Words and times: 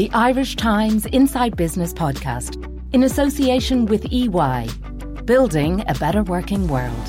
the 0.00 0.10
Irish 0.12 0.56
Times 0.56 1.04
Inside 1.04 1.58
Business 1.58 1.92
podcast 1.92 2.56
in 2.94 3.02
association 3.02 3.84
with 3.84 4.10
EY, 4.10 4.66
building 5.26 5.84
a 5.88 5.94
better 5.94 6.22
working 6.22 6.68
world. 6.68 7.06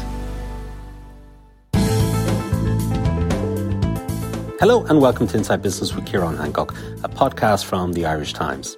Hello 4.59 4.83
and 4.87 4.99
welcome 4.99 5.25
to 5.27 5.37
Inside 5.37 5.61
Business 5.61 5.95
with 5.95 6.03
Ciarán 6.03 6.37
Hancock, 6.37 6.73
a 7.01 7.07
podcast 7.07 7.63
from 7.63 7.93
the 7.93 8.05
Irish 8.05 8.33
Times. 8.33 8.75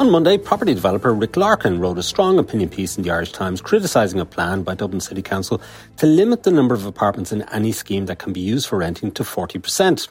On 0.00 0.10
Monday, 0.10 0.36
property 0.36 0.74
developer 0.74 1.14
Rick 1.14 1.36
Larkin 1.36 1.78
wrote 1.78 1.98
a 1.98 2.02
strong 2.02 2.40
opinion 2.40 2.68
piece 2.70 2.96
in 2.96 3.04
the 3.04 3.10
Irish 3.12 3.30
Times 3.30 3.60
criticising 3.60 4.18
a 4.18 4.24
plan 4.24 4.64
by 4.64 4.74
Dublin 4.74 5.00
City 5.00 5.22
Council 5.22 5.60
to 5.98 6.06
limit 6.06 6.42
the 6.42 6.50
number 6.50 6.74
of 6.74 6.86
apartments 6.86 7.30
in 7.30 7.42
any 7.52 7.70
scheme 7.70 8.06
that 8.06 8.18
can 8.18 8.32
be 8.32 8.40
used 8.40 8.66
for 8.66 8.78
renting 8.78 9.12
to 9.12 9.22
40%. 9.22 10.08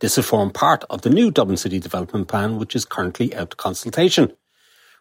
This 0.00 0.16
will 0.16 0.24
form 0.24 0.50
part 0.50 0.84
of 0.90 1.02
the 1.02 1.10
new 1.10 1.30
Dublin 1.30 1.56
City 1.56 1.78
Development 1.78 2.28
Plan, 2.28 2.58
which 2.58 2.76
is 2.76 2.84
currently 2.84 3.34
out 3.34 3.50
to 3.50 3.56
consultation. 3.56 4.32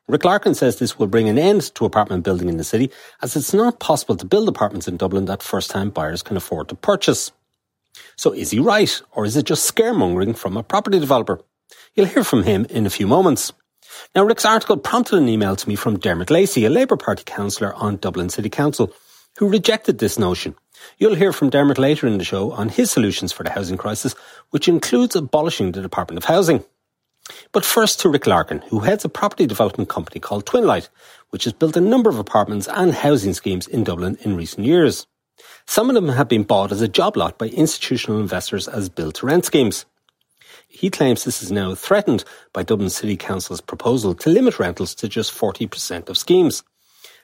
Rick 0.07 0.25
Larkin 0.25 0.55
says 0.55 0.77
this 0.79 0.97
will 0.97 1.07
bring 1.07 1.29
an 1.29 1.37
end 1.37 1.73
to 1.75 1.85
apartment 1.85 2.23
building 2.23 2.49
in 2.49 2.57
the 2.57 2.63
city, 2.63 2.91
as 3.21 3.35
it's 3.35 3.53
not 3.53 3.79
possible 3.79 4.17
to 4.17 4.25
build 4.25 4.49
apartments 4.49 4.87
in 4.87 4.97
Dublin 4.97 5.25
that 5.25 5.43
first 5.43 5.69
time 5.69 5.89
buyers 5.89 6.23
can 6.23 6.35
afford 6.35 6.69
to 6.69 6.75
purchase. 6.75 7.31
So 8.15 8.33
is 8.33 8.51
he 8.51 8.59
right, 8.59 9.01
or 9.11 9.25
is 9.25 9.37
it 9.37 9.45
just 9.45 9.73
scaremongering 9.73 10.37
from 10.37 10.57
a 10.57 10.63
property 10.63 10.99
developer? 10.99 11.39
You'll 11.95 12.07
hear 12.07 12.23
from 12.23 12.43
him 12.43 12.65
in 12.69 12.85
a 12.85 12.89
few 12.89 13.07
moments. 13.07 13.53
Now, 14.15 14.23
Rick's 14.23 14.45
article 14.45 14.77
prompted 14.77 15.17
an 15.17 15.29
email 15.29 15.55
to 15.55 15.69
me 15.69 15.75
from 15.75 15.99
Dermot 15.99 16.29
Lacey, 16.29 16.65
a 16.65 16.69
Labour 16.69 16.97
Party 16.97 17.23
councillor 17.25 17.73
on 17.73 17.97
Dublin 17.97 18.29
City 18.29 18.49
Council, 18.49 18.93
who 19.37 19.49
rejected 19.49 19.99
this 19.99 20.17
notion. 20.17 20.55
You'll 20.97 21.15
hear 21.15 21.33
from 21.33 21.49
Dermot 21.49 21.77
later 21.77 22.07
in 22.07 22.17
the 22.17 22.23
show 22.23 22.51
on 22.51 22.69
his 22.69 22.91
solutions 22.91 23.31
for 23.31 23.43
the 23.43 23.51
housing 23.51 23.77
crisis, 23.77 24.15
which 24.49 24.67
includes 24.67 25.15
abolishing 25.15 25.71
the 25.71 25.81
Department 25.81 26.17
of 26.17 26.25
Housing. 26.25 26.63
But 27.51 27.65
first 27.65 27.99
to 27.99 28.09
Rick 28.09 28.27
Larkin, 28.27 28.61
who 28.69 28.79
heads 28.79 29.05
a 29.05 29.09
property 29.09 29.45
development 29.45 29.89
company 29.89 30.19
called 30.19 30.45
Twinlite, 30.45 30.89
which 31.29 31.45
has 31.45 31.53
built 31.53 31.77
a 31.77 31.81
number 31.81 32.09
of 32.09 32.17
apartments 32.17 32.67
and 32.67 32.93
housing 32.93 33.33
schemes 33.33 33.67
in 33.67 33.83
Dublin 33.83 34.17
in 34.21 34.35
recent 34.35 34.65
years. 34.65 35.07
Some 35.65 35.89
of 35.89 35.95
them 35.95 36.09
have 36.09 36.27
been 36.27 36.43
bought 36.43 36.71
as 36.71 36.81
a 36.81 36.87
job 36.87 37.15
lot 37.15 37.37
by 37.37 37.47
institutional 37.47 38.19
investors 38.19 38.67
as 38.67 38.89
build 38.89 39.15
to 39.15 39.25
rent 39.25 39.45
schemes. 39.45 39.85
He 40.67 40.89
claims 40.89 41.23
this 41.23 41.43
is 41.43 41.51
now 41.51 41.75
threatened 41.75 42.23
by 42.53 42.63
Dublin 42.63 42.89
City 42.89 43.17
Council's 43.17 43.61
proposal 43.61 44.13
to 44.15 44.29
limit 44.29 44.59
rentals 44.59 44.95
to 44.95 45.07
just 45.07 45.33
40% 45.33 46.09
of 46.09 46.17
schemes, 46.17 46.63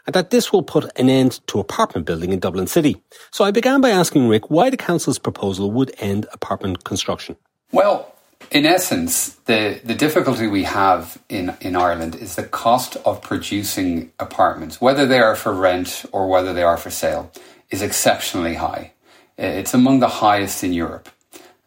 and 0.08 0.14
that 0.14 0.32
this 0.32 0.52
will 0.52 0.64
put 0.64 0.90
an 0.98 1.10
end 1.10 1.46
to 1.48 1.60
apartment 1.60 2.08
building 2.08 2.32
in 2.32 2.40
Dublin 2.40 2.66
City. 2.66 2.96
So 3.30 3.44
I 3.44 3.52
began 3.52 3.82
by 3.82 3.90
asking 3.90 4.30
Rick 4.30 4.50
why 4.50 4.70
the 4.70 4.78
Council's 4.78 5.20
proposal 5.20 5.70
would 5.72 5.94
end 6.00 6.26
apartment 6.32 6.86
construction. 6.86 7.36
Well, 7.74 8.16
in 8.50 8.66
essence, 8.66 9.32
the, 9.46 9.82
the 9.84 9.94
difficulty 9.94 10.48
we 10.48 10.64
have 10.64 11.22
in, 11.28 11.56
in 11.60 11.76
Ireland 11.76 12.16
is 12.16 12.36
the 12.36 12.44
cost 12.44 12.96
of 13.06 13.22
producing 13.22 14.12
apartments, 14.20 14.80
whether 14.80 15.06
they 15.06 15.20
are 15.20 15.36
for 15.36 15.54
rent 15.54 16.06
or 16.14 16.30
whether 16.30 16.54
they 16.54 16.64
are 16.64 16.78
for 16.78 16.90
sale, 16.90 17.30
is 17.70 17.82
exceptionally 17.82 18.56
high. 18.56 18.94
It's 19.38 19.74
among 19.74 20.00
the 20.00 20.08
highest 20.08 20.64
in 20.64 20.72
Europe. 20.72 21.10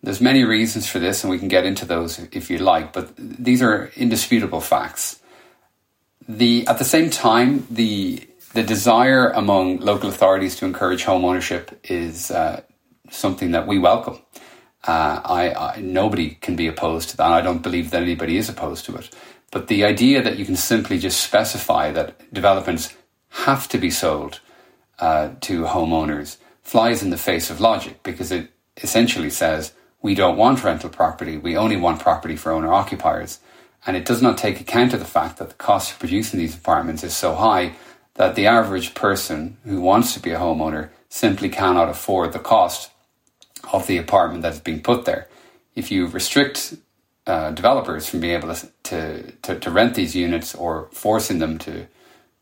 There's 0.02 0.22
many 0.22 0.44
reasons 0.44 0.88
for 0.88 0.98
this, 0.98 1.22
and 1.22 1.30
we 1.30 1.38
can 1.38 1.48
get 1.48 1.66
into 1.66 1.84
those 1.84 2.18
if 2.32 2.48
you 2.48 2.56
like, 2.56 2.94
but 2.94 3.12
these 3.18 3.60
are 3.60 3.92
indisputable 3.96 4.62
facts. 4.62 5.20
The 6.26 6.66
at 6.66 6.78
the 6.78 6.84
same 6.84 7.10
time, 7.10 7.66
the 7.70 8.26
the 8.52 8.62
desire 8.62 9.28
among 9.30 9.78
local 9.78 10.08
authorities 10.08 10.56
to 10.56 10.64
encourage 10.64 11.04
home 11.04 11.24
ownership 11.24 11.78
is 11.84 12.30
uh, 12.30 12.62
something 13.10 13.52
that 13.52 13.66
we 13.66 13.78
welcome. 13.78 14.18
Uh, 14.86 15.20
I, 15.24 15.54
I, 15.54 15.80
nobody 15.80 16.30
can 16.30 16.56
be 16.56 16.66
opposed 16.66 17.10
to 17.10 17.16
that. 17.18 17.30
I 17.30 17.42
don't 17.42 17.62
believe 17.62 17.90
that 17.90 18.02
anybody 18.02 18.36
is 18.36 18.48
opposed 18.48 18.86
to 18.86 18.96
it. 18.96 19.14
But 19.52 19.68
the 19.68 19.84
idea 19.84 20.22
that 20.22 20.38
you 20.38 20.44
can 20.44 20.56
simply 20.56 20.98
just 20.98 21.20
specify 21.20 21.92
that 21.92 22.32
developments 22.32 22.94
have 23.30 23.68
to 23.68 23.78
be 23.78 23.90
sold 23.90 24.40
uh, 24.98 25.30
to 25.42 25.62
homeowners 25.62 26.38
flies 26.62 27.02
in 27.02 27.10
the 27.10 27.16
face 27.16 27.50
of 27.50 27.60
logic 27.60 28.02
because 28.02 28.32
it 28.32 28.50
essentially 28.78 29.30
says 29.30 29.72
we 30.02 30.14
don't 30.14 30.36
want 30.36 30.64
rental 30.64 30.90
property. 30.90 31.36
We 31.36 31.56
only 31.56 31.76
want 31.76 32.00
property 32.00 32.36
for 32.36 32.52
owner 32.52 32.72
occupiers. 32.72 33.40
And 33.86 33.96
it 33.96 34.04
does 34.04 34.22
not 34.22 34.38
take 34.38 34.60
account 34.60 34.92
of 34.92 35.00
the 35.00 35.06
fact 35.06 35.38
that 35.38 35.48
the 35.48 35.54
cost 35.54 35.92
of 35.92 35.98
producing 35.98 36.38
these 36.38 36.54
apartments 36.54 37.04
is 37.04 37.14
so 37.14 37.34
high 37.34 37.74
that 38.20 38.34
the 38.34 38.46
average 38.46 38.92
person 38.92 39.56
who 39.64 39.80
wants 39.80 40.12
to 40.12 40.20
be 40.20 40.30
a 40.30 40.38
homeowner 40.38 40.90
simply 41.08 41.48
cannot 41.48 41.88
afford 41.88 42.34
the 42.34 42.38
cost 42.38 42.90
of 43.72 43.86
the 43.86 43.96
apartment 43.96 44.42
that's 44.42 44.60
being 44.60 44.82
put 44.82 45.06
there. 45.06 45.26
If 45.74 45.90
you 45.90 46.06
restrict 46.06 46.74
uh, 47.26 47.52
developers 47.52 48.10
from 48.10 48.20
being 48.20 48.34
able 48.34 48.54
to, 48.54 49.32
to, 49.40 49.58
to, 49.58 49.70
rent 49.70 49.94
these 49.94 50.14
units 50.14 50.54
or 50.54 50.90
forcing 50.92 51.38
them 51.38 51.56
to, 51.60 51.86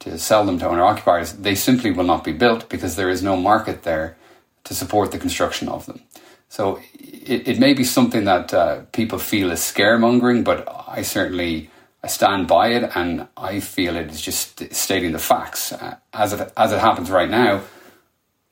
to 0.01 0.19
sell 0.19 0.45
them 0.45 0.59
to 0.59 0.69
owner 0.69 0.83
occupiers, 0.83 1.35
they 1.35 1.55
simply 1.55 1.93
will 1.93 2.11
not 2.13 2.25
be 2.25 2.33
built 2.33 2.69
because 2.69 2.97
there 2.97 3.09
is 3.09 3.23
no 3.23 3.37
market 3.37 3.85
there 3.85 4.17
to 4.65 4.75
support 4.75 5.13
the 5.13 5.19
construction 5.19 5.69
of 5.69 5.87
them. 5.87 6.01
So 6.49 6.81
it, 6.99 7.47
it 7.47 7.59
may 7.61 7.73
be 7.73 7.85
something 7.85 8.25
that 8.25 8.53
uh, 8.53 8.81
people 8.91 9.21
feel 9.21 9.53
is 9.53 9.61
scaremongering, 9.61 10.43
but 10.43 10.67
I 10.89 11.03
certainly 11.03 11.71
I 12.03 12.07
stand 12.07 12.47
by 12.47 12.69
it, 12.69 12.91
and 12.95 13.29
I 13.37 13.61
feel 13.61 13.97
it 13.97 14.11
is 14.11 14.21
just 14.21 14.73
stating 14.75 15.13
the 15.13 15.19
facts 15.19 15.73
uh, 15.73 15.97
as 16.13 16.33
it 16.33 16.53
as 16.57 16.73
it 16.73 16.79
happens 16.79 17.11
right 17.11 17.29
now. 17.29 17.63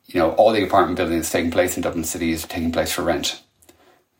You 0.06 0.20
know, 0.20 0.30
all 0.32 0.52
the 0.52 0.64
apartment 0.64 0.96
building 0.96 1.16
that's 1.16 1.30
taking 1.30 1.50
place 1.50 1.76
in 1.76 1.82
Dublin 1.82 2.04
City 2.04 2.32
is 2.32 2.44
taking 2.44 2.72
place 2.72 2.92
for 2.92 3.02
rent. 3.02 3.42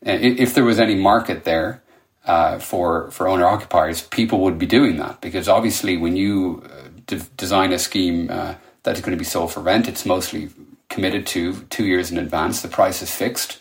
If 0.03 0.55
there 0.55 0.65
was 0.65 0.79
any 0.79 0.95
market 0.95 1.45
there 1.45 1.83
uh, 2.25 2.59
for 2.59 3.11
for 3.11 3.27
owner 3.27 3.47
occupiers, 3.47 4.03
people 4.03 4.41
would 4.41 4.59
be 4.59 4.67
doing 4.67 4.97
that 4.99 5.21
because 5.21 5.49
obviously, 5.49 5.97
when 5.97 6.17
you 6.17 6.63
uh, 6.65 6.89
de- 7.07 7.29
design 7.37 7.73
a 7.73 7.79
scheme 7.79 8.31
uh, 8.31 8.55
that 8.85 8.95
is 8.95 9.01
going 9.01 9.17
to 9.17 9.19
be 9.19 9.25
sold 9.25 9.53
for 9.53 9.61
rent, 9.61 9.89
it's 9.89 10.07
mostly 10.07 10.51
committed 10.89 11.27
to 11.27 11.63
two 11.65 11.85
years 11.85 12.13
in 12.13 12.19
advance. 12.19 12.63
The 12.63 12.69
price 12.69 13.03
is 13.03 13.11
fixed 13.11 13.59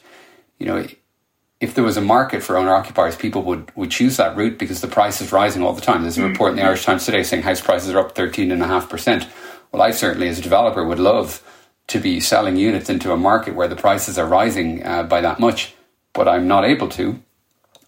you 0.59 0.65
know, 0.65 0.87
if 1.59 1.73
there 1.73 1.83
was 1.83 1.97
a 1.97 2.01
market 2.01 2.43
for 2.43 2.57
owner 2.57 2.73
occupiers, 2.73 3.15
people 3.15 3.43
would, 3.43 3.71
would 3.75 3.91
choose 3.91 4.17
that 4.17 4.35
route 4.35 4.59
because 4.59 4.81
the 4.81 4.87
price 4.87 5.21
is 5.21 5.31
rising 5.31 5.63
all 5.63 5.73
the 5.73 5.81
time. 5.81 6.01
There's 6.01 6.17
a 6.17 6.21
mm-hmm. 6.21 6.31
report 6.31 6.51
in 6.51 6.57
the 6.57 6.63
Irish 6.63 6.83
Times 6.83 7.05
today 7.05 7.23
saying 7.23 7.43
house 7.43 7.61
prices 7.61 7.91
are 7.91 7.99
up 7.99 8.13
13.5%. 8.15 9.27
Well, 9.71 9.81
I 9.81 9.91
certainly, 9.91 10.27
as 10.27 10.39
a 10.39 10.41
developer, 10.41 10.85
would 10.85 10.99
love 10.99 11.41
to 11.87 11.99
be 11.99 12.19
selling 12.19 12.57
units 12.57 12.89
into 12.89 13.11
a 13.11 13.17
market 13.17 13.55
where 13.55 13.67
the 13.67 13.75
prices 13.75 14.17
are 14.17 14.27
rising 14.27 14.85
uh, 14.85 15.03
by 15.03 15.21
that 15.21 15.39
much, 15.39 15.73
but 16.13 16.27
I'm 16.27 16.47
not 16.47 16.65
able 16.65 16.89
to. 16.89 17.21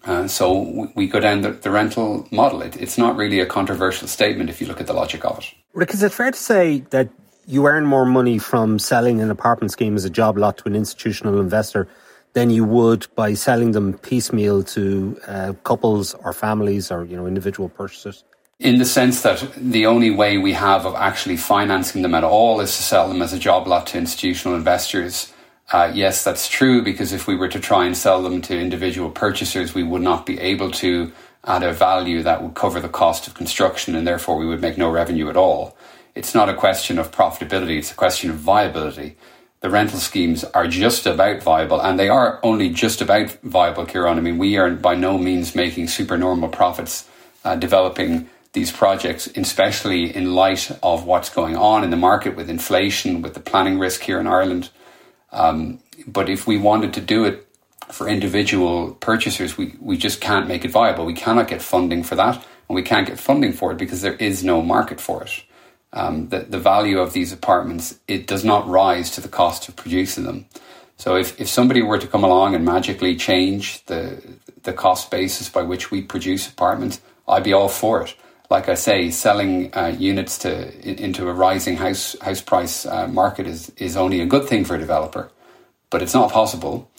Uh, 0.04 0.28
so 0.28 0.90
we 0.94 1.06
go 1.06 1.20
down 1.20 1.42
the, 1.42 1.50
the 1.50 1.70
rental 1.70 2.26
model. 2.30 2.62
It, 2.62 2.76
it's 2.80 2.96
not 2.96 3.16
really 3.16 3.40
a 3.40 3.46
controversial 3.46 4.08
statement 4.08 4.48
if 4.48 4.60
you 4.60 4.66
look 4.66 4.80
at 4.80 4.86
the 4.86 4.92
logic 4.92 5.24
of 5.24 5.40
it. 5.40 5.54
Rick, 5.74 5.92
is 5.92 6.02
it 6.02 6.12
fair 6.12 6.30
to 6.30 6.38
say 6.38 6.80
that 6.90 7.10
you 7.46 7.66
earn 7.66 7.84
more 7.84 8.06
money 8.06 8.38
from 8.38 8.78
selling 8.78 9.20
an 9.20 9.30
apartment 9.30 9.72
scheme 9.72 9.96
as 9.96 10.04
a 10.04 10.10
job 10.10 10.38
lot 10.38 10.58
to 10.58 10.64
an 10.66 10.76
institutional 10.76 11.40
investor 11.40 11.88
than 12.32 12.50
you 12.50 12.64
would 12.64 13.06
by 13.14 13.34
selling 13.34 13.72
them 13.72 13.94
piecemeal 13.98 14.62
to 14.62 15.18
uh, 15.26 15.52
couples 15.64 16.14
or 16.14 16.32
families 16.32 16.90
or 16.90 17.04
you 17.04 17.16
know 17.16 17.26
individual 17.26 17.68
purchasers? 17.68 18.24
In 18.60 18.78
the 18.78 18.84
sense 18.84 19.22
that 19.22 19.52
the 19.56 19.86
only 19.86 20.10
way 20.10 20.36
we 20.36 20.52
have 20.52 20.84
of 20.84 20.94
actually 20.96 21.36
financing 21.36 22.02
them 22.02 22.14
at 22.14 22.24
all 22.24 22.60
is 22.60 22.76
to 22.76 22.82
sell 22.82 23.08
them 23.08 23.22
as 23.22 23.32
a 23.32 23.38
job 23.38 23.68
lot 23.68 23.86
to 23.88 23.98
institutional 23.98 24.56
investors. 24.56 25.32
Uh, 25.70 25.92
yes, 25.94 26.24
that's 26.24 26.48
true 26.48 26.82
because 26.82 27.12
if 27.12 27.28
we 27.28 27.36
were 27.36 27.48
to 27.48 27.60
try 27.60 27.84
and 27.86 27.96
sell 27.96 28.22
them 28.22 28.40
to 28.42 28.58
individual 28.58 29.10
purchasers, 29.10 29.74
we 29.74 29.82
would 29.82 30.02
not 30.02 30.26
be 30.26 30.40
able 30.40 30.70
to 30.72 31.12
add 31.44 31.62
a 31.62 31.72
value 31.72 32.22
that 32.22 32.42
would 32.42 32.54
cover 32.54 32.80
the 32.80 32.88
cost 32.88 33.28
of 33.28 33.34
construction 33.34 33.94
and 33.94 34.06
therefore 34.06 34.36
we 34.36 34.46
would 34.46 34.60
make 34.60 34.76
no 34.76 34.90
revenue 34.90 35.28
at 35.28 35.36
all. 35.36 35.76
It's 36.16 36.34
not 36.34 36.48
a 36.48 36.54
question 36.54 36.98
of 36.98 37.12
profitability, 37.12 37.78
it's 37.78 37.92
a 37.92 37.94
question 37.94 38.28
of 38.30 38.36
viability 38.36 39.16
the 39.60 39.70
rental 39.70 39.98
schemes 39.98 40.44
are 40.44 40.68
just 40.68 41.06
about 41.06 41.42
viable, 41.42 41.80
and 41.80 41.98
they 41.98 42.08
are 42.08 42.38
only 42.42 42.68
just 42.68 43.00
about 43.00 43.30
viable, 43.42 43.86
Ciarán. 43.86 44.16
I 44.16 44.20
mean, 44.20 44.38
we 44.38 44.56
are 44.56 44.70
by 44.70 44.94
no 44.94 45.18
means 45.18 45.54
making 45.54 45.88
supernormal 45.88 46.50
profits 46.50 47.08
uh, 47.44 47.56
developing 47.56 48.28
these 48.52 48.70
projects, 48.70 49.28
especially 49.36 50.14
in 50.14 50.34
light 50.34 50.70
of 50.82 51.04
what's 51.04 51.28
going 51.28 51.56
on 51.56 51.82
in 51.84 51.90
the 51.90 51.96
market 51.96 52.36
with 52.36 52.48
inflation, 52.48 53.20
with 53.20 53.34
the 53.34 53.40
planning 53.40 53.78
risk 53.78 54.02
here 54.02 54.20
in 54.20 54.26
Ireland. 54.26 54.70
Um, 55.32 55.80
but 56.06 56.28
if 56.28 56.46
we 56.46 56.56
wanted 56.56 56.94
to 56.94 57.00
do 57.00 57.24
it 57.24 57.46
for 57.90 58.08
individual 58.08 58.94
purchasers, 58.94 59.58
we, 59.58 59.74
we 59.80 59.96
just 59.96 60.20
can't 60.20 60.46
make 60.46 60.64
it 60.64 60.70
viable. 60.70 61.04
We 61.04 61.14
cannot 61.14 61.48
get 61.48 61.62
funding 61.62 62.04
for 62.04 62.14
that, 62.14 62.36
and 62.36 62.76
we 62.76 62.82
can't 62.82 63.06
get 63.06 63.18
funding 63.18 63.52
for 63.52 63.72
it 63.72 63.78
because 63.78 64.02
there 64.02 64.14
is 64.14 64.44
no 64.44 64.62
market 64.62 65.00
for 65.00 65.22
it 65.24 65.42
um, 65.92 66.28
the, 66.28 66.40
the 66.40 66.58
value 66.58 66.98
of 66.98 67.12
these 67.12 67.32
apartments, 67.32 67.98
it 68.06 68.26
does 68.26 68.44
not 68.44 68.68
rise 68.68 69.10
to 69.12 69.20
the 69.20 69.28
cost 69.28 69.68
of 69.68 69.76
producing 69.76 70.24
them. 70.24 70.46
So 70.96 71.16
if, 71.16 71.40
if 71.40 71.48
somebody 71.48 71.80
were 71.80 71.98
to 71.98 72.06
come 72.06 72.24
along 72.24 72.54
and 72.54 72.64
magically 72.64 73.16
change 73.16 73.84
the 73.86 74.20
the 74.64 74.72
cost 74.72 75.10
basis 75.10 75.48
by 75.48 75.62
which 75.62 75.90
we 75.90 76.02
produce 76.02 76.48
apartments, 76.48 77.00
I'd 77.26 77.44
be 77.44 77.52
all 77.52 77.68
for 77.68 78.02
it. 78.02 78.14
Like 78.50 78.68
I 78.68 78.74
say, 78.74 79.10
selling 79.10 79.72
uh, 79.74 79.94
units 79.98 80.38
to 80.38 80.50
into 80.82 81.28
a 81.28 81.32
rising 81.32 81.76
house 81.76 82.16
house 82.20 82.40
price 82.40 82.84
uh, 82.84 83.06
market 83.06 83.46
is 83.46 83.70
is 83.76 83.96
only 83.96 84.20
a 84.20 84.26
good 84.26 84.46
thing 84.48 84.64
for 84.64 84.74
a 84.74 84.78
developer, 84.78 85.30
but 85.90 86.02
it's 86.02 86.14
not 86.14 86.32
possible 86.32 86.90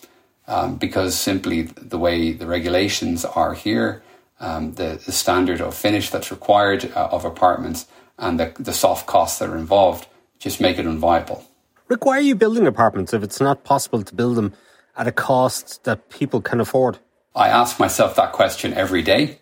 um, 0.47 0.77
because 0.77 1.15
simply 1.15 1.63
the 1.63 1.97
way 1.97 2.31
the 2.31 2.47
regulations 2.47 3.25
are 3.25 3.53
here, 3.53 4.01
um, 4.39 4.73
the, 4.73 5.01
the 5.05 5.11
standard 5.11 5.59
of 5.61 5.75
finish 5.75 6.09
that's 6.09 6.31
required 6.31 6.91
uh, 6.95 7.09
of 7.11 7.25
apartments 7.25 7.87
and 8.19 8.39
the, 8.39 8.53
the 8.59 8.73
soft 8.73 9.07
costs 9.07 9.39
that 9.39 9.49
are 9.49 9.57
involved 9.57 10.07
just 10.39 10.61
make 10.61 10.77
it 10.77 10.85
unviable. 10.85 11.43
Rick, 11.87 12.05
why 12.05 12.17
are 12.17 12.21
you 12.21 12.35
building 12.35 12.67
apartments 12.67 13.13
if 13.13 13.23
it's 13.23 13.41
not 13.41 13.63
possible 13.63 14.03
to 14.03 14.15
build 14.15 14.35
them 14.37 14.53
at 14.95 15.07
a 15.07 15.11
cost 15.11 15.83
that 15.85 16.09
people 16.09 16.41
can 16.41 16.59
afford? 16.59 16.99
I 17.35 17.49
ask 17.49 17.79
myself 17.79 18.15
that 18.15 18.31
question 18.31 18.73
every 18.73 19.01
day. 19.01 19.39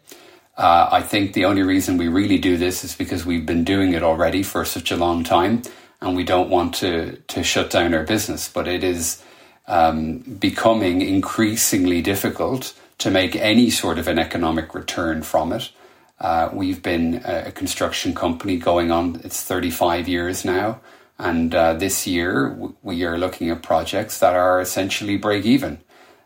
Uh, 0.57 0.89
I 0.91 1.01
think 1.01 1.33
the 1.33 1.45
only 1.45 1.61
reason 1.61 1.97
we 1.97 2.07
really 2.07 2.37
do 2.37 2.57
this 2.57 2.83
is 2.83 2.95
because 2.95 3.25
we've 3.25 3.45
been 3.45 3.63
doing 3.63 3.93
it 3.93 4.01
already 4.01 4.43
for 4.43 4.65
such 4.65 4.91
a 4.91 4.95
long 4.95 5.23
time 5.23 5.61
and 6.01 6.15
we 6.15 6.23
don't 6.23 6.49
want 6.49 6.73
to, 6.75 7.17
to 7.17 7.43
shut 7.43 7.69
down 7.69 7.93
our 7.93 8.03
business. 8.03 8.49
But 8.49 8.67
it 8.67 8.83
is 8.83 9.23
um, 9.67 10.19
becoming 10.19 11.01
increasingly 11.01 12.01
difficult 12.01 12.73
to 12.99 13.11
make 13.11 13.35
any 13.35 13.69
sort 13.69 13.99
of 13.99 14.07
an 14.07 14.17
economic 14.17 14.73
return 14.73 15.21
from 15.21 15.53
it. 15.53 15.69
Uh, 16.19 16.49
we've 16.51 16.81
been 16.81 17.21
a 17.25 17.51
construction 17.51 18.13
company 18.13 18.57
going 18.57 18.91
on, 18.91 19.21
it's 19.23 19.43
35 19.43 20.07
years 20.07 20.43
now. 20.43 20.79
And 21.19 21.53
uh, 21.53 21.73
this 21.73 22.05
year, 22.05 22.57
we 22.83 23.03
are 23.03 23.17
looking 23.17 23.49
at 23.49 23.63
projects 23.63 24.19
that 24.19 24.35
are 24.35 24.61
essentially 24.61 25.17
break 25.17 25.45
even. 25.45 25.79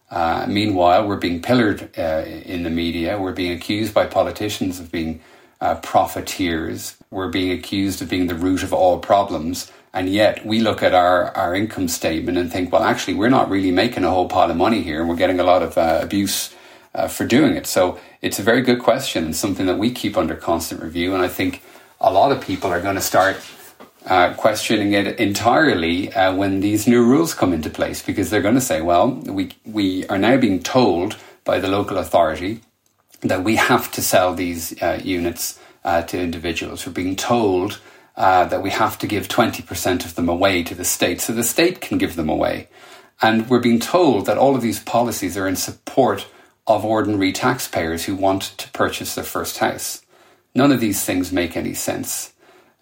Uh, 0.09 0.45
meanwhile, 0.49 1.07
we're 1.07 1.15
being 1.15 1.41
pillared 1.41 1.89
uh, 1.97 2.23
in 2.25 2.63
the 2.63 2.69
media. 2.69 3.17
We're 3.17 3.31
being 3.31 3.53
accused 3.53 3.93
by 3.93 4.05
politicians 4.05 4.79
of 4.79 4.91
being 4.91 5.21
uh, 5.61 5.75
profiteers. 5.75 6.97
We're 7.09 7.29
being 7.29 7.51
accused 7.51 8.01
of 8.01 8.09
being 8.09 8.27
the 8.27 8.35
root 8.35 8.63
of 8.63 8.73
all 8.73 8.99
problems. 8.99 9.71
And 9.93 10.09
yet 10.09 10.45
we 10.45 10.59
look 10.59 10.83
at 10.83 10.93
our, 10.93 11.35
our 11.37 11.55
income 11.55 11.87
statement 11.87 12.37
and 12.37 12.51
think, 12.51 12.71
well, 12.71 12.83
actually, 12.83 13.13
we're 13.13 13.29
not 13.29 13.49
really 13.49 13.71
making 13.71 14.03
a 14.03 14.09
whole 14.09 14.27
pile 14.27 14.51
of 14.51 14.57
money 14.57 14.81
here 14.81 14.99
and 14.99 15.09
we're 15.09 15.15
getting 15.15 15.39
a 15.39 15.43
lot 15.43 15.63
of 15.63 15.77
uh, 15.77 15.99
abuse 16.01 16.53
uh, 16.93 17.07
for 17.07 17.25
doing 17.25 17.55
it. 17.55 17.65
So 17.67 17.99
it's 18.21 18.39
a 18.39 18.43
very 18.43 18.61
good 18.61 18.79
question 18.79 19.25
and 19.25 19.35
something 19.35 19.65
that 19.65 19.77
we 19.77 19.91
keep 19.91 20.17
under 20.17 20.35
constant 20.35 20.81
review. 20.81 21.13
And 21.13 21.23
I 21.23 21.27
think 21.27 21.63
a 21.99 22.11
lot 22.11 22.31
of 22.31 22.41
people 22.41 22.71
are 22.71 22.81
going 22.81 22.95
to 22.95 23.01
start 23.01 23.37
uh, 24.05 24.33
questioning 24.33 24.93
it 24.93 25.19
entirely 25.19 26.11
uh, 26.13 26.33
when 26.33 26.59
these 26.59 26.87
new 26.87 27.03
rules 27.03 27.33
come 27.33 27.53
into 27.53 27.69
place 27.69 28.01
because 28.01 28.29
they're 28.29 28.41
going 28.41 28.55
to 28.55 28.61
say, 28.61 28.81
well, 28.81 29.11
we, 29.11 29.51
we 29.65 30.05
are 30.07 30.17
now 30.17 30.37
being 30.37 30.61
told 30.61 31.15
by 31.43 31.59
the 31.59 31.67
local 31.67 31.97
authority 31.97 32.61
that 33.21 33.43
we 33.43 33.55
have 33.55 33.91
to 33.91 34.01
sell 34.01 34.33
these 34.33 34.81
uh, 34.81 34.99
units 35.03 35.59
uh, 35.83 36.01
to 36.03 36.19
individuals. 36.19 36.85
We're 36.85 36.93
being 36.93 37.15
told 37.15 37.79
uh, 38.15 38.45
that 38.45 38.61
we 38.61 38.71
have 38.71 38.97
to 38.99 39.07
give 39.07 39.27
20% 39.27 40.05
of 40.05 40.15
them 40.15 40.29
away 40.29 40.63
to 40.63 40.75
the 40.75 40.83
state 40.83 41.21
so 41.21 41.33
the 41.33 41.43
state 41.43 41.81
can 41.81 41.97
give 41.97 42.15
them 42.15 42.29
away. 42.29 42.67
And 43.21 43.47
we're 43.49 43.59
being 43.59 43.79
told 43.79 44.25
that 44.25 44.37
all 44.37 44.55
of 44.55 44.61
these 44.61 44.79
policies 44.79 45.37
are 45.37 45.47
in 45.47 45.55
support 45.55 46.27
of 46.67 46.85
ordinary 46.85 47.31
taxpayers 47.31 48.05
who 48.05 48.15
want 48.15 48.43
to 48.57 48.69
purchase 48.69 49.15
their 49.15 49.23
first 49.23 49.57
house. 49.57 50.01
None 50.53 50.71
of 50.71 50.79
these 50.79 51.03
things 51.03 51.31
make 51.31 51.55
any 51.55 51.73
sense. 51.73 52.33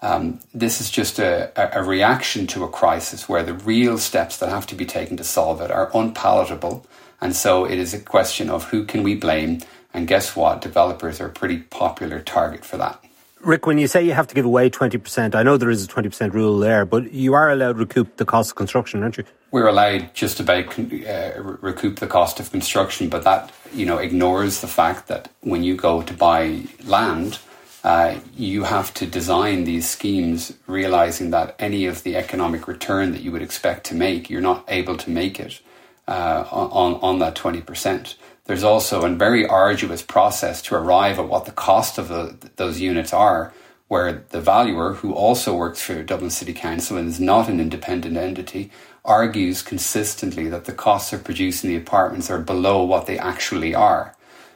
Um, 0.01 0.39
this 0.53 0.79
is 0.79 0.89
just 0.89 1.19
a, 1.19 1.51
a, 1.77 1.83
reaction 1.83 2.47
to 2.47 2.63
a 2.63 2.69
crisis 2.69 3.27
where 3.27 3.43
the 3.43 3.53
real 3.53 3.97
steps 3.97 4.37
that 4.37 4.49
have 4.49 4.65
to 4.67 4.75
be 4.75 4.85
taken 4.85 5.17
to 5.17 5.25
solve 5.25 5.59
it 5.59 5.71
are 5.71 5.91
unpalatable. 5.93 6.85
And 7.19 7.35
so 7.35 7.65
it 7.65 7.77
is 7.77 7.93
a 7.93 7.99
question 7.99 8.49
of 8.49 8.65
who 8.65 8.85
can 8.85 9.03
we 9.03 9.15
blame? 9.15 9.59
And 9.93 10.07
guess 10.07 10.37
what? 10.37 10.61
Developers 10.61 11.19
are 11.19 11.27
a 11.27 11.31
pretty 11.31 11.57
popular 11.57 12.21
target 12.21 12.63
for 12.63 12.77
that. 12.77 13.03
Rick, 13.41 13.65
when 13.65 13.77
you 13.77 13.87
say 13.87 14.03
you 14.03 14.13
have 14.13 14.27
to 14.27 14.35
give 14.35 14.45
away 14.45 14.69
20%, 14.69 15.33
I 15.33 15.43
know 15.43 15.55
there 15.55 15.69
is 15.69 15.85
a 15.85 15.87
20% 15.87 16.33
rule 16.33 16.59
there, 16.59 16.85
but 16.85 17.13
you 17.13 17.33
are 17.33 17.49
allowed 17.49 17.73
to 17.73 17.79
recoup 17.79 18.17
the 18.17 18.25
cost 18.25 18.51
of 18.51 18.55
construction, 18.55 19.01
aren't 19.01 19.17
you? 19.17 19.23
We're 19.51 19.67
allowed 19.67 20.13
just 20.13 20.39
about 20.39 20.77
uh, 20.77 21.31
recoup 21.61 21.99
the 21.99 22.07
cost 22.07 22.39
of 22.39 22.51
construction, 22.51 23.07
but 23.07 23.23
that, 23.23 23.51
you 23.73 23.85
know, 23.85 23.97
ignores 23.97 24.59
the 24.59 24.67
fact 24.67 25.07
that 25.07 25.31
when 25.41 25.63
you 25.63 25.75
go 25.75 26.01
to 26.01 26.13
buy 26.13 26.63
land, 26.83 27.39
uh, 27.83 28.15
you 28.35 28.63
have 28.63 28.93
to 28.95 29.05
design 29.05 29.63
these 29.63 29.89
schemes 29.89 30.53
realizing 30.67 31.31
that 31.31 31.55
any 31.59 31.85
of 31.85 32.03
the 32.03 32.17
economic 32.17 32.67
return 32.67 33.13
that 33.13 33.21
you 33.21 33.31
would 33.31 33.41
expect 33.41 33.85
to 33.85 33.95
make, 33.95 34.29
you're 34.29 34.41
not 34.41 34.65
able 34.67 34.97
to 34.97 35.09
make 35.09 35.39
it 35.39 35.61
uh, 36.09 36.45
on, 36.51 36.95
on 36.95 37.19
that 37.19 37.35
20%. 37.35 38.15
There's 38.49 38.63
also 38.63 39.03
a 39.03 39.09
very 39.09 39.45
arduous 39.45 40.01
process 40.01 40.59
to 40.63 40.75
arrive 40.75 41.19
at 41.19 41.27
what 41.27 41.45
the 41.45 41.51
cost 41.51 41.99
of 41.99 42.07
the, 42.07 42.35
those 42.55 42.79
units 42.79 43.13
are, 43.13 43.53
where 43.89 44.23
the 44.31 44.41
valuer, 44.41 44.93
who 44.93 45.13
also 45.13 45.55
works 45.55 45.83
for 45.83 46.01
Dublin 46.01 46.31
City 46.31 46.53
Council 46.53 46.97
and 46.97 47.07
is 47.07 47.19
not 47.19 47.47
an 47.47 47.59
independent 47.59 48.17
entity, 48.17 48.71
argues 49.05 49.61
consistently 49.61 50.49
that 50.49 50.65
the 50.65 50.73
costs 50.73 51.13
of 51.13 51.23
producing 51.23 51.69
the 51.69 51.75
apartments 51.75 52.31
are 52.31 52.39
below 52.39 52.83
what 52.83 53.05
they 53.05 53.19
actually 53.19 53.75
are. 53.75 54.15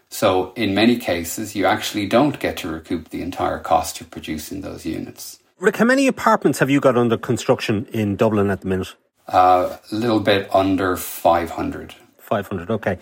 So 0.09 0.53
in 0.55 0.73
many 0.73 0.97
cases, 0.97 1.55
you 1.55 1.67
actually 1.67 2.07
don't 2.07 2.39
get 2.39 2.57
to 2.57 2.69
recoup 2.69 3.09
the 3.09 3.21
entire 3.21 3.59
cost 3.59 4.01
of 4.01 4.09
producing 4.09 4.61
those 4.61 4.87
units. 4.87 5.37
Rick, 5.59 5.77
how 5.77 5.85
many 5.85 6.07
apartments 6.07 6.57
have 6.57 6.71
you 6.71 6.79
got 6.79 6.97
under 6.97 7.15
construction 7.15 7.85
in 7.93 8.15
Dublin 8.15 8.49
at 8.49 8.61
the 8.61 8.67
minute? 8.67 8.95
Uh, 9.27 9.77
a 9.91 9.95
little 9.95 10.19
bit 10.19 10.49
under 10.51 10.97
500. 10.97 11.93
500, 12.17 12.71
okay. 12.71 12.97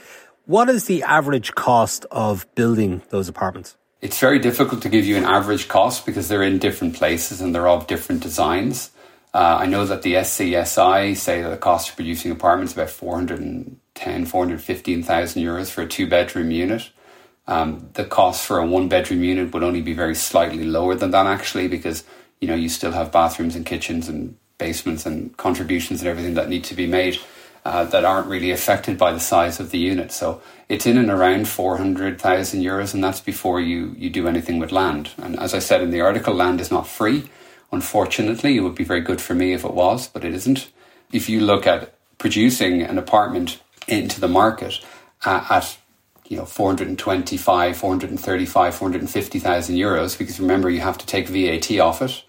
What 0.51 0.67
is 0.67 0.83
the 0.83 1.03
average 1.03 1.55
cost 1.55 2.05
of 2.11 2.45
building 2.55 3.03
those 3.07 3.29
apartments? 3.29 3.77
It's 4.01 4.19
very 4.19 4.37
difficult 4.37 4.81
to 4.81 4.89
give 4.89 5.05
you 5.05 5.15
an 5.15 5.23
average 5.23 5.69
cost 5.69 6.05
because 6.05 6.27
they're 6.27 6.43
in 6.43 6.59
different 6.59 6.93
places 6.93 7.39
and 7.39 7.55
they're 7.55 7.69
of 7.69 7.87
different 7.87 8.21
designs. 8.21 8.91
Uh, 9.33 9.59
I 9.61 9.65
know 9.65 9.85
that 9.85 10.01
the 10.01 10.15
SCSI 10.15 11.15
say 11.15 11.41
that 11.41 11.51
the 11.51 11.55
cost 11.55 11.91
of 11.91 11.95
producing 11.95 12.31
apartments 12.31 12.73
is 12.73 12.77
about 12.77 12.89
410, 12.89 14.25
415,000 14.25 15.41
euros 15.41 15.71
for 15.71 15.83
a 15.83 15.87
two 15.87 16.05
bedroom 16.09 16.51
unit. 16.51 16.89
Um, 17.47 17.89
the 17.93 18.03
cost 18.03 18.45
for 18.45 18.57
a 18.57 18.65
one 18.67 18.89
bedroom 18.89 19.23
unit 19.23 19.53
would 19.53 19.63
only 19.63 19.81
be 19.81 19.93
very 19.93 20.15
slightly 20.15 20.65
lower 20.65 20.95
than 20.95 21.11
that 21.11 21.27
actually 21.27 21.69
because 21.69 22.03
you 22.41 22.49
know 22.49 22.55
you 22.55 22.67
still 22.67 22.91
have 22.91 23.09
bathrooms 23.09 23.55
and 23.55 23.65
kitchens 23.65 24.09
and 24.09 24.35
basements 24.57 25.05
and 25.05 25.37
contributions 25.37 26.01
and 26.01 26.09
everything 26.09 26.33
that 26.33 26.49
need 26.49 26.65
to 26.65 26.75
be 26.75 26.87
made 26.87 27.17
uh, 27.63 27.83
that 27.85 28.05
aren't 28.05 28.27
really 28.27 28.51
affected 28.51 28.97
by 28.97 29.11
the 29.11 29.19
size 29.19 29.59
of 29.59 29.71
the 29.71 29.77
unit. 29.77 30.11
So 30.11 30.41
it's 30.67 30.85
in 30.85 30.97
and 30.97 31.09
around 31.09 31.47
400,000 31.47 32.61
euros, 32.61 32.93
and 32.93 33.03
that's 33.03 33.21
before 33.21 33.61
you, 33.61 33.95
you 33.97 34.09
do 34.09 34.27
anything 34.27 34.59
with 34.59 34.71
land. 34.71 35.11
And 35.17 35.39
as 35.39 35.53
I 35.53 35.59
said 35.59 35.81
in 35.81 35.91
the 35.91 36.01
article, 36.01 36.33
land 36.33 36.59
is 36.59 36.71
not 36.71 36.87
free. 36.87 37.29
Unfortunately, 37.71 38.57
it 38.57 38.61
would 38.61 38.75
be 38.75 38.83
very 38.83 39.01
good 39.01 39.21
for 39.21 39.33
me 39.33 39.53
if 39.53 39.63
it 39.63 39.73
was, 39.73 40.07
but 40.07 40.25
it 40.25 40.33
isn't. 40.33 40.71
If 41.11 41.29
you 41.29 41.41
look 41.41 41.67
at 41.67 41.93
producing 42.17 42.81
an 42.81 42.97
apartment 42.97 43.59
into 43.87 44.21
the 44.21 44.27
market 44.27 44.79
uh, 45.25 45.45
at 45.49 45.77
you 46.27 46.37
know 46.37 46.45
425 46.45 47.75
435 47.75 48.75
450,000 48.75 49.75
euros 49.75 50.17
because 50.17 50.39
remember 50.39 50.69
you 50.69 50.79
have 50.79 50.97
to 50.99 51.05
take 51.05 51.27
VAT 51.27 51.79
off 51.79 52.01
it 52.01 52.23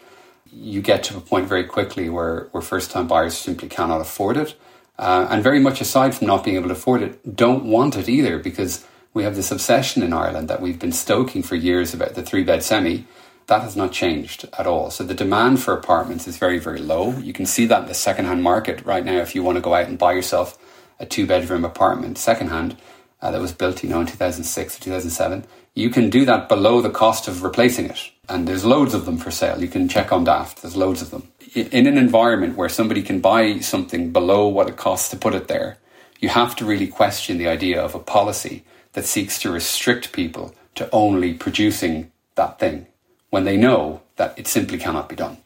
you 0.50 0.80
get 0.80 1.04
to 1.04 1.16
a 1.16 1.20
point 1.20 1.46
very 1.46 1.64
quickly 1.64 2.08
where 2.08 2.48
where 2.52 2.62
first 2.62 2.90
time 2.90 3.06
buyers 3.06 3.36
simply 3.36 3.68
cannot 3.68 4.00
afford 4.00 4.36
it 4.36 4.56
uh, 5.02 5.26
and 5.30 5.42
very 5.42 5.61
much 5.61 5.80
aside 5.80 6.14
from 6.14 6.26
not 6.26 6.44
being 6.44 6.56
able 6.56 6.68
to 6.68 6.75
afford 6.75 7.02
it 7.02 7.37
don't 7.37 7.64
want 7.64 7.97
it 7.97 8.09
either 8.09 8.38
because 8.38 8.87
we 9.14 9.25
have 9.25 9.37
this 9.37 9.50
obsession 9.50 10.02
in 10.02 10.12
Ireland 10.12 10.49
that 10.49 10.62
we've 10.62 10.78
been 10.78 10.92
stoking 10.92 11.42
for 11.42 11.56
years 11.56 11.92
about 11.92 12.14
the 12.14 12.23
three 12.23 12.44
bed 12.44 12.62
semi 12.62 13.06
that 13.47 13.62
has 13.62 13.76
not 13.76 13.92
changed 13.92 14.49
at 14.59 14.66
all 14.66 14.90
so 14.90 15.04
the 15.04 15.23
demand 15.25 15.61
for 15.61 15.75
apartments 15.75 16.26
is 16.26 16.38
very 16.38 16.59
very 16.59 16.78
low 16.78 17.12
you 17.18 17.32
can 17.32 17.47
see 17.47 17.66
that 17.66 17.82
in 17.82 17.88
the 17.88 17.94
second 17.94 18.26
hand 18.26 18.42
market 18.42 18.85
right 18.85 19.04
now 19.04 19.18
if 19.18 19.35
you 19.35 19.42
want 19.42 19.56
to 19.56 19.62
go 19.68 19.75
out 19.75 19.88
and 19.88 19.99
buy 19.99 20.12
yourself 20.12 20.56
a 21.00 21.06
two 21.06 21.26
bedroom 21.26 21.64
apartment 21.64 22.16
second 22.16 22.49
hand 22.49 22.76
uh, 23.23 23.30
that 23.30 23.40
was 23.40 23.52
built, 23.52 23.82
you 23.82 23.88
know, 23.88 24.00
in 24.00 24.06
2006 24.06 24.76
or 24.76 24.80
2007, 24.82 25.44
you 25.75 25.88
can 25.88 26.11
do 26.11 26.25
that 26.25 26.49
below 26.49 26.82
the 26.82 26.90
cost 26.90 27.28
of 27.28 27.42
replacing 27.42 27.87
it. 27.87 28.11
And 28.28 28.47
there's 28.47 28.64
loads 28.64 28.94
of 28.94 29.06
them 29.06 29.16
for 29.16 29.30
sale. 29.30 29.61
You 29.61 29.68
can 29.68 29.88
check 29.88 30.12
on 30.12 30.25
Daft. 30.25 30.61
There's 30.61 30.76
loads 30.76 31.00
of 31.00 31.11
them. 31.11 31.31
In 31.54 31.87
an 31.87 31.99
environment 31.99 32.56
where 32.56 32.68
somebody 32.68 33.02
can 33.02 33.21
buy 33.21 33.59
something 33.61 34.12
below 34.12 34.49
what 34.49 34.68
it 34.68 34.76
costs 34.76 35.09
to 35.11 35.16
put 35.16 35.35
it 35.35 35.49
there, 35.49 35.78
you 36.21 36.28
have 36.28 36.56
to 36.56 36.64
really 36.64 36.87
question 36.87 37.38
the 37.38 37.49
idea 37.49 37.82
of 37.82 37.94
a 37.94 37.99
policy 37.99 38.64
that 38.92 39.04
seeks 39.04 39.38
to 39.40 39.50
restrict 39.50 40.12
people 40.12 40.54
to 40.76 40.88
only 40.92 41.35
producing 41.35 42.11
that 42.37 42.59
thing 42.59 42.87
when 43.30 43.44
they 43.44 43.56
know 43.56 44.00
that 44.16 44.38
it 44.38 44.47
simply 44.47 44.78
cannot 44.78 45.09
be 45.09 45.16
done. 45.16 45.37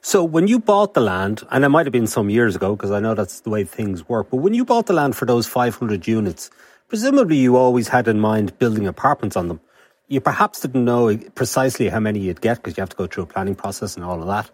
So 0.00 0.22
when 0.22 0.48
you 0.48 0.58
bought 0.58 0.94
the 0.94 1.00
land, 1.00 1.42
and 1.50 1.64
it 1.64 1.68
might 1.68 1.86
have 1.86 1.92
been 1.92 2.06
some 2.06 2.30
years 2.30 2.56
ago 2.56 2.76
because 2.76 2.90
I 2.90 3.00
know 3.00 3.14
that's 3.14 3.40
the 3.40 3.50
way 3.50 3.64
things 3.64 4.08
work, 4.08 4.30
but 4.30 4.38
when 4.38 4.54
you 4.54 4.64
bought 4.64 4.86
the 4.86 4.92
land 4.92 5.16
for 5.16 5.24
those 5.24 5.46
500 5.46 6.06
units, 6.06 6.50
Presumably, 6.88 7.38
you 7.38 7.56
always 7.56 7.88
had 7.88 8.06
in 8.08 8.20
mind 8.20 8.58
building 8.58 8.86
apartments 8.86 9.36
on 9.36 9.48
them. 9.48 9.60
You 10.06 10.20
perhaps 10.20 10.60
didn't 10.60 10.84
know 10.84 11.16
precisely 11.34 11.88
how 11.88 11.98
many 11.98 12.20
you'd 12.20 12.40
get 12.40 12.58
because 12.58 12.76
you 12.76 12.82
have 12.82 12.90
to 12.90 12.96
go 12.96 13.06
through 13.06 13.24
a 13.24 13.26
planning 13.26 13.54
process 13.54 13.96
and 13.96 14.04
all 14.04 14.20
of 14.20 14.28
that. 14.28 14.50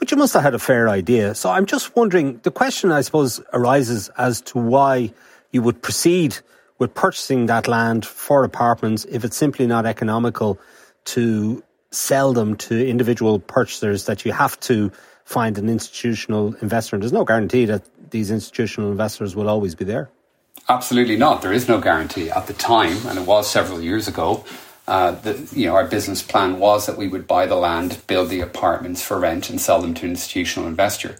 But 0.00 0.10
you 0.10 0.16
must 0.16 0.32
have 0.32 0.42
had 0.42 0.54
a 0.54 0.58
fair 0.58 0.88
idea. 0.88 1.34
So 1.34 1.50
I'm 1.50 1.66
just 1.66 1.94
wondering 1.94 2.40
the 2.42 2.50
question, 2.50 2.90
I 2.90 3.02
suppose, 3.02 3.40
arises 3.52 4.08
as 4.16 4.40
to 4.42 4.58
why 4.58 5.12
you 5.52 5.60
would 5.62 5.82
proceed 5.82 6.38
with 6.78 6.94
purchasing 6.94 7.46
that 7.46 7.68
land 7.68 8.06
for 8.06 8.42
apartments 8.42 9.04
if 9.04 9.24
it's 9.24 9.36
simply 9.36 9.66
not 9.66 9.84
economical 9.84 10.58
to 11.04 11.62
sell 11.90 12.32
them 12.32 12.56
to 12.56 12.88
individual 12.88 13.38
purchasers 13.38 14.06
that 14.06 14.24
you 14.24 14.32
have 14.32 14.58
to 14.60 14.90
find 15.26 15.58
an 15.58 15.68
institutional 15.68 16.54
investor. 16.62 16.96
And 16.96 17.02
there's 17.02 17.12
no 17.12 17.26
guarantee 17.26 17.66
that 17.66 17.82
these 18.10 18.30
institutional 18.30 18.90
investors 18.90 19.36
will 19.36 19.50
always 19.50 19.74
be 19.74 19.84
there. 19.84 20.10
Absolutely 20.68 21.16
not. 21.16 21.42
There 21.42 21.52
is 21.52 21.68
no 21.68 21.78
guarantee 21.78 22.30
at 22.30 22.46
the 22.46 22.54
time, 22.54 22.96
and 23.06 23.18
it 23.18 23.26
was 23.26 23.50
several 23.50 23.82
years 23.82 24.08
ago. 24.08 24.44
Uh, 24.90 25.12
the, 25.12 25.48
you 25.54 25.66
know, 25.66 25.76
our 25.76 25.86
business 25.86 26.20
plan 26.20 26.58
was 26.58 26.86
that 26.86 26.96
we 26.96 27.06
would 27.06 27.24
buy 27.28 27.46
the 27.46 27.54
land, 27.54 28.02
build 28.08 28.28
the 28.28 28.40
apartments 28.40 29.00
for 29.00 29.20
rent, 29.20 29.48
and 29.48 29.60
sell 29.60 29.80
them 29.80 29.94
to 29.94 30.04
an 30.04 30.10
institutional 30.10 30.68
investor. 30.68 31.16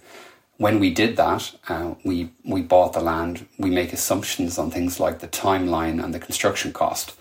When 0.57 0.77
we 0.77 0.93
did 0.93 1.15
that, 1.15 1.55
uh, 1.69 1.93
we 2.03 2.31
we 2.43 2.61
bought 2.63 2.91
the 2.91 2.99
land. 2.99 3.47
We 3.57 3.69
make 3.69 3.93
assumptions 3.93 4.57
on 4.57 4.71
things 4.71 4.99
like 4.99 5.19
the 5.19 5.27
timeline 5.29 6.03
and 6.03 6.13
the 6.13 6.19
construction 6.19 6.73
cost. 6.73 7.17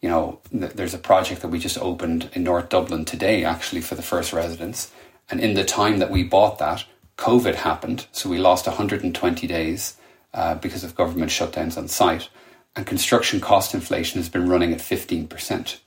You 0.00 0.08
know, 0.08 0.38
th- 0.52 0.74
there's 0.74 0.94
a 0.94 0.98
project 0.98 1.42
that 1.42 1.48
we 1.48 1.58
just 1.58 1.76
opened 1.78 2.30
in 2.32 2.44
North 2.44 2.68
Dublin 2.68 3.04
today, 3.04 3.42
actually 3.42 3.80
for 3.80 3.96
the 3.96 4.08
first 4.12 4.32
residents. 4.32 4.92
And 5.28 5.40
in 5.40 5.54
the 5.54 5.64
time 5.64 5.98
that 5.98 6.12
we 6.12 6.22
bought 6.22 6.60
that, 6.60 6.84
COVID 7.16 7.56
happened, 7.56 8.06
so 8.12 8.30
we 8.30 8.38
lost 8.38 8.68
120 8.68 9.46
days 9.48 9.96
uh, 10.32 10.54
because 10.54 10.84
of 10.84 10.94
government 10.94 11.32
shutdowns 11.32 11.76
on 11.76 11.88
site. 11.88 12.28
And 12.76 12.86
construction 12.86 13.40
cost 13.40 13.74
inflation 13.74 14.20
has 14.20 14.28
been 14.28 14.48
running 14.48 14.72
at 14.72 14.78
15%. 14.78 15.78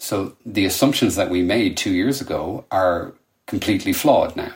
So 0.00 0.34
the 0.46 0.64
assumptions 0.64 1.14
that 1.16 1.28
we 1.28 1.42
made 1.42 1.76
two 1.76 1.92
years 1.92 2.22
ago 2.22 2.64
are 2.70 3.12
completely 3.46 3.92
flawed 3.92 4.34
now. 4.34 4.54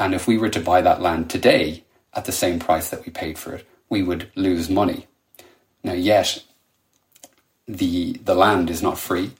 And 0.00 0.12
if 0.12 0.26
we 0.26 0.36
were 0.36 0.48
to 0.48 0.60
buy 0.60 0.82
that 0.82 1.00
land 1.00 1.30
today 1.30 1.84
at 2.12 2.24
the 2.24 2.32
same 2.32 2.58
price 2.58 2.90
that 2.90 3.06
we 3.06 3.12
paid 3.12 3.38
for 3.38 3.54
it, 3.54 3.66
we 3.88 4.02
would 4.02 4.32
lose 4.34 4.68
money. 4.68 5.06
Now, 5.84 5.92
yet 5.92 6.42
the 7.68 8.14
the 8.24 8.34
land 8.34 8.68
is 8.68 8.82
not 8.82 8.98
free, 8.98 9.30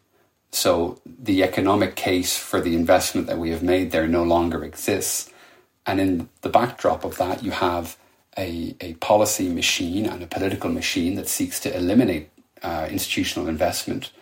so 0.53 1.01
the 1.05 1.43
economic 1.43 1.97
case 1.97 2.39
for 2.39 2.61
the 2.61 2.77
investment 2.77 3.27
that 3.27 3.39
we 3.39 3.51
have 3.51 3.63
made 3.63 3.91
there 3.91 4.07
no 4.07 4.23
longer 4.23 4.63
exists. 4.63 5.33
And 5.85 6.01
in 6.01 6.29
the 6.43 6.49
backdrop 6.49 7.05
of 7.05 7.17
that, 7.19 7.43
you 7.43 7.51
have 7.51 7.97
a, 8.39 8.77
a 8.81 8.95
policy 8.95 9.49
machine 9.49 10.07
and 10.07 10.23
a 10.23 10.29
political 10.29 10.71
machine 10.71 11.17
that 11.17 11.29
seeks 11.29 11.59
to 11.61 11.77
eliminate 11.77 12.31
uh, 12.63 12.87
institutional 12.89 13.49
investment 13.49 14.13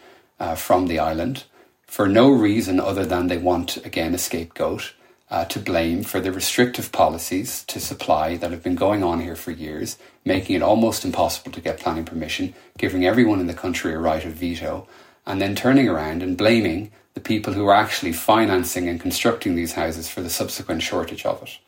uh, 0.43 0.57
from 0.57 0.89
the 0.89 0.99
island 0.99 1.45
for 1.87 2.09
no 2.09 2.31
reason 2.31 2.81
other 2.81 3.07
than 3.07 3.29
they 3.29 3.39
want, 3.39 3.77
again, 3.87 4.13
a 4.13 4.19
scapegoat 4.19 4.93
uh, 5.31 5.45
to 5.45 5.61
blame 5.61 6.03
for 6.03 6.21
the 6.21 6.33
restrictive 6.33 6.91
policies 6.91 7.65
to 7.65 7.79
supply 7.79 8.37
that 8.37 8.51
have 8.51 8.63
been 8.63 8.75
going 8.75 9.05
on 9.05 9.21
here 9.21 9.37
for 9.37 9.53
years, 9.53 9.99
making 10.25 10.57
it 10.57 10.63
almost 10.63 11.05
impossible 11.05 11.53
to 11.53 11.61
get 11.61 11.79
planning 11.79 12.05
permission, 12.05 12.55
giving 12.77 13.07
everyone 13.07 13.39
in 13.41 13.47
the 13.47 13.55
country 13.55 13.95
a 13.95 13.99
right 13.99 14.25
of 14.25 14.33
veto, 14.33 14.87
and 15.27 15.41
then 15.41 15.55
turning 15.55 15.89
around 15.89 16.23
and 16.23 16.37
blaming 16.37 16.91
the 17.15 17.21
people 17.21 17.53
who 17.53 17.67
are 17.67 17.75
actually 17.75 18.13
financing 18.13 18.89
and 18.89 19.01
constructing 19.01 19.55
these 19.55 19.75
houses 19.75 20.09
for 20.09 20.23
the 20.23 20.31
subsequent 20.31 20.83
shortage 20.83 21.25
of 21.25 21.41
it. 21.43 21.59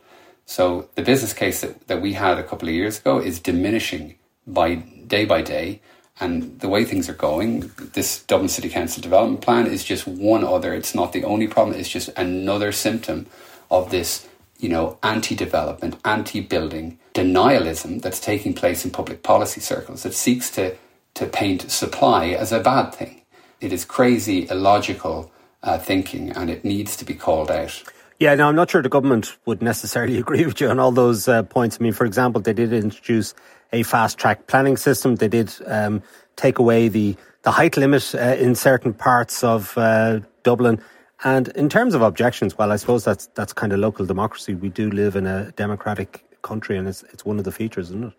So 0.47 0.89
the 0.97 1.03
business 1.03 1.33
case 1.33 1.61
that, 1.61 1.87
that 1.87 2.03
we 2.03 2.15
had 2.15 2.39
a 2.39 2.43
couple 2.43 2.69
of 2.69 2.75
years 2.75 2.99
ago 2.99 3.19
is 3.19 3.39
diminishing 3.39 4.17
by 4.47 4.75
day 4.75 5.25
by 5.27 5.43
day 5.43 5.81
and 6.21 6.61
the 6.61 6.69
way 6.69 6.85
things 6.85 7.09
are 7.09 7.15
going, 7.15 7.73
this 7.95 8.23
Dublin 8.23 8.49
City 8.49 8.69
Council 8.69 9.03
development 9.03 9.41
plan 9.41 9.67
is 9.67 9.83
just 9.83 10.07
one 10.07 10.45
other. 10.45 10.73
It's 10.73 10.95
not 10.95 11.13
the 11.13 11.25
only 11.25 11.49
problem. 11.49 11.77
It's 11.77 11.89
just 11.89 12.09
another 12.17 12.71
symptom 12.71 13.27
of 13.71 13.91
this, 13.91 14.29
you 14.59 14.69
know, 14.69 14.99
anti-development, 15.03 15.97
anti-building 16.05 16.99
denialism 17.15 18.01
that's 18.01 18.21
taking 18.21 18.55
place 18.55 18.85
in 18.85 18.91
public 18.91 19.23
policy 19.23 19.61
circles 19.61 20.03
that 20.03 20.15
seeks 20.15 20.51
to 20.51 20.77
to 21.15 21.27
paint 21.27 21.71
supply 21.71 22.29
as 22.29 22.51
a 22.51 22.59
bad 22.59 22.93
thing. 22.93 23.23
It 23.61 23.73
is 23.73 23.85
crazy, 23.85 24.49
illogical 24.51 25.31
uh, 25.63 25.79
thinking, 25.79 26.31
and 26.31 26.51
it 26.51 26.65
needs 26.65 26.97
to 26.97 27.05
be 27.05 27.15
called 27.15 27.53
out. 27.53 27.83
Yeah, 28.19 28.35
now 28.35 28.49
I'm 28.49 28.57
not 28.57 28.71
sure 28.71 28.83
the 28.83 28.89
government 28.89 29.37
would 29.47 29.63
necessarily 29.63 30.19
agree 30.25 30.45
with 30.45 30.61
you 30.61 30.69
on 30.69 30.79
all 30.79 30.93
those 30.93 31.29
uh, 31.29 31.43
points. 31.45 31.79
I 31.81 31.85
mean, 31.85 31.93
for 31.93 32.05
example, 32.05 32.41
they 32.41 32.53
did 32.53 32.73
introduce 32.73 33.35
a 33.75 33.83
fast 33.83 34.19
track 34.19 34.47
planning 34.47 34.77
system. 34.77 35.17
They 35.17 35.29
did 35.29 35.53
um, 35.67 36.03
take 36.37 36.59
away 36.59 36.89
the, 36.89 37.17
the 37.43 37.51
height 37.51 37.77
limit 37.77 38.15
uh, 38.15 38.37
in 38.39 38.55
certain 38.55 38.95
parts 38.95 39.43
of 39.43 39.77
uh, 39.77 40.21
Dublin. 40.45 40.81
And 41.25 41.49
in 41.49 41.69
terms 41.69 41.95
of 41.95 42.03
objections, 42.03 42.57
well, 42.57 42.71
I 42.73 42.77
suppose 42.77 43.05
that's 43.05 43.27
that's 43.35 43.53
kind 43.53 43.73
of 43.73 43.81
local 43.81 44.07
democracy. 44.07 44.55
We 44.55 44.69
do 44.69 44.91
live 44.91 45.17
in 45.17 45.27
a 45.27 45.53
democratic 45.53 46.25
country, 46.43 46.77
and 46.77 46.87
it's 46.87 47.03
it's 47.05 47.25
one 47.25 47.39
of 47.39 47.45
the 47.45 47.53
features, 47.53 47.89
isn't 47.91 48.05
it? 48.05 48.13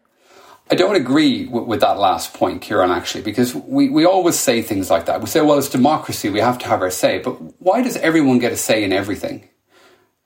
I 0.71 0.75
don't 0.75 0.95
agree 0.95 1.45
with, 1.45 1.65
with, 1.65 1.81
that 1.81 1.99
last 1.99 2.33
point, 2.33 2.63
Ciarán, 2.63 2.89
actually, 2.89 3.21
because 3.21 3.53
we, 3.53 3.87
we 3.87 4.03
always 4.03 4.35
say 4.35 4.63
things 4.63 4.89
like 4.89 5.05
that. 5.05 5.21
We 5.21 5.27
say, 5.27 5.41
well, 5.41 5.59
it's 5.59 5.69
democracy, 5.69 6.31
we 6.31 6.39
have 6.39 6.57
to 6.57 6.67
have 6.67 6.81
our 6.81 6.89
say. 6.89 7.19
But 7.19 7.33
why 7.61 7.83
does 7.83 7.97
everyone 7.97 8.39
get 8.39 8.51
a 8.51 8.57
say 8.57 8.83
in 8.83 8.91
everything? 8.91 9.47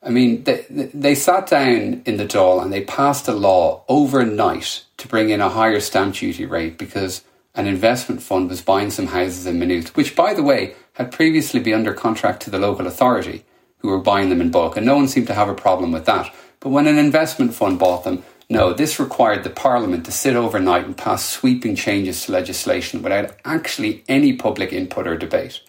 I 0.01 0.11
mean, 0.11 0.45
they, 0.45 0.65
they 0.93 1.13
sat 1.13 1.47
down 1.47 2.03
in 2.05 2.15
the 2.15 2.25
Dáil 2.25 2.63
and 2.63 2.71
they 2.71 2.85
passed 2.85 3.27
a 3.27 3.33
law 3.33 3.83
overnight 3.89 4.85
to 4.99 5.07
bring 5.07 5.29
in 5.29 5.41
a 5.41 5.49
higher 5.49 5.79
stamp 5.79 6.15
duty 6.15 6.45
rate 6.45 6.77
because 6.77 7.23
an 7.55 7.67
investment 7.67 8.21
fund 8.21 8.49
was 8.49 8.61
buying 8.61 8.91
some 8.91 9.07
houses 9.07 9.45
in 9.45 9.59
Maynooth, 9.59 9.95
which, 9.95 10.15
by 10.15 10.33
the 10.33 10.43
way, 10.43 10.75
had 10.93 11.11
previously 11.11 11.59
been 11.59 11.73
under 11.73 11.93
contract 11.93 12.41
to 12.43 12.49
the 12.49 12.59
local 12.59 12.87
authority 12.87 13.43
who 13.79 13.89
were 13.89 13.99
buying 13.99 14.29
them 14.29 14.41
in 14.41 14.51
bulk, 14.51 14.77
and 14.77 14.85
no 14.85 14.95
one 14.95 15.07
seemed 15.07 15.27
to 15.27 15.33
have 15.33 15.49
a 15.49 15.55
problem 15.55 15.91
with 15.91 16.05
that. 16.05 16.33
But 16.59 16.69
when 16.69 16.87
an 16.87 16.97
investment 16.97 17.53
fund 17.53 17.79
bought 17.79 18.03
them, 18.03 18.23
no, 18.49 18.73
this 18.73 18.99
required 18.99 19.43
the 19.43 19.49
Parliament 19.49 20.05
to 20.05 20.11
sit 20.11 20.35
overnight 20.35 20.85
and 20.85 20.97
pass 20.97 21.23
sweeping 21.23 21.75
changes 21.75 22.25
to 22.25 22.31
legislation 22.31 23.01
without 23.01 23.35
actually 23.45 24.03
any 24.07 24.33
public 24.33 24.73
input 24.73 25.07
or 25.07 25.17
debate. 25.17 25.61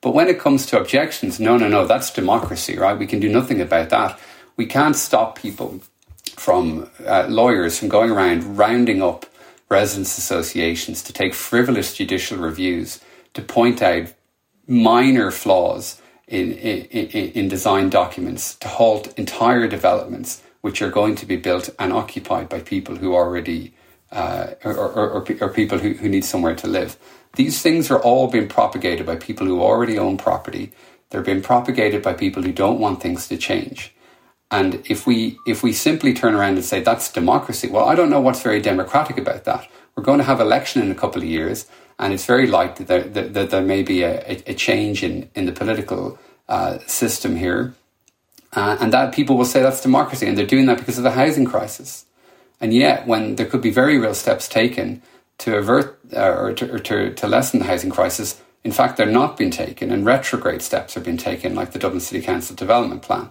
But 0.00 0.14
when 0.14 0.28
it 0.28 0.40
comes 0.40 0.66
to 0.66 0.78
objections, 0.78 1.40
no, 1.40 1.56
no, 1.56 1.68
no, 1.68 1.86
that's 1.86 2.10
democracy, 2.10 2.76
right? 2.76 2.98
We 2.98 3.06
can 3.06 3.20
do 3.20 3.28
nothing 3.28 3.60
about 3.60 3.88
that. 3.90 4.18
We 4.56 4.66
can't 4.66 4.96
stop 4.96 5.38
people 5.38 5.80
from 6.36 6.88
uh, 7.06 7.26
lawyers 7.28 7.78
from 7.78 7.88
going 7.88 8.10
around 8.10 8.56
rounding 8.58 9.02
up 9.02 9.26
residents' 9.68 10.18
associations 10.18 11.02
to 11.02 11.12
take 11.12 11.34
frivolous 11.34 11.94
judicial 11.94 12.38
reviews 12.38 13.00
to 13.32 13.42
point 13.42 13.82
out 13.82 14.12
minor 14.66 15.30
flaws 15.30 16.00
in, 16.28 16.52
in, 16.52 17.30
in 17.30 17.48
design 17.48 17.90
documents 17.90 18.54
to 18.56 18.68
halt 18.68 19.16
entire 19.18 19.66
developments 19.68 20.42
which 20.62 20.80
are 20.80 20.90
going 20.90 21.14
to 21.14 21.26
be 21.26 21.36
built 21.36 21.68
and 21.78 21.92
occupied 21.92 22.48
by 22.48 22.60
people 22.60 22.96
who 22.96 23.14
already 23.14 23.74
uh, 24.12 24.54
or, 24.64 24.74
or, 24.74 25.10
or, 25.10 25.36
or, 25.40 25.48
people 25.48 25.76
who, 25.76 25.94
who 25.94 26.08
need 26.08 26.24
somewhere 26.24 26.54
to 26.54 26.68
live. 26.68 26.96
These 27.34 27.60
things 27.60 27.90
are 27.90 27.98
all 27.98 28.28
being 28.28 28.48
propagated 28.48 29.06
by 29.06 29.16
people 29.16 29.44
who 29.44 29.60
already 29.60 29.98
own 29.98 30.16
property. 30.16 30.72
They're 31.10 31.20
being 31.20 31.42
propagated 31.42 32.00
by 32.00 32.14
people 32.14 32.42
who 32.42 32.52
don't 32.52 32.78
want 32.78 33.02
things 33.02 33.26
to 33.28 33.36
change. 33.36 33.92
And 34.50 34.82
if 34.88 35.06
we 35.06 35.38
if 35.46 35.62
we 35.62 35.72
simply 35.72 36.12
turn 36.14 36.34
around 36.34 36.54
and 36.54 36.64
say 36.64 36.80
that's 36.80 37.10
democracy, 37.10 37.68
well, 37.68 37.88
I 37.88 37.94
don't 37.94 38.10
know 38.10 38.20
what's 38.20 38.42
very 38.42 38.60
democratic 38.60 39.18
about 39.18 39.44
that. 39.44 39.68
We're 39.96 40.04
going 40.04 40.18
to 40.18 40.24
have 40.24 40.40
election 40.40 40.82
in 40.82 40.90
a 40.90 40.94
couple 40.94 41.22
of 41.22 41.28
years, 41.28 41.66
and 41.98 42.12
it's 42.12 42.26
very 42.26 42.46
likely 42.46 42.84
that 42.86 43.14
there, 43.14 43.28
that 43.28 43.50
there 43.50 43.62
may 43.62 43.82
be 43.82 44.02
a, 44.02 44.42
a, 44.46 44.54
change 44.54 45.02
in 45.02 45.30
in 45.34 45.46
the 45.46 45.52
political 45.52 46.18
uh, 46.48 46.78
system 46.86 47.36
here, 47.36 47.74
uh, 48.52 48.76
and 48.80 48.92
that 48.92 49.14
people 49.14 49.36
will 49.36 49.44
say 49.44 49.62
that's 49.62 49.80
democracy, 49.80 50.26
and 50.26 50.36
they're 50.36 50.46
doing 50.46 50.66
that 50.66 50.78
because 50.78 50.98
of 50.98 51.04
the 51.04 51.12
housing 51.12 51.46
crisis. 51.46 52.04
And 52.60 52.72
yet, 52.72 53.06
when 53.06 53.36
there 53.36 53.46
could 53.46 53.62
be 53.62 53.70
very 53.70 53.98
real 53.98 54.14
steps 54.14 54.48
taken 54.48 55.02
to 55.38 55.56
avert 55.56 55.98
uh, 56.14 56.30
or, 56.30 56.52
to, 56.54 56.74
or 56.74 56.78
to, 56.78 57.12
to 57.14 57.26
lessen 57.26 57.58
the 57.58 57.66
housing 57.66 57.90
crisis, 57.90 58.40
in 58.62 58.72
fact, 58.72 58.96
they're 58.96 59.06
not 59.06 59.36
being 59.36 59.50
taken, 59.50 59.90
and 59.90 60.06
retrograde 60.06 60.62
steps 60.62 60.96
are 60.96 61.00
being 61.00 61.16
taken, 61.16 61.54
like 61.54 61.72
the 61.72 61.78
Dublin 61.78 62.00
City 62.00 62.24
Council 62.24 62.56
Development 62.56 63.02
Plan. 63.02 63.30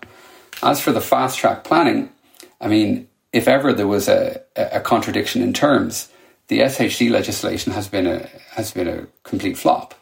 As 0.61 0.79
for 0.79 0.91
the 0.91 1.01
fast 1.01 1.37
track 1.37 1.63
planning, 1.63 2.09
I 2.61 2.67
mean, 2.67 3.07
if 3.31 3.47
ever 3.47 3.73
there 3.73 3.87
was 3.87 4.07
a, 4.07 4.41
a 4.55 4.79
contradiction 4.79 5.41
in 5.41 5.53
terms, 5.53 6.09
the 6.47 6.59
SHD 6.59 7.09
legislation 7.09 7.73
has 7.73 7.87
been 7.87 8.05
a 8.05 8.27
has 8.51 8.71
been 8.71 8.87
a 8.87 9.07
complete 9.23 9.57
flop, 9.57 9.95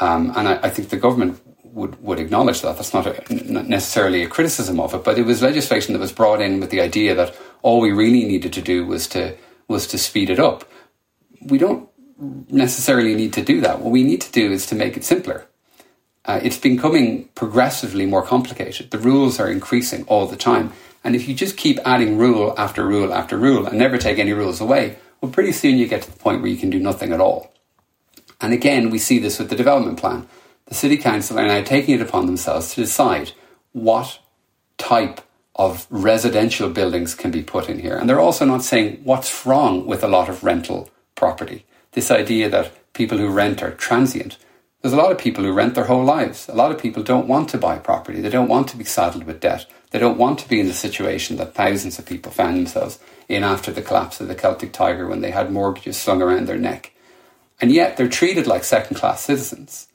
um, 0.00 0.32
and 0.36 0.48
I, 0.48 0.54
I, 0.62 0.70
think 0.70 0.88
the 0.88 0.96
government 0.96 1.40
would 1.64 2.02
would 2.02 2.18
acknowledge 2.18 2.62
that. 2.62 2.76
That's 2.76 2.94
not, 2.94 3.06
a, 3.06 3.52
not 3.52 3.68
necessarily 3.68 4.22
a 4.22 4.28
criticism 4.28 4.80
of 4.80 4.94
it, 4.94 5.04
but 5.04 5.18
it 5.18 5.26
was 5.26 5.42
legislation 5.42 5.92
that 5.92 6.00
was 6.00 6.12
brought 6.12 6.40
in 6.40 6.60
with 6.60 6.70
the 6.70 6.80
idea 6.80 7.14
that 7.14 7.36
all 7.62 7.80
we 7.80 7.92
really 7.92 8.24
needed 8.24 8.52
to 8.54 8.62
do 8.62 8.86
was 8.86 9.06
to 9.08 9.36
was 9.68 9.86
to 9.88 9.98
speed 9.98 10.30
it 10.30 10.38
up. 10.38 10.64
We 11.42 11.58
don't 11.58 11.88
necessarily 12.48 13.14
need 13.14 13.32
to 13.34 13.42
do 13.42 13.60
that. 13.60 13.80
What 13.80 13.90
we 13.90 14.04
need 14.04 14.20
to 14.22 14.32
do 14.32 14.52
is 14.52 14.66
to 14.66 14.74
make 14.74 14.96
it 14.96 15.04
simpler. 15.04 15.46
Uh, 16.24 16.40
it's 16.42 16.58
becoming 16.58 17.28
progressively 17.34 18.06
more 18.06 18.22
complicated. 18.22 18.90
The 18.90 18.98
rules 18.98 19.38
are 19.38 19.50
increasing 19.50 20.04
all 20.04 20.26
the 20.26 20.36
time. 20.36 20.72
And 21.02 21.14
if 21.14 21.28
you 21.28 21.34
just 21.34 21.56
keep 21.56 21.78
adding 21.84 22.16
rule 22.16 22.54
after 22.56 22.86
rule 22.86 23.12
after 23.12 23.36
rule 23.36 23.66
and 23.66 23.78
never 23.78 23.98
take 23.98 24.18
any 24.18 24.32
rules 24.32 24.60
away, 24.60 24.96
well, 25.20 25.30
pretty 25.30 25.52
soon 25.52 25.76
you 25.76 25.86
get 25.86 26.02
to 26.02 26.10
the 26.10 26.18
point 26.18 26.40
where 26.40 26.50
you 26.50 26.56
can 26.56 26.70
do 26.70 26.78
nothing 26.78 27.12
at 27.12 27.20
all. 27.20 27.52
And 28.40 28.52
again, 28.52 28.90
we 28.90 28.98
see 28.98 29.18
this 29.18 29.38
with 29.38 29.50
the 29.50 29.56
development 29.56 29.98
plan. 29.98 30.26
The 30.66 30.74
City 30.74 30.96
Council 30.96 31.38
are 31.38 31.46
now 31.46 31.62
taking 31.62 31.94
it 31.94 32.00
upon 32.00 32.26
themselves 32.26 32.74
to 32.74 32.80
decide 32.80 33.32
what 33.72 34.18
type 34.78 35.20
of 35.56 35.86
residential 35.90 36.68
buildings 36.70 37.14
can 37.14 37.30
be 37.30 37.42
put 37.42 37.68
in 37.68 37.78
here. 37.78 37.96
And 37.96 38.08
they're 38.08 38.20
also 38.20 38.44
not 38.44 38.62
saying 38.62 39.00
what's 39.04 39.46
wrong 39.46 39.86
with 39.86 40.02
a 40.02 40.08
lot 40.08 40.28
of 40.28 40.42
rental 40.42 40.90
property. 41.14 41.64
This 41.92 42.10
idea 42.10 42.48
that 42.48 42.92
people 42.92 43.18
who 43.18 43.28
rent 43.28 43.62
are 43.62 43.70
transient. 43.70 44.36
There's 44.84 44.92
a 44.92 44.98
lot 44.98 45.12
of 45.12 45.16
people 45.16 45.42
who 45.42 45.54
rent 45.54 45.74
their 45.74 45.86
whole 45.86 46.04
lives. 46.04 46.46
A 46.46 46.54
lot 46.54 46.70
of 46.70 46.78
people 46.78 47.02
don't 47.02 47.26
want 47.26 47.48
to 47.48 47.56
buy 47.56 47.78
property. 47.78 48.20
They 48.20 48.28
don't 48.28 48.50
want 48.50 48.68
to 48.68 48.76
be 48.76 48.84
saddled 48.84 49.24
with 49.24 49.40
debt. 49.40 49.64
They 49.92 49.98
don't 49.98 50.18
want 50.18 50.40
to 50.40 50.48
be 50.48 50.60
in 50.60 50.66
the 50.66 50.74
situation 50.74 51.38
that 51.38 51.54
thousands 51.54 51.98
of 51.98 52.04
people 52.04 52.30
found 52.30 52.58
themselves 52.58 52.98
in 53.26 53.44
after 53.44 53.72
the 53.72 53.80
collapse 53.80 54.20
of 54.20 54.28
the 54.28 54.34
Celtic 54.34 54.74
Tiger 54.74 55.06
when 55.06 55.22
they 55.22 55.30
had 55.30 55.50
mortgages 55.50 55.96
slung 55.96 56.20
around 56.20 56.46
their 56.46 56.58
neck. 56.58 56.92
And 57.62 57.72
yet 57.72 57.96
they're 57.96 58.10
treated 58.10 58.46
like 58.46 58.62
second 58.62 58.96
class 58.96 59.22
citizens. 59.22 59.88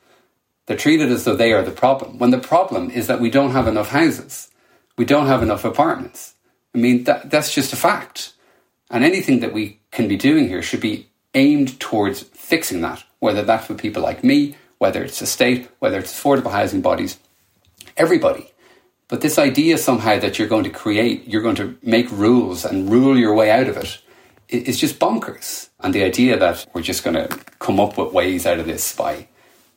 They're 0.65 0.75
treated 0.75 1.11
as 1.11 1.23
though 1.23 1.35
they 1.35 1.53
are 1.53 1.61
the 1.61 1.69
problem. 1.69 2.17
When 2.17 2.31
the 2.31 2.39
problem 2.39 2.89
is 2.89 3.05
that 3.05 3.21
we 3.21 3.29
don't 3.29 3.51
have 3.51 3.67
enough 3.67 3.89
houses, 3.89 4.49
we 4.97 5.05
don't 5.05 5.27
have 5.27 5.43
enough 5.43 5.65
apartments. 5.65 6.33
I 6.73 6.79
mean, 6.79 7.03
that, 7.03 7.29
that's 7.29 7.53
just 7.53 7.73
a 7.73 7.75
fact. 7.75 8.33
And 8.89 9.03
anything 9.03 9.41
that 9.41 9.53
we 9.53 9.81
can 9.91 10.07
be 10.07 10.17
doing 10.17 10.47
here 10.47 10.63
should 10.63 10.81
be 10.81 11.09
aimed 11.35 11.79
towards 11.79 12.23
fixing 12.23 12.81
that, 12.81 13.03
whether 13.19 13.43
that's 13.43 13.67
for 13.67 13.75
people 13.75 14.01
like 14.01 14.23
me, 14.23 14.55
whether 14.79 15.03
it's 15.03 15.19
the 15.19 15.25
state, 15.25 15.69
whether 15.79 15.99
it's 15.99 16.13
affordable 16.17 16.51
housing 16.51 16.81
bodies, 16.81 17.19
everybody. 17.95 18.51
But 19.07 19.21
this 19.21 19.37
idea 19.37 19.77
somehow 19.77 20.19
that 20.19 20.37
you're 20.37 20.47
going 20.47 20.63
to 20.63 20.69
create, 20.69 21.27
you're 21.27 21.41
going 21.41 21.55
to 21.55 21.77
make 21.83 22.11
rules 22.11 22.65
and 22.65 22.89
rule 22.89 23.17
your 23.17 23.33
way 23.33 23.51
out 23.51 23.67
of 23.67 23.77
it 23.77 23.99
is 24.47 24.79
just 24.79 24.99
bonkers. 24.99 25.69
And 25.79 25.93
the 25.93 26.03
idea 26.03 26.37
that 26.37 26.65
we're 26.73 26.81
just 26.81 27.03
going 27.03 27.15
to 27.15 27.27
come 27.59 27.79
up 27.79 27.97
with 27.97 28.13
ways 28.13 28.45
out 28.45 28.59
of 28.59 28.65
this 28.65 28.95
by 28.95 29.27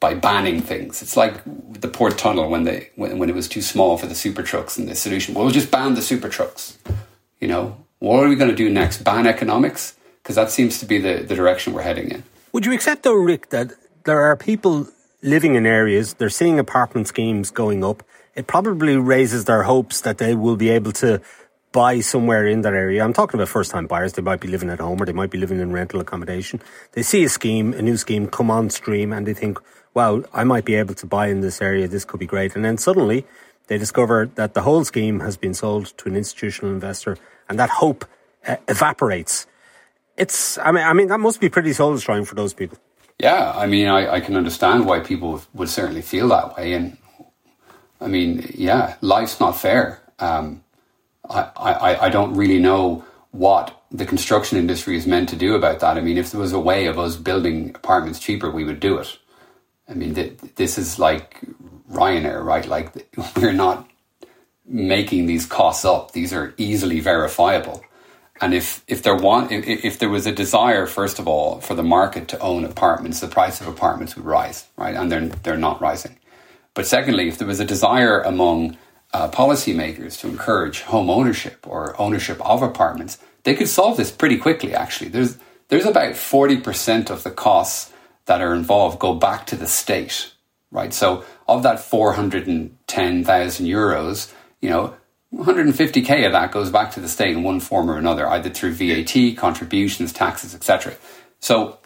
by 0.01 0.15
banning 0.15 0.61
things. 0.61 1.01
It's 1.01 1.17
like 1.17 1.41
the 1.81 1.87
port 1.87 2.19
tunnel 2.19 2.51
when 2.51 2.65
they 2.65 2.91
when, 2.97 3.19
when 3.19 3.29
it 3.29 3.37
was 3.37 3.49
too 3.49 3.63
small 3.63 3.97
for 3.97 4.07
the 4.07 4.17
super 4.17 4.43
trucks 4.43 4.77
and 4.77 4.89
the 4.89 4.97
solution. 4.97 5.35
Well, 5.35 5.45
we'll 5.45 5.55
just 5.55 5.71
ban 5.71 5.95
the 5.95 6.03
super 6.03 6.29
trucks. 6.29 6.77
You 7.41 7.49
know, 7.49 7.77
what 8.01 8.25
are 8.25 8.29
we 8.29 8.35
going 8.35 8.51
to 8.51 8.57
do 8.57 8.69
next? 8.69 9.05
Ban 9.05 9.27
economics? 9.27 9.95
Because 10.21 10.35
that 10.35 10.51
seems 10.51 10.79
to 10.81 10.87
be 10.87 10.99
the, 10.99 11.23
the 11.23 11.37
direction 11.37 11.73
we're 11.73 11.83
heading 11.83 12.11
in. 12.11 12.25
Would 12.53 12.67
you 12.67 12.73
accept 12.73 13.05
though, 13.05 13.15
Rick, 13.15 13.51
that 13.51 13.73
there 14.05 14.23
are 14.23 14.37
people 14.37 14.89
living 15.23 15.55
in 15.55 15.67
areas, 15.67 16.15
they're 16.15 16.31
seeing 16.31 16.59
apartment 16.59 17.09
schemes 17.09 17.51
going 17.51 17.85
up. 17.85 18.03
It 18.35 18.47
probably 18.47 18.97
raises 18.97 19.45
their 19.45 19.63
hopes 19.63 20.01
that 20.01 20.19
they 20.19 20.35
will 20.35 20.57
be 20.57 20.71
able 20.71 20.93
to 20.93 21.21
buy 21.71 22.01
somewhere 22.01 22.47
in 22.47 22.63
that 22.63 22.75
area. 22.75 23.03
I'm 23.03 23.13
talking 23.13 23.39
about 23.39 23.49
first 23.49 23.71
time 23.71 23.87
buyers. 23.87 24.13
They 24.13 24.23
might 24.23 24.41
be 24.41 24.49
living 24.49 24.69
at 24.71 24.81
home 24.81 25.01
or 25.01 25.07
they 25.07 25.13
might 25.13 25.31
be 25.31 25.39
living 25.39 25.61
in 25.61 25.73
rental 25.73 26.01
accommodation. 26.01 26.61
They 26.93 27.03
see 27.03 27.25
a 27.25 27.29
scheme, 27.29 27.73
a 27.73 27.83
new 27.83 27.97
scheme 27.97 28.27
come 28.27 28.51
on 28.51 28.71
stream 28.71 29.13
and 29.13 29.27
they 29.27 29.35
think, 29.35 29.59
wow, 29.95 30.25
I 30.33 30.45
might 30.45 30.65
be 30.65 30.75
able 30.75 30.95
to 30.95 31.07
buy 31.07 31.29
in 31.29 31.41
this 31.41 31.63
area. 31.63 31.89
This 31.89 32.05
could 32.05 32.21
be 32.21 32.27
great. 32.27 32.55
And 32.55 32.65
then 32.65 32.77
suddenly 32.77 33.27
they 33.69 33.79
discover 33.79 34.27
that 34.35 34.55
the 34.55 34.63
whole 34.63 34.85
scheme 34.85 35.21
has 35.21 35.37
been 35.37 35.55
sold 35.55 35.97
to 35.99 36.09
an 36.09 36.17
institutional 36.17 36.73
investor 36.73 37.17
and 37.49 37.59
that 37.59 37.71
hope 37.71 38.05
uh, 38.47 38.57
evaporates. 38.69 39.47
It's, 40.17 40.59
I 40.59 40.73
mean, 40.73 40.85
I 40.85 40.93
mean, 40.93 41.09
that 41.09 41.21
must 41.21 41.41
be 41.41 41.49
pretty 41.49 41.73
soul 41.73 41.95
destroying 41.95 42.27
for 42.27 42.35
those 42.35 42.53
people. 42.53 42.79
Yeah. 43.23 43.53
I 43.55 43.67
mean, 43.67 43.89
I, 43.89 44.15
I 44.15 44.21
can 44.21 44.37
understand 44.37 44.85
why 44.85 45.01
people 45.01 45.41
would 45.55 45.69
certainly 45.69 46.03
feel 46.03 46.29
that 46.29 46.57
way. 46.57 46.75
And 46.75 46.99
I 48.01 48.09
mean, 48.09 48.53
yeah, 48.55 48.97
life's 49.01 49.39
not 49.41 49.53
fair. 49.53 50.03
Um, 50.19 50.65
I, 51.31 51.51
I, 51.57 52.07
I 52.07 52.09
don't 52.11 52.35
really 52.35 52.59
know 52.59 53.05
what 53.31 53.81
the 53.91 54.05
construction 54.05 54.59
industry 54.59 54.97
is 54.97 55.07
meant 55.07 55.29
to 55.31 55.37
do 55.37 55.55
about 55.55 55.81
that. 55.81 55.97
I 55.97 56.01
mean, 56.01 56.19
if 56.19 56.33
there 56.33 56.41
was 56.41 56.53
a 56.53 56.61
way 56.61 56.87
of 56.87 56.99
us 56.99 57.17
building 57.17 57.71
apartments 57.75 58.19
cheaper, 58.19 58.51
we 58.51 58.65
would 58.65 58.81
do 58.81 58.99
it. 58.99 59.19
I 59.89 59.95
mean, 59.95 60.15
th- 60.15 60.39
this 60.57 60.79
is 60.79 60.99
like 60.99 61.41
Ryanair, 61.91 62.45
right? 62.45 62.67
Like 62.67 63.17
we're 63.37 63.53
not 63.53 63.89
making 64.67 65.27
these 65.27 65.47
costs 65.47 65.85
up; 65.85 66.13
these 66.13 66.33
are 66.33 66.55
easily 66.57 67.01
verifiable. 67.01 67.83
And 68.43 68.53
if 68.53 68.83
if 68.89 69.05
there 69.05 69.15
want 69.15 69.53
if, 69.53 69.85
if 69.85 69.99
there 70.01 70.09
was 70.11 70.27
a 70.27 70.33
desire, 70.33 70.87
first 70.87 71.21
of 71.21 71.29
all, 71.29 71.61
for 71.61 71.75
the 71.75 71.85
market 71.85 72.27
to 72.29 72.39
own 72.41 72.65
apartments, 72.65 73.21
the 73.21 73.29
price 73.29 73.61
of 73.61 73.69
apartments 73.69 74.17
would 74.17 74.25
rise, 74.25 74.67
right? 74.77 74.97
And 74.97 75.11
they're 75.11 75.29
they're 75.29 75.57
not 75.57 75.81
rising. 75.81 76.19
But 76.75 76.87
secondly, 76.87 77.29
if 77.29 77.39
there 77.39 77.47
was 77.47 77.61
a 77.61 77.65
desire 77.65 78.21
among 78.21 78.77
uh, 79.13 79.31
policymakers 79.31 80.19
to 80.21 80.29
encourage 80.29 80.81
home 80.83 81.09
ownership 81.09 81.67
or 81.69 81.99
ownership 82.01 82.45
of 82.45 82.63
apartments, 82.63 83.19
they 83.45 83.55
could 83.55 83.69
solve 83.69 83.97
this 83.97 84.11
pretty 84.11 84.39
quickly. 84.39 84.75
Actually, 84.75 85.11
there's 85.11 85.39
there's 85.69 85.87
about 85.87 86.17
forty 86.17 86.57
percent 86.57 87.11
of 87.11 87.23
the 87.23 87.31
costs 87.31 87.93
that 88.27 88.41
are 88.41 88.55
involved 88.55 88.99
go 88.99 89.15
back 89.15 89.47
to 89.47 89.57
the 89.57 89.69
state, 89.69 90.33
right? 90.73 90.93
So 90.93 91.25
of 91.49 91.63
that 91.65 91.81
410,000 91.81 93.67
euros, 93.67 94.33
you 94.61 94.71
know, 94.71 94.95
150k 95.35 96.27
of 96.27 96.33
that 96.33 96.53
goes 96.53 96.71
back 96.71 96.91
to 96.93 97.01
the 97.01 97.09
state 97.09 97.31
in 97.31 97.43
one 97.43 97.61
form 97.61 97.91
or 97.91 97.97
another, 97.97 98.29
either 98.29 98.51
through 98.51 98.73
VAT, 98.73 99.37
contributions, 99.37 100.13
taxes, 100.13 100.55
etc. 100.55 100.95
So 101.41 101.79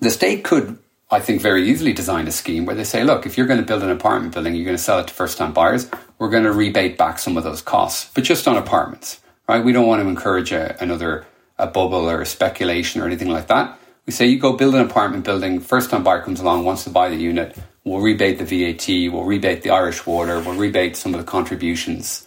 the 0.00 0.10
state 0.10 0.42
could, 0.42 0.78
I 1.10 1.20
think, 1.20 1.40
very 1.40 1.68
easily 1.68 1.92
design 1.92 2.26
a 2.26 2.32
scheme 2.32 2.66
where 2.66 2.74
they 2.74 2.84
say, 2.84 3.04
look, 3.04 3.26
if 3.26 3.38
you're 3.38 3.46
going 3.46 3.60
to 3.60 3.66
build 3.66 3.82
an 3.82 3.90
apartment 3.90 4.34
building, 4.34 4.54
you're 4.54 4.64
going 4.64 4.76
to 4.76 4.82
sell 4.82 4.98
it 4.98 5.06
to 5.06 5.14
first 5.14 5.38
time 5.38 5.52
buyers, 5.52 5.88
we're 6.18 6.30
going 6.30 6.44
to 6.44 6.52
rebate 6.52 6.98
back 6.98 7.18
some 7.18 7.36
of 7.36 7.44
those 7.44 7.62
costs, 7.62 8.10
but 8.14 8.24
just 8.24 8.48
on 8.48 8.56
apartments, 8.56 9.20
right? 9.48 9.64
We 9.64 9.72
don't 9.72 9.86
want 9.86 10.02
to 10.02 10.08
encourage 10.08 10.52
a, 10.52 10.76
another 10.82 11.26
a 11.58 11.66
bubble 11.66 12.10
or 12.10 12.20
a 12.22 12.26
speculation 12.26 13.00
or 13.00 13.06
anything 13.06 13.28
like 13.28 13.46
that. 13.48 13.78
We 14.06 14.12
say 14.12 14.26
you 14.26 14.38
go 14.38 14.54
build 14.54 14.74
an 14.74 14.80
apartment 14.80 15.24
building, 15.24 15.60
first 15.60 15.90
time 15.90 16.02
buyer 16.02 16.22
comes 16.22 16.40
along, 16.40 16.64
wants 16.64 16.84
to 16.84 16.90
buy 16.90 17.10
the 17.10 17.16
unit, 17.16 17.56
we'll 17.84 18.00
rebate 18.00 18.38
the 18.38 18.44
VAT, 18.44 19.12
we'll 19.12 19.24
rebate 19.24 19.62
the 19.62 19.70
Irish 19.70 20.06
water, 20.06 20.40
we'll 20.40 20.56
rebate 20.56 20.96
some 20.96 21.14
of 21.14 21.20
the 21.20 21.26
contributions. 21.26 22.26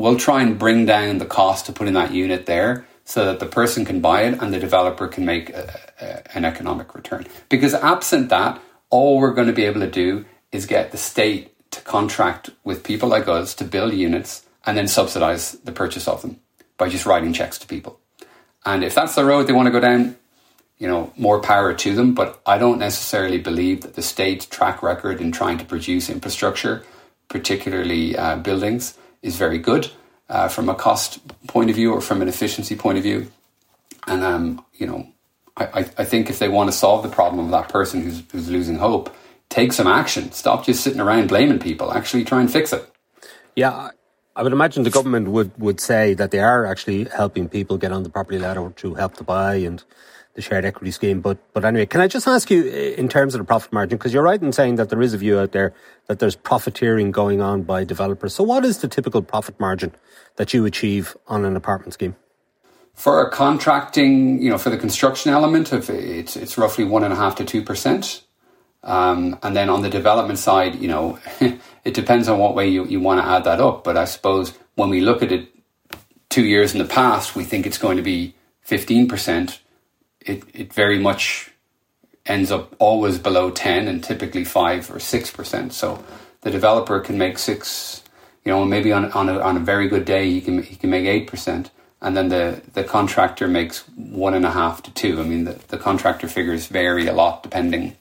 We'll 0.00 0.16
try 0.16 0.40
and 0.40 0.58
bring 0.58 0.86
down 0.86 1.18
the 1.18 1.26
cost 1.26 1.66
to 1.66 1.72
putting 1.72 1.92
that 1.92 2.10
unit 2.10 2.46
there 2.46 2.86
so 3.04 3.26
that 3.26 3.38
the 3.38 3.44
person 3.44 3.84
can 3.84 4.00
buy 4.00 4.22
it 4.22 4.40
and 4.40 4.50
the 4.50 4.58
developer 4.58 5.06
can 5.06 5.26
make 5.26 5.50
a, 5.50 5.78
a, 6.00 6.36
an 6.36 6.46
economic 6.46 6.94
return. 6.94 7.26
Because 7.50 7.74
absent 7.74 8.30
that, 8.30 8.58
all 8.88 9.18
we're 9.18 9.34
going 9.34 9.48
to 9.48 9.52
be 9.52 9.66
able 9.66 9.80
to 9.80 9.90
do 9.90 10.24
is 10.52 10.64
get 10.64 10.90
the 10.90 10.96
state 10.96 11.52
to 11.72 11.82
contract 11.82 12.48
with 12.64 12.82
people 12.82 13.10
like 13.10 13.28
us 13.28 13.54
to 13.56 13.64
build 13.64 13.92
units 13.92 14.46
and 14.64 14.74
then 14.74 14.88
subsidize 14.88 15.52
the 15.52 15.72
purchase 15.72 16.08
of 16.08 16.22
them 16.22 16.40
by 16.78 16.88
just 16.88 17.04
writing 17.04 17.34
checks 17.34 17.58
to 17.58 17.66
people. 17.66 18.00
And 18.64 18.82
if 18.82 18.94
that's 18.94 19.14
the 19.14 19.26
road 19.26 19.46
they 19.48 19.52
want 19.52 19.66
to 19.66 19.70
go 19.70 19.80
down, 19.80 20.16
you 20.78 20.88
know, 20.88 21.12
more 21.18 21.40
power 21.42 21.74
to 21.74 21.94
them. 21.94 22.14
But 22.14 22.40
I 22.46 22.56
don't 22.56 22.78
necessarily 22.78 23.38
believe 23.38 23.82
that 23.82 23.96
the 23.96 24.02
state's 24.02 24.46
track 24.46 24.82
record 24.82 25.20
in 25.20 25.30
trying 25.30 25.58
to 25.58 25.64
produce 25.66 26.08
infrastructure, 26.08 26.84
particularly 27.28 28.16
uh, 28.16 28.36
buildings, 28.36 28.96
is 29.22 29.36
very 29.36 29.58
good 29.58 29.90
uh, 30.28 30.48
from 30.48 30.68
a 30.68 30.74
cost 30.74 31.20
point 31.46 31.70
of 31.70 31.76
view 31.76 31.92
or 31.92 32.00
from 32.00 32.22
an 32.22 32.28
efficiency 32.28 32.76
point 32.76 32.98
of 32.98 33.04
view. 33.04 33.30
And 34.06 34.22
um, 34.22 34.64
you 34.74 34.86
know, 34.86 35.06
I, 35.56 35.90
I 35.98 36.04
think 36.04 36.30
if 36.30 36.38
they 36.38 36.48
want 36.48 36.70
to 36.70 36.76
solve 36.76 37.02
the 37.02 37.08
problem 37.08 37.44
of 37.44 37.50
that 37.50 37.68
person 37.68 38.00
who's 38.00 38.22
who's 38.32 38.48
losing 38.48 38.76
hope, 38.76 39.14
take 39.48 39.72
some 39.72 39.86
action. 39.86 40.32
Stop 40.32 40.64
just 40.64 40.82
sitting 40.82 41.00
around 41.00 41.28
blaming 41.28 41.58
people. 41.58 41.92
Actually, 41.92 42.24
try 42.24 42.40
and 42.40 42.50
fix 42.50 42.72
it. 42.72 42.90
Yeah, 43.56 43.90
I 44.36 44.42
would 44.42 44.52
imagine 44.52 44.84
the 44.84 44.90
government 44.90 45.28
would, 45.28 45.50
would 45.58 45.80
say 45.80 46.14
that 46.14 46.30
they 46.30 46.38
are 46.38 46.64
actually 46.64 47.04
helping 47.04 47.48
people 47.48 47.76
get 47.76 47.92
on 47.92 48.04
the 48.04 48.10
property 48.10 48.38
ladder 48.38 48.70
to 48.76 48.94
help 48.94 49.16
to 49.16 49.24
buy 49.24 49.56
and 49.56 49.82
the 50.34 50.42
shared 50.42 50.64
equity 50.64 50.90
scheme. 50.90 51.20
But 51.20 51.38
but 51.52 51.64
anyway, 51.64 51.86
can 51.86 52.00
I 52.00 52.08
just 52.08 52.26
ask 52.26 52.50
you 52.50 52.64
in 52.64 53.08
terms 53.08 53.34
of 53.34 53.40
the 53.40 53.44
profit 53.44 53.72
margin? 53.72 53.98
Because 53.98 54.12
you're 54.12 54.22
right 54.22 54.40
in 54.40 54.52
saying 54.52 54.76
that 54.76 54.90
there 54.90 55.02
is 55.02 55.14
a 55.14 55.18
view 55.18 55.38
out 55.38 55.52
there 55.52 55.74
that 56.06 56.18
there's 56.18 56.36
profiteering 56.36 57.10
going 57.10 57.40
on 57.40 57.62
by 57.62 57.84
developers. 57.84 58.34
So 58.34 58.44
what 58.44 58.64
is 58.64 58.78
the 58.78 58.88
typical 58.88 59.22
profit 59.22 59.58
margin 59.58 59.94
that 60.36 60.54
you 60.54 60.64
achieve 60.64 61.16
on 61.26 61.44
an 61.44 61.56
apartment 61.56 61.94
scheme? 61.94 62.16
For 62.94 63.26
a 63.26 63.30
contracting, 63.30 64.42
you 64.42 64.50
know, 64.50 64.58
for 64.58 64.70
the 64.70 64.76
construction 64.76 65.32
element 65.32 65.72
of 65.72 65.88
it, 65.90 66.04
it's 66.04 66.36
it's 66.36 66.58
roughly 66.58 66.84
one 66.84 67.04
and 67.04 67.12
a 67.12 67.16
half 67.16 67.36
to 67.36 67.44
two 67.44 67.62
percent. 67.62 68.22
Um, 68.82 69.38
and 69.42 69.54
then 69.54 69.68
on 69.68 69.82
the 69.82 69.90
development 69.90 70.38
side, 70.38 70.76
you 70.76 70.88
know, 70.88 71.18
it 71.84 71.94
depends 71.94 72.28
on 72.28 72.38
what 72.38 72.54
way 72.54 72.68
you, 72.68 72.86
you 72.86 72.98
want 72.98 73.20
to 73.20 73.26
add 73.26 73.44
that 73.44 73.60
up. 73.60 73.84
But 73.84 73.96
I 73.96 74.06
suppose 74.06 74.54
when 74.74 74.88
we 74.88 75.02
look 75.02 75.22
at 75.22 75.32
it 75.32 75.48
two 76.30 76.44
years 76.44 76.72
in 76.72 76.78
the 76.78 76.86
past, 76.86 77.36
we 77.36 77.44
think 77.44 77.66
it's 77.66 77.76
going 77.76 77.98
to 77.98 78.02
be 78.02 78.34
15% 78.66 79.58
it, 80.20 80.42
it 80.52 80.72
very 80.72 80.98
much 80.98 81.50
ends 82.26 82.50
up 82.50 82.74
always 82.78 83.18
below 83.18 83.50
10 83.50 83.88
and 83.88 84.04
typically 84.04 84.44
5 84.44 84.90
or 84.90 84.98
6%. 84.98 85.72
So 85.72 86.04
the 86.42 86.50
developer 86.50 87.00
can 87.00 87.18
make 87.18 87.38
6, 87.38 88.02
you 88.44 88.52
know, 88.52 88.64
maybe 88.64 88.92
on, 88.92 89.10
on, 89.12 89.28
a, 89.28 89.40
on 89.40 89.56
a 89.56 89.60
very 89.60 89.88
good 89.88 90.04
day, 90.04 90.30
he 90.30 90.40
can, 90.40 90.62
he 90.62 90.76
can 90.76 90.90
make 90.90 91.04
8%. 91.28 91.70
And 92.02 92.16
then 92.16 92.28
the, 92.28 92.62
the 92.72 92.84
contractor 92.84 93.46
makes 93.46 93.80
one 93.96 94.34
and 94.34 94.46
a 94.46 94.50
half 94.50 94.82
to 94.84 94.90
two. 94.92 95.20
I 95.20 95.24
mean, 95.24 95.44
the, 95.44 95.58
the 95.68 95.76
contractor 95.76 96.28
figures 96.28 96.66
vary 96.66 97.06
a 97.06 97.12
lot 97.12 97.42
depending 97.42 97.96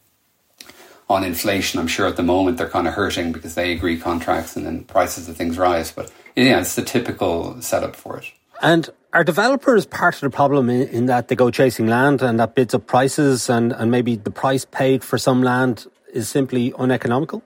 on 1.09 1.23
inflation. 1.23 1.79
I'm 1.79 1.87
sure 1.87 2.07
at 2.07 2.15
the 2.15 2.23
moment 2.23 2.57
they're 2.57 2.69
kind 2.69 2.87
of 2.87 2.93
hurting 2.93 3.31
because 3.31 3.55
they 3.55 3.71
agree 3.71 3.99
contracts 3.99 4.55
and 4.55 4.65
then 4.65 4.83
prices 4.83 5.27
of 5.27 5.35
things 5.35 5.57
rise. 5.57 5.91
But 5.91 6.11
yeah, 6.35 6.61
it's 6.61 6.75
the 6.75 6.83
typical 6.83 7.61
setup 7.61 7.95
for 7.95 8.17
it. 8.17 8.31
And 8.61 8.89
are 9.13 9.23
developers 9.23 9.85
part 9.85 10.15
of 10.15 10.21
the 10.21 10.29
problem 10.29 10.69
in, 10.69 10.87
in, 10.89 11.05
that 11.07 11.27
they 11.27 11.35
go 11.35 11.49
chasing 11.49 11.87
land 11.87 12.21
and 12.21 12.39
that 12.39 12.55
bids 12.55 12.73
up 12.73 12.87
prices 12.87 13.49
and, 13.49 13.71
and 13.71 13.89
maybe 13.89 14.15
the 14.15 14.31
price 14.31 14.65
paid 14.65 15.03
for 15.03 15.17
some 15.17 15.41
land 15.41 15.87
is 16.13 16.29
simply 16.29 16.73
uneconomical? 16.77 17.43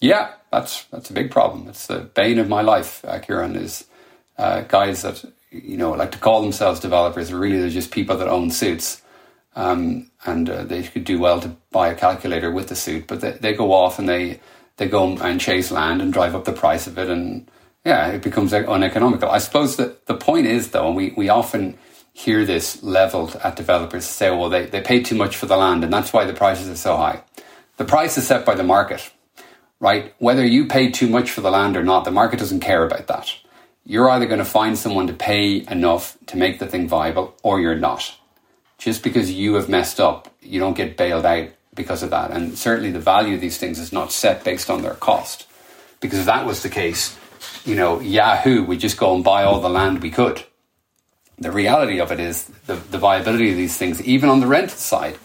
Yeah, 0.00 0.32
that's 0.50 0.84
that's 0.84 1.10
a 1.10 1.12
big 1.12 1.30
problem. 1.30 1.68
It's 1.68 1.86
the 1.86 2.00
bane 2.00 2.38
of 2.38 2.48
my 2.48 2.62
life, 2.62 3.04
uh, 3.04 3.20
Ciarán, 3.20 3.56
is 3.56 3.84
uh, 4.36 4.62
guys 4.62 5.02
that 5.02 5.24
you 5.50 5.76
know 5.76 5.92
like 5.92 6.10
to 6.12 6.18
call 6.18 6.42
themselves 6.42 6.80
developers. 6.80 7.30
but 7.30 7.38
Really, 7.38 7.60
they're 7.60 7.70
just 7.70 7.92
people 7.92 8.16
that 8.16 8.26
own 8.26 8.50
suits, 8.50 9.00
um, 9.54 10.10
and 10.24 10.50
uh, 10.50 10.64
they 10.64 10.82
could 10.82 11.04
do 11.04 11.20
well 11.20 11.40
to 11.40 11.56
buy 11.70 11.88
a 11.88 11.94
calculator 11.94 12.50
with 12.50 12.68
the 12.68 12.74
suit, 12.74 13.06
but 13.06 13.20
they, 13.20 13.30
they 13.32 13.52
go 13.54 13.72
off 13.72 14.00
and 14.00 14.08
they 14.08 14.40
they 14.76 14.88
go 14.88 15.16
and 15.16 15.40
chase 15.40 15.70
land 15.70 16.02
and 16.02 16.12
drive 16.12 16.34
up 16.34 16.46
the 16.46 16.52
price 16.52 16.88
of 16.88 16.98
it 16.98 17.08
and 17.08 17.48
yeah, 17.84 18.08
it 18.08 18.22
becomes 18.22 18.52
uneconomical. 18.52 19.30
I 19.30 19.38
suppose 19.38 19.76
that 19.76 20.06
the 20.06 20.14
point 20.14 20.46
is, 20.46 20.70
though, 20.70 20.88
and 20.88 20.96
we, 20.96 21.12
we 21.16 21.28
often 21.28 21.78
hear 22.12 22.44
this 22.44 22.82
leveled 22.82 23.36
at 23.42 23.56
developers 23.56 24.04
say, 24.04 24.30
well, 24.30 24.50
they, 24.50 24.66
they 24.66 24.80
pay 24.80 25.02
too 25.02 25.16
much 25.16 25.36
for 25.36 25.46
the 25.46 25.56
land, 25.56 25.82
and 25.84 25.92
that's 25.92 26.12
why 26.12 26.24
the 26.24 26.32
prices 26.34 26.68
are 26.68 26.76
so 26.76 26.96
high. 26.96 27.22
The 27.78 27.84
price 27.84 28.18
is 28.18 28.26
set 28.26 28.44
by 28.44 28.54
the 28.54 28.62
market. 28.62 29.10
right? 29.82 30.14
Whether 30.18 30.46
you 30.46 30.66
pay 30.66 30.90
too 30.90 31.08
much 31.08 31.30
for 31.30 31.40
the 31.40 31.50
land 31.50 31.76
or 31.76 31.82
not, 31.82 32.04
the 32.04 32.12
market 32.12 32.38
doesn't 32.38 32.60
care 32.60 32.86
about 32.86 33.08
that. 33.08 33.34
You're 33.84 34.08
either 34.10 34.26
going 34.26 34.38
to 34.38 34.44
find 34.44 34.78
someone 34.78 35.08
to 35.08 35.12
pay 35.12 35.66
enough 35.68 36.16
to 36.26 36.36
make 36.36 36.60
the 36.60 36.68
thing 36.68 36.88
viable 36.88 37.34
or 37.42 37.60
you're 37.60 37.74
not. 37.74 38.14
Just 38.78 39.02
because 39.02 39.32
you 39.32 39.54
have 39.54 39.68
messed 39.68 39.98
up, 39.98 40.32
you 40.40 40.60
don't 40.60 40.76
get 40.76 40.96
bailed 40.96 41.26
out 41.26 41.48
because 41.74 42.04
of 42.04 42.10
that. 42.10 42.30
And 42.30 42.56
certainly 42.56 42.92
the 42.92 43.00
value 43.00 43.34
of 43.34 43.40
these 43.40 43.58
things 43.58 43.80
is 43.80 43.92
not 43.92 44.12
set 44.12 44.44
based 44.44 44.70
on 44.70 44.82
their 44.82 44.94
cost. 44.94 45.48
Because 46.00 46.20
if 46.20 46.26
that 46.26 46.46
was 46.46 46.62
the 46.62 46.68
case, 46.68 47.16
you 47.64 47.74
know, 47.74 48.00
Yahoo, 48.00 48.64
we 48.64 48.76
just 48.76 48.96
go 48.96 49.14
and 49.14 49.24
buy 49.24 49.44
all 49.44 49.60
the 49.60 49.68
land 49.68 50.02
we 50.02 50.10
could. 50.10 50.42
The 51.38 51.52
reality 51.52 52.00
of 52.00 52.12
it 52.12 52.20
is 52.20 52.44
the, 52.66 52.74
the 52.74 52.98
viability 52.98 53.50
of 53.50 53.56
these 53.56 53.76
things, 53.76 54.02
even 54.02 54.28
on 54.28 54.40
the 54.40 54.46
rental 54.46 54.76
side, 54.76 55.18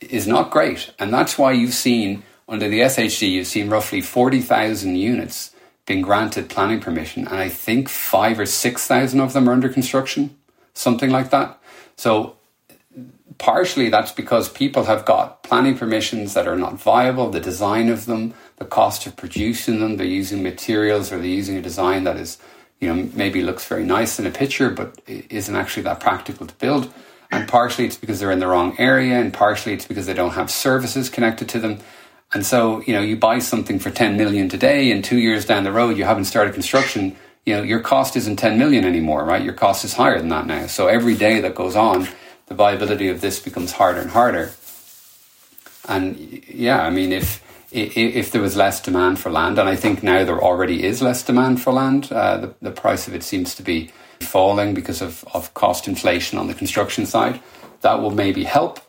is 0.00 0.26
not 0.26 0.50
great. 0.50 0.92
And 0.98 1.12
that's 1.12 1.38
why 1.38 1.52
you've 1.52 1.74
seen 1.74 2.22
under 2.48 2.68
the 2.68 2.80
SHD, 2.80 3.30
you've 3.30 3.46
seen 3.46 3.70
roughly 3.70 4.00
40,000 4.00 4.96
units 4.96 5.54
being 5.86 6.02
granted 6.02 6.48
planning 6.48 6.80
permission, 6.80 7.26
and 7.26 7.36
I 7.36 7.48
think 7.48 7.88
five 7.88 8.38
or 8.40 8.46
6,000 8.46 9.20
of 9.20 9.32
them 9.32 9.48
are 9.48 9.52
under 9.52 9.68
construction, 9.68 10.36
something 10.72 11.10
like 11.10 11.30
that. 11.30 11.58
So, 11.96 12.36
partially 13.38 13.88
that's 13.88 14.12
because 14.12 14.48
people 14.48 14.84
have 14.84 15.04
got 15.04 15.42
planning 15.42 15.76
permissions 15.76 16.34
that 16.34 16.46
are 16.46 16.56
not 16.56 16.74
viable, 16.74 17.30
the 17.30 17.40
design 17.40 17.88
of 17.88 18.06
them, 18.06 18.34
the 18.56 18.64
cost 18.64 19.06
of 19.06 19.16
producing 19.16 19.80
them, 19.80 19.96
they're 19.96 20.06
using 20.06 20.42
materials 20.42 21.12
or 21.12 21.18
they're 21.18 21.26
using 21.26 21.56
a 21.56 21.62
design 21.62 22.04
that 22.04 22.16
is, 22.16 22.38
you 22.80 22.88
know, 22.88 23.08
maybe 23.14 23.42
looks 23.42 23.66
very 23.66 23.84
nice 23.84 24.18
in 24.18 24.26
a 24.26 24.30
picture, 24.30 24.70
but 24.70 25.00
isn't 25.06 25.56
actually 25.56 25.82
that 25.82 26.00
practical 26.00 26.46
to 26.46 26.54
build. 26.54 26.92
And 27.30 27.48
partially 27.48 27.86
it's 27.86 27.96
because 27.96 28.20
they're 28.20 28.30
in 28.30 28.38
the 28.38 28.46
wrong 28.46 28.76
area, 28.78 29.18
and 29.18 29.32
partially 29.32 29.72
it's 29.74 29.86
because 29.86 30.06
they 30.06 30.14
don't 30.14 30.34
have 30.34 30.50
services 30.50 31.08
connected 31.08 31.48
to 31.50 31.58
them. 31.58 31.78
And 32.32 32.46
so, 32.46 32.82
you 32.82 32.92
know, 32.92 33.00
you 33.00 33.16
buy 33.16 33.40
something 33.40 33.78
for 33.78 33.90
10 33.90 34.16
million 34.16 34.48
today 34.48 34.92
and 34.92 35.04
two 35.04 35.18
years 35.18 35.44
down 35.44 35.64
the 35.64 35.72
road, 35.72 35.96
you 35.96 36.04
haven't 36.04 36.26
started 36.26 36.54
construction, 36.54 37.16
you 37.44 37.54
know, 37.54 37.62
your 37.62 37.80
cost 37.80 38.16
isn't 38.16 38.36
10 38.36 38.58
million 38.58 38.84
anymore, 38.84 39.24
right? 39.24 39.42
Your 39.42 39.52
cost 39.52 39.84
is 39.84 39.94
higher 39.94 40.18
than 40.18 40.28
that 40.28 40.46
now. 40.46 40.66
So 40.66 40.86
every 40.86 41.16
day 41.16 41.40
that 41.40 41.54
goes 41.54 41.76
on, 41.76 42.08
the 42.46 42.54
viability 42.54 43.08
of 43.08 43.20
this 43.20 43.40
becomes 43.40 43.72
harder 43.72 44.00
and 44.00 44.10
harder. 44.10 44.52
And 45.88 46.42
yeah, 46.48 46.82
I 46.82 46.90
mean, 46.90 47.12
if, 47.12 47.42
if, 47.70 48.30
there 48.30 48.42
was 48.42 48.56
less 48.56 48.80
demand 48.80 49.18
for 49.18 49.30
land, 49.30 49.58
and 49.58 49.68
I 49.68 49.76
think 49.76 50.02
now 50.02 50.24
there 50.24 50.42
already 50.42 50.84
is 50.84 51.02
less 51.02 51.22
demand 51.22 51.60
for 51.60 51.72
land, 51.72 52.10
uh, 52.10 52.38
the, 52.38 52.54
the 52.62 52.70
price 52.70 53.06
of 53.06 53.14
it 53.14 53.22
seems 53.22 53.54
to 53.56 53.62
be 53.62 53.90
falling 54.20 54.74
because 54.74 55.02
of, 55.02 55.24
of 55.34 55.52
cost 55.54 55.86
inflation 55.88 56.38
on 56.38 56.46
the 56.46 56.54
construction 56.54 57.06
side. 57.06 57.40
That 57.82 58.00
will 58.00 58.10
maybe 58.10 58.44
help, 58.44 58.80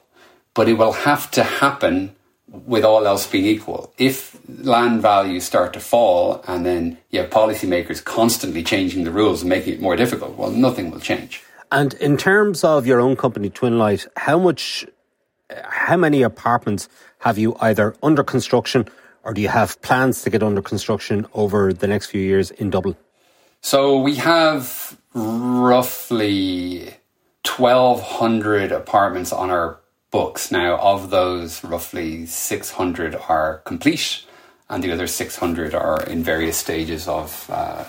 but 0.53 0.69
it 0.69 0.73
will 0.73 0.93
have 0.93 1.29
to 1.31 1.43
happen 1.43 2.15
with 2.47 2.83
all 2.83 3.05
else 3.05 3.27
being 3.27 3.45
equal, 3.45 3.93
if 3.97 4.37
land 4.47 5.01
values 5.01 5.43
start 5.43 5.73
to 5.73 5.79
fall 5.79 6.43
and 6.47 6.65
then 6.65 6.97
you 7.09 7.19
have 7.19 7.29
policymakers 7.29 8.03
constantly 8.03 8.63
changing 8.63 9.03
the 9.03 9.11
rules 9.11 9.41
and 9.41 9.49
making 9.49 9.73
it 9.73 9.81
more 9.81 9.95
difficult, 9.95 10.37
well, 10.37 10.51
nothing 10.51 10.91
will 10.91 10.99
change. 10.99 11.43
And 11.71 11.93
in 11.95 12.17
terms 12.17 12.63
of 12.63 12.85
your 12.87 12.99
own 12.99 13.15
company, 13.15 13.49
Twinlite, 13.49 14.07
how 14.17 14.39
much, 14.39 14.85
how 15.49 15.97
many 15.97 16.21
apartments 16.21 16.87
have 17.19 17.37
you 17.37 17.55
either 17.59 17.95
under 18.01 18.23
construction 18.23 18.87
or 19.25 19.33
do 19.33 19.41
you 19.41 19.49
have 19.49 19.81
plans 19.81 20.21
to 20.21 20.29
get 20.29 20.43
under 20.43 20.61
construction 20.61 21.25
over 21.33 21.73
the 21.73 21.87
next 21.87 22.05
few 22.07 22.21
years 22.21 22.51
in 22.51 22.69
Dublin? 22.69 22.95
So 23.61 23.99
we 23.99 24.15
have 24.17 24.97
roughly 25.15 26.93
1,200 27.43 28.71
apartments 28.71 29.33
on 29.33 29.49
our 29.49 29.79
books. 30.11 30.51
Now, 30.51 30.77
of 30.77 31.09
those, 31.09 31.63
roughly 31.63 32.27
600 32.27 33.15
are 33.27 33.57
complete, 33.65 34.23
and 34.69 34.83
the 34.83 34.91
other 34.91 35.07
600 35.07 35.73
are 35.73 36.03
in 36.03 36.23
various 36.23 36.57
stages 36.57 37.07
of, 37.07 37.49
uh, 37.49 37.83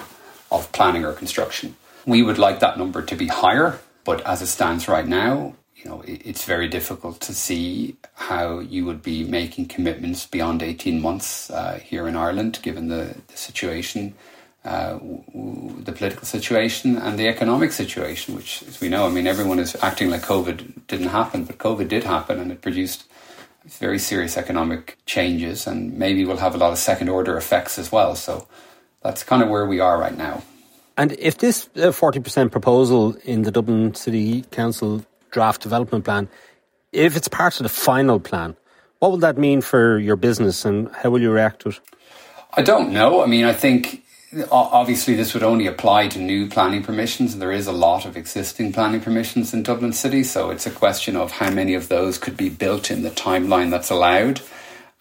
of 0.50 0.72
planning 0.72 1.04
or 1.04 1.12
construction. 1.12 1.76
We 2.06 2.22
would 2.22 2.38
like 2.38 2.60
that 2.60 2.78
number 2.78 3.02
to 3.02 3.16
be 3.16 3.26
higher, 3.26 3.78
but 4.04 4.24
as 4.26 4.40
it 4.40 4.46
stands 4.46 4.88
right 4.88 5.06
now, 5.06 5.54
you 5.74 5.90
know, 5.90 6.02
it's 6.06 6.44
very 6.44 6.68
difficult 6.68 7.20
to 7.20 7.34
see 7.34 7.96
how 8.14 8.60
you 8.60 8.84
would 8.86 9.02
be 9.02 9.24
making 9.24 9.66
commitments 9.66 10.24
beyond 10.26 10.62
18 10.62 11.02
months 11.02 11.50
uh, 11.50 11.78
here 11.82 12.08
in 12.08 12.16
Ireland, 12.16 12.60
given 12.62 12.88
the, 12.88 13.16
the 13.26 13.36
situation 13.36 14.14
uh, 14.66 14.98
the 15.84 15.92
political 15.92 16.24
situation 16.24 16.96
and 16.96 17.16
the 17.16 17.28
economic 17.28 17.70
situation, 17.70 18.34
which, 18.34 18.64
as 18.64 18.80
we 18.80 18.88
know, 18.88 19.06
I 19.06 19.10
mean, 19.10 19.28
everyone 19.28 19.60
is 19.60 19.76
acting 19.80 20.10
like 20.10 20.22
COVID 20.22 20.86
didn't 20.88 21.10
happen, 21.10 21.44
but 21.44 21.58
COVID 21.58 21.86
did 21.86 22.02
happen 22.02 22.40
and 22.40 22.50
it 22.50 22.62
produced 22.62 23.04
very 23.66 24.00
serious 24.00 24.36
economic 24.36 24.98
changes, 25.06 25.68
and 25.68 25.96
maybe 25.96 26.24
we'll 26.24 26.38
have 26.38 26.56
a 26.56 26.58
lot 26.58 26.72
of 26.72 26.78
second 26.78 27.08
order 27.08 27.36
effects 27.36 27.78
as 27.78 27.92
well. 27.92 28.16
So 28.16 28.48
that's 29.02 29.22
kind 29.22 29.40
of 29.40 29.48
where 29.48 29.66
we 29.66 29.78
are 29.78 29.98
right 29.98 30.16
now. 30.16 30.42
And 30.96 31.12
if 31.18 31.38
this 31.38 31.68
uh, 31.76 31.92
40% 31.92 32.50
proposal 32.50 33.16
in 33.24 33.42
the 33.42 33.50
Dublin 33.50 33.94
City 33.94 34.42
Council 34.50 35.04
draft 35.30 35.62
development 35.62 36.04
plan, 36.04 36.28
if 36.92 37.16
it's 37.16 37.28
part 37.28 37.60
of 37.60 37.64
the 37.64 37.68
final 37.68 38.18
plan, 38.18 38.56
what 38.98 39.10
will 39.10 39.18
that 39.18 39.36
mean 39.36 39.60
for 39.60 39.98
your 39.98 40.16
business 40.16 40.64
and 40.64 40.90
how 40.96 41.10
will 41.10 41.20
you 41.20 41.30
react 41.30 41.60
to 41.62 41.70
it? 41.70 41.80
I 42.54 42.62
don't 42.62 42.92
know. 42.92 43.22
I 43.22 43.26
mean, 43.26 43.44
I 43.44 43.52
think 43.52 44.02
obviously 44.50 45.14
this 45.14 45.34
would 45.34 45.42
only 45.42 45.66
apply 45.66 46.08
to 46.08 46.18
new 46.18 46.48
planning 46.48 46.82
permissions 46.82 47.32
and 47.32 47.40
there 47.40 47.52
is 47.52 47.66
a 47.66 47.72
lot 47.72 48.04
of 48.04 48.16
existing 48.16 48.72
planning 48.72 49.00
permissions 49.00 49.54
in 49.54 49.62
Dublin 49.62 49.92
City 49.92 50.22
so 50.24 50.50
it's 50.50 50.66
a 50.66 50.70
question 50.70 51.16
of 51.16 51.30
how 51.32 51.50
many 51.50 51.74
of 51.74 51.88
those 51.88 52.18
could 52.18 52.36
be 52.36 52.48
built 52.48 52.90
in 52.90 53.02
the 53.02 53.10
timeline 53.10 53.70
that's 53.70 53.88
allowed 53.88 54.40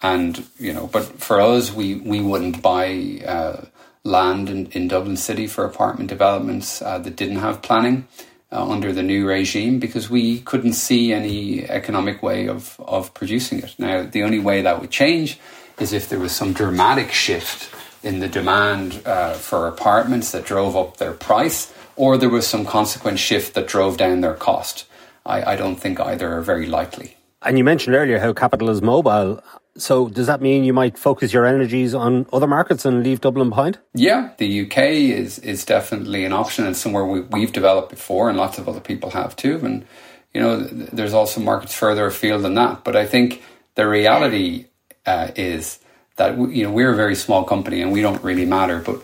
and 0.00 0.46
you 0.58 0.72
know 0.72 0.86
but 0.86 1.02
for 1.20 1.40
us 1.40 1.72
we 1.72 1.96
we 1.96 2.20
wouldn't 2.20 2.62
buy 2.62 3.20
uh, 3.26 3.64
land 4.06 4.48
in, 4.48 4.66
in 4.66 4.88
Dublin 4.88 5.16
City 5.16 5.46
for 5.46 5.64
apartment 5.64 6.08
developments 6.08 6.80
uh, 6.80 6.98
that 6.98 7.16
didn't 7.16 7.36
have 7.36 7.60
planning 7.60 8.06
uh, 8.52 8.70
under 8.70 8.92
the 8.92 9.02
new 9.02 9.26
regime 9.26 9.78
because 9.78 10.08
we 10.08 10.40
couldn't 10.40 10.74
see 10.74 11.12
any 11.12 11.68
economic 11.68 12.22
way 12.22 12.48
of 12.48 12.80
of 12.80 13.12
producing 13.12 13.58
it 13.58 13.74
now 13.78 14.04
the 14.04 14.22
only 14.22 14.38
way 14.38 14.62
that 14.62 14.80
would 14.80 14.90
change 14.90 15.38
is 15.78 15.92
if 15.92 16.08
there 16.08 16.18
was 16.18 16.32
some 16.32 16.52
dramatic 16.52 17.12
shift 17.12 17.74
in 18.02 18.20
the 18.20 18.28
demand 18.28 19.02
uh, 19.04 19.34
for 19.34 19.66
apartments 19.66 20.30
that 20.32 20.44
drove 20.44 20.76
up 20.76 20.96
their 20.98 21.12
price, 21.12 21.72
or 21.96 22.16
there 22.16 22.28
was 22.28 22.46
some 22.46 22.64
consequent 22.64 23.18
shift 23.18 23.54
that 23.54 23.66
drove 23.66 23.96
down 23.96 24.20
their 24.20 24.34
cost. 24.34 24.86
I, 25.24 25.52
I 25.52 25.56
don't 25.56 25.76
think 25.76 25.98
either 25.98 26.32
are 26.32 26.40
very 26.40 26.66
likely. 26.66 27.16
And 27.42 27.58
you 27.58 27.64
mentioned 27.64 27.96
earlier 27.96 28.18
how 28.18 28.32
capital 28.32 28.70
is 28.70 28.80
mobile. 28.80 29.42
So 29.78 30.08
does 30.08 30.26
that 30.26 30.40
mean 30.40 30.64
you 30.64 30.72
might 30.72 30.98
focus 30.98 31.32
your 31.32 31.44
energies 31.44 31.94
on 31.94 32.26
other 32.32 32.46
markets 32.46 32.84
and 32.84 33.02
leave 33.02 33.20
Dublin 33.20 33.50
behind? 33.50 33.78
Yeah, 33.94 34.30
the 34.38 34.66
UK 34.66 34.78
is 34.78 35.38
is 35.40 35.64
definitely 35.64 36.24
an 36.24 36.32
option 36.32 36.66
and 36.66 36.76
somewhere 36.76 37.04
we, 37.04 37.40
have 37.42 37.52
developed 37.52 37.90
before, 37.90 38.28
and 38.28 38.38
lots 38.38 38.58
of 38.58 38.68
other 38.68 38.80
people 38.80 39.10
have 39.10 39.36
too. 39.36 39.60
And 39.64 39.84
you 40.32 40.40
know, 40.40 40.60
there's 40.60 41.14
also 41.14 41.40
markets 41.40 41.74
further 41.74 42.06
afield 42.06 42.42
than 42.42 42.54
that. 42.54 42.84
But 42.84 42.96
I 42.96 43.06
think 43.06 43.42
the 43.74 43.88
reality 43.88 44.66
uh, 45.06 45.30
is 45.36 45.78
that 46.16 46.36
you 46.36 46.64
know 46.64 46.70
we're 46.70 46.92
a 46.92 46.96
very 46.96 47.14
small 47.14 47.44
company 47.44 47.80
and 47.80 47.92
we 47.92 48.02
don't 48.02 48.22
really 48.22 48.44
matter. 48.44 48.80
But 48.80 48.96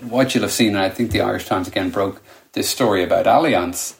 what 0.00 0.34
you'll 0.34 0.42
have 0.42 0.52
seen, 0.52 0.70
and 0.76 0.78
I 0.78 0.88
think 0.88 1.10
the 1.10 1.20
Irish 1.20 1.46
Times 1.46 1.68
again 1.68 1.90
broke 1.90 2.22
this 2.52 2.68
story 2.68 3.04
about 3.04 3.26
Allianz. 3.26 3.94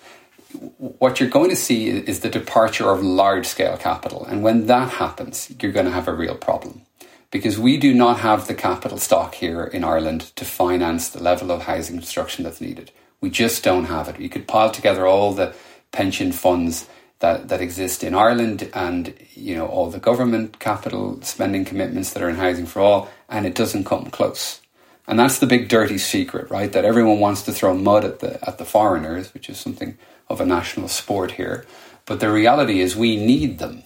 What 0.79 1.21
you're 1.21 1.29
going 1.29 1.51
to 1.51 1.57
see 1.57 1.89
is 1.89 2.21
the 2.21 2.29
departure 2.29 2.91
of 2.91 3.03
large 3.03 3.47
scale 3.47 3.77
capital, 3.77 4.25
and 4.25 4.43
when 4.43 4.67
that 4.67 4.91
happens, 4.91 5.53
you're 5.61 5.73
going 5.73 5.87
to 5.87 5.93
have 5.93 6.09
a 6.09 6.15
real 6.15 6.35
problem 6.35 6.83
because 7.31 7.59
we 7.59 7.77
do 7.77 7.95
not 7.95 8.19
have 8.19 8.49
the 8.49 8.55
capital 8.55 8.99
stock 8.99 9.35
here 9.35 9.65
in 9.65 9.85
Ireland 9.85 10.33
to 10.37 10.45
finance 10.45 11.09
the 11.09 11.23
level 11.23 11.53
of 11.53 11.63
housing 11.63 11.97
construction 11.97 12.45
that's 12.45 12.61
needed. 12.61 12.91
We 13.21 13.31
just 13.31 13.63
don't 13.63 13.85
have 13.85 14.09
it. 14.09 14.19
You 14.19 14.29
could 14.29 14.49
pile 14.49 14.71
together 14.71 15.07
all 15.07 15.33
the 15.33 15.55
pension 15.93 16.33
funds 16.33 16.89
that, 17.21 17.49
that 17.49 17.61
exist 17.61 18.03
in 18.03 18.15
Ireland 18.15 18.71
and 18.75 19.15
you 19.35 19.55
know 19.55 19.67
all 19.67 19.91
the 19.91 19.99
government 19.99 20.59
capital 20.59 21.21
spending 21.23 21.65
commitments 21.65 22.13
that 22.13 22.23
are 22.23 22.29
in 22.29 22.37
housing 22.37 22.67
for 22.67 22.81
all 22.81 23.11
and 23.29 23.47
it 23.47 23.55
doesn't 23.55 23.85
come 23.85 24.07
close 24.07 24.61
and 25.07 25.19
that's 25.19 25.39
the 25.39 25.47
big 25.47 25.69
dirty 25.69 25.99
secret 25.99 26.51
right 26.51 26.73
that 26.73 26.85
everyone 26.85 27.21
wants 27.21 27.43
to 27.43 27.53
throw 27.53 27.75
mud 27.75 28.05
at 28.05 28.21
the 28.21 28.49
at 28.49 28.59
the 28.59 28.65
foreigners 28.65 29.35
which 29.35 29.51
is 29.51 29.59
something 29.59 29.99
of 30.31 30.41
a 30.41 30.47
national 30.47 30.89
sport 30.89 31.33
here 31.33 31.67
but 32.07 32.21
the 32.21 32.33
reality 32.33 32.81
is 32.81 32.97
we 32.97 33.17
need 33.17 33.59
them 33.59 33.83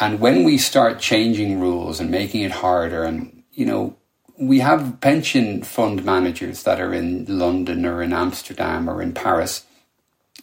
and 0.00 0.20
when 0.20 0.44
we 0.44 0.56
start 0.56 0.98
changing 0.98 1.60
rules 1.60 2.00
and 2.00 2.10
making 2.10 2.42
it 2.42 2.52
harder 2.52 3.04
and 3.04 3.42
you 3.52 3.66
know 3.66 3.94
we 4.40 4.60
have 4.60 5.00
pension 5.00 5.62
fund 5.62 6.04
managers 6.04 6.62
that 6.62 6.80
are 6.80 6.94
in 6.94 7.26
London 7.26 7.84
or 7.84 8.02
in 8.02 8.12
Amsterdam 8.12 8.88
or 8.88 9.02
in 9.02 9.12
Paris 9.12 9.66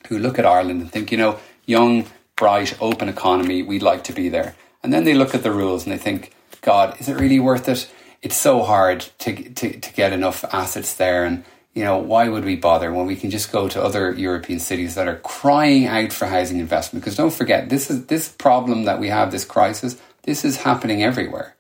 who 0.10 0.20
look 0.20 0.38
at 0.38 0.46
Ireland 0.46 0.82
and 0.82 0.92
think 0.92 1.12
you 1.12 1.18
know 1.18 1.40
young, 1.66 2.06
bright, 2.36 2.80
open 2.82 3.10
economy. 3.10 3.64
We'd 3.64 3.84
like 3.84 4.04
to 4.06 4.14
be 4.14 4.30
there. 4.30 4.56
And 4.84 4.94
then 4.94 5.04
they 5.04 5.14
look 5.14 5.34
at 5.34 5.44
the 5.44 5.52
rules 5.52 5.86
and 5.86 5.94
they 5.94 5.98
think, 5.98 6.34
God, 6.62 7.00
is 7.00 7.10
it 7.10 7.20
really 7.20 7.40
worth 7.40 7.68
it? 7.68 7.92
It's 8.22 8.36
so 8.36 8.64
hard 8.64 9.02
to, 9.20 9.34
to, 9.36 9.80
to 9.80 9.94
get 9.94 10.14
enough 10.14 10.44
assets 10.54 10.96
there. 10.96 11.26
And, 11.26 11.44
you 11.76 11.84
know, 11.84 11.98
why 11.98 12.30
would 12.30 12.46
we 12.46 12.56
bother 12.56 12.92
when 12.94 13.06
we 13.06 13.18
can 13.18 13.30
just 13.30 13.52
go 13.52 13.68
to 13.68 13.84
other 13.84 14.14
European 14.14 14.60
cities 14.60 14.96
that 14.96 15.10
are 15.10 15.18
crying 15.18 15.86
out 15.86 16.14
for 16.14 16.26
housing 16.26 16.60
investment? 16.60 17.04
Because 17.04 17.18
don't 17.18 17.34
forget, 17.34 17.68
this 17.70 17.92
is 17.92 18.06
this 18.06 18.30
problem 18.30 18.86
that 18.86 19.00
we 19.00 19.10
have, 19.10 19.32
this 19.32 19.44
crisis, 19.44 20.02
this 20.24 20.46
is 20.46 20.58
happening 20.58 21.04
everywhere. 21.04 21.56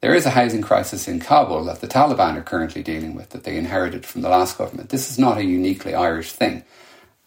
There 0.00 0.16
is 0.16 0.26
a 0.26 0.30
housing 0.30 0.62
crisis 0.62 1.06
in 1.06 1.20
Kabul 1.20 1.64
that 1.66 1.80
the 1.80 1.86
Taliban 1.86 2.36
are 2.36 2.42
currently 2.42 2.82
dealing 2.82 3.14
with 3.14 3.30
that 3.30 3.44
they 3.44 3.56
inherited 3.56 4.04
from 4.04 4.22
the 4.22 4.28
last 4.28 4.58
government. 4.58 4.88
This 4.88 5.08
is 5.12 5.16
not 5.16 5.38
a 5.38 5.44
uniquely 5.44 5.94
Irish 5.94 6.32
thing. 6.32 6.64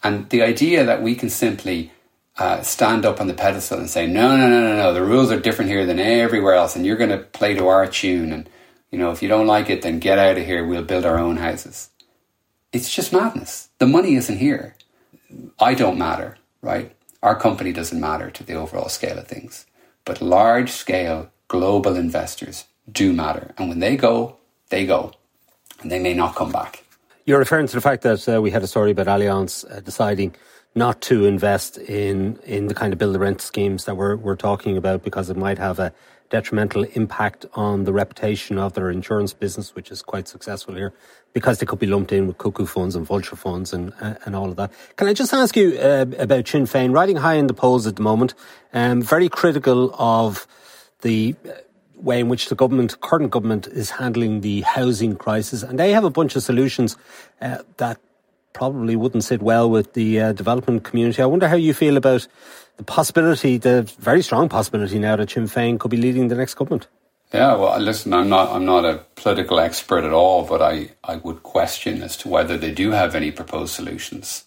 And 0.03 0.29
the 0.29 0.43
idea 0.43 0.83
that 0.83 1.01
we 1.01 1.15
can 1.15 1.29
simply 1.29 1.93
uh, 2.37 2.61
stand 2.63 3.05
up 3.05 3.21
on 3.21 3.27
the 3.27 3.33
pedestal 3.33 3.79
and 3.79 3.89
say, 3.89 4.07
no, 4.07 4.35
no, 4.35 4.49
no, 4.49 4.59
no, 4.59 4.75
no, 4.75 4.93
the 4.93 5.01
rules 5.01 5.31
are 5.31 5.39
different 5.39 5.71
here 5.71 5.85
than 5.85 5.99
everywhere 5.99 6.55
else, 6.55 6.75
and 6.75 6.85
you're 6.85 6.97
going 6.97 7.11
to 7.11 7.17
play 7.17 7.53
to 7.53 7.65
our 7.69 7.87
tune. 7.87 8.33
And, 8.33 8.49
you 8.91 8.99
know, 8.99 9.11
if 9.11 9.23
you 9.23 9.29
don't 9.29 9.47
like 9.47 9.69
it, 9.69 9.81
then 9.81 9.99
get 9.99 10.19
out 10.19 10.37
of 10.37 10.45
here. 10.45 10.67
We'll 10.67 10.83
build 10.83 11.05
our 11.05 11.17
own 11.17 11.37
houses. 11.37 11.91
It's 12.75 12.93
just 12.93 13.13
madness. 13.13 13.69
The 13.79 13.87
money 13.87 14.15
isn't 14.15 14.37
here. 14.37 14.75
I 15.59 15.75
don't 15.75 15.97
matter, 15.97 16.37
right? 16.61 16.91
Our 17.23 17.39
company 17.39 17.71
doesn't 17.71 18.01
matter 18.01 18.29
to 18.29 18.43
the 18.43 18.55
overall 18.55 18.89
scale 18.89 19.17
of 19.17 19.27
things. 19.27 19.65
But 20.03 20.21
large 20.21 20.71
scale 20.71 21.31
global 21.47 21.95
investors 21.95 22.65
do 22.91 23.13
matter. 23.13 23.53
And 23.57 23.69
when 23.69 23.79
they 23.79 23.95
go, 23.95 24.35
they 24.71 24.85
go. 24.85 25.13
And 25.81 25.89
they 25.89 25.99
may 25.99 26.13
not 26.13 26.35
come 26.35 26.51
back. 26.51 26.83
You're 27.25 27.39
referring 27.39 27.67
to 27.67 27.75
the 27.75 27.81
fact 27.89 28.03
that 28.03 28.27
uh, 28.27 28.41
we 28.41 28.51
had 28.51 28.61
a 28.61 28.67
story 28.67 28.91
about 28.91 29.07
Allianz 29.07 29.63
uh, 29.71 29.79
deciding 29.79 30.35
not 30.75 30.99
to 31.03 31.25
invest 31.25 31.77
in 31.77 32.37
in 32.43 32.67
the 32.67 32.73
kind 32.73 32.91
of 32.91 32.99
build 32.99 33.13
to 33.13 33.19
rent 33.19 33.39
schemes 33.39 33.85
that 33.85 33.95
we're 33.95 34.17
we're 34.17 34.35
talking 34.35 34.75
about 34.75 35.01
because 35.01 35.29
it 35.29 35.37
might 35.37 35.57
have 35.57 35.79
a 35.79 35.93
detrimental 36.37 36.83
impact 37.01 37.45
on 37.53 37.85
the 37.87 37.93
reputation 37.93 38.57
of 38.57 38.73
their 38.73 38.89
insurance 38.89 39.33
business, 39.43 39.73
which 39.77 39.89
is 39.89 40.01
quite 40.01 40.27
successful 40.27 40.73
here, 40.81 40.91
because 41.37 41.55
they 41.59 41.65
could 41.65 41.79
be 41.79 41.91
lumped 41.95 42.11
in 42.11 42.27
with 42.27 42.37
cuckoo 42.37 42.65
funds 42.65 42.93
and 42.97 43.05
vulture 43.05 43.37
funds 43.37 43.73
and 43.73 43.93
uh, 44.01 44.15
and 44.25 44.35
all 44.35 44.49
of 44.49 44.57
that. 44.57 44.69
Can 44.97 45.07
I 45.07 45.13
just 45.13 45.33
ask 45.33 45.55
you 45.55 45.67
uh, 45.79 46.05
about 46.27 46.43
Sinn 46.47 46.65
Féin 46.65 46.93
riding 46.93 47.17
high 47.25 47.37
in 47.41 47.47
the 47.47 47.53
polls 47.63 47.87
at 47.87 47.95
the 47.95 48.05
moment, 48.11 48.33
um, 48.73 49.01
very 49.01 49.29
critical 49.29 49.95
of 49.97 50.45
the 51.01 51.35
uh, 51.45 51.51
way 52.09 52.19
in 52.19 52.27
which 52.27 52.49
the 52.49 52.55
government, 52.63 52.99
current 52.99 53.31
government, 53.31 53.67
is 53.67 53.89
handling 53.91 54.41
the 54.41 54.61
housing 54.61 55.15
crisis, 55.15 55.63
and 55.63 55.79
they 55.79 55.91
have 55.93 56.03
a 56.03 56.15
bunch 56.19 56.35
of 56.35 56.43
solutions 56.43 56.97
uh, 57.41 57.59
that 57.77 57.97
probably 58.55 58.95
wouldn't 58.95 59.23
sit 59.23 59.43
well 59.43 59.69
with 59.69 59.93
the 59.93 60.19
uh, 60.19 60.33
development 60.33 60.83
community. 60.83 61.21
I 61.21 61.25
wonder 61.25 61.47
how 61.47 61.57
you 61.57 61.73
feel 61.73 61.97
about 61.97 62.27
the 62.77 62.83
possibility, 62.83 63.57
the 63.57 63.83
very 63.99 64.23
strong 64.23 64.49
possibility 64.49 64.97
now 64.97 65.15
that 65.17 65.29
Sinn 65.29 65.45
Féin 65.45 65.77
could 65.77 65.91
be 65.91 65.97
leading 65.97 66.29
the 66.29 66.35
next 66.35 66.55
government. 66.55 66.87
Yeah, 67.33 67.55
well, 67.55 67.77
listen, 67.79 68.13
I'm 68.13 68.29
not 68.29 68.49
I'm 68.49 68.65
not 68.65 68.85
a 68.85 69.03
political 69.15 69.59
expert 69.59 70.05
at 70.05 70.13
all, 70.13 70.45
but 70.45 70.61
I, 70.61 70.91
I 71.03 71.17
would 71.17 71.43
question 71.43 72.01
as 72.01 72.15
to 72.17 72.29
whether 72.29 72.57
they 72.57 72.71
do 72.71 72.91
have 72.91 73.13
any 73.13 73.31
proposed 73.31 73.73
solutions. 73.73 74.45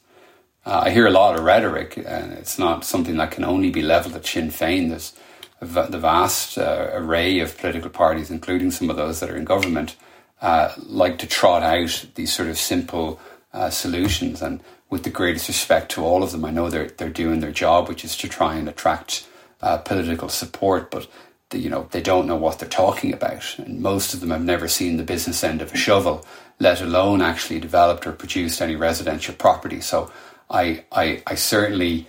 Uh, 0.64 0.83
I 0.85 0.90
hear 0.90 1.07
a 1.07 1.11
lot 1.11 1.37
of 1.37 1.44
rhetoric, 1.44 1.97
and 1.97 2.33
it's 2.33 2.59
not 2.59 2.85
something 2.85 3.16
that 3.18 3.31
can 3.31 3.44
only 3.44 3.71
be 3.71 3.83
levelled 3.83 4.16
at 4.16 4.27
Sinn 4.27 4.49
Féin. 4.49 4.88
There's 4.88 5.12
the 5.61 5.99
vast 5.99 6.57
uh, 6.57 6.90
array 6.92 7.40
of 7.40 7.59
political 7.59 7.90
parties, 7.90 8.31
including 8.31 8.71
some 8.71 8.90
of 8.90 8.97
those 8.97 9.21
that 9.21 9.29
are 9.29 9.37
in 9.37 9.44
government, 9.44 9.97
uh, 10.40 10.73
like 10.79 11.18
to 11.18 11.27
trot 11.27 11.62
out 11.62 12.07
these 12.14 12.33
sort 12.33 12.49
of 12.49 12.57
simple 12.57 13.21
uh, 13.53 13.71
solutions. 13.71 14.43
And 14.43 14.63
with 14.91 15.05
the 15.05 15.11
greatest 15.11 15.49
respect 15.49 15.91
to 15.93 16.05
all 16.05 16.23
of 16.23 16.33
them, 16.33 16.45
I 16.45 16.51
know 16.51 16.69
they're 16.71 16.89
they're 16.89 17.09
doing 17.11 17.41
their 17.41 17.53
job, 17.53 17.89
which 17.89 18.05
is 18.05 18.17
to 18.19 18.29
try 18.29 18.57
and 18.57 18.69
attract 18.69 19.27
uh, 19.63 19.79
political 19.79 20.29
support, 20.29 20.91
but. 20.91 21.09
The, 21.51 21.59
you 21.59 21.71
know 21.71 21.89
they 21.93 22.03
don't 22.03 22.27
know 22.27 22.37
what 22.37 22.59
they're 22.59 22.69
talking 22.69 23.15
about, 23.15 23.59
and 23.59 23.81
most 23.81 24.13
of 24.13 24.21
them 24.21 24.33
have 24.33 24.45
never 24.45 24.69
seen 24.69 24.99
the 24.99 25.03
business 25.03 25.43
end 25.43 25.63
of 25.63 25.73
a 25.73 25.79
shovel, 25.79 26.27
let 26.61 26.83
alone 26.83 27.23
actually 27.23 27.59
developed 27.59 28.07
or 28.07 28.13
produced 28.13 28.61
any 28.61 28.77
residential 28.77 29.35
property. 29.35 29.81
So, 29.81 30.13
I 30.51 30.85
I, 30.93 31.23
I 31.27 31.37
certainly 31.37 32.07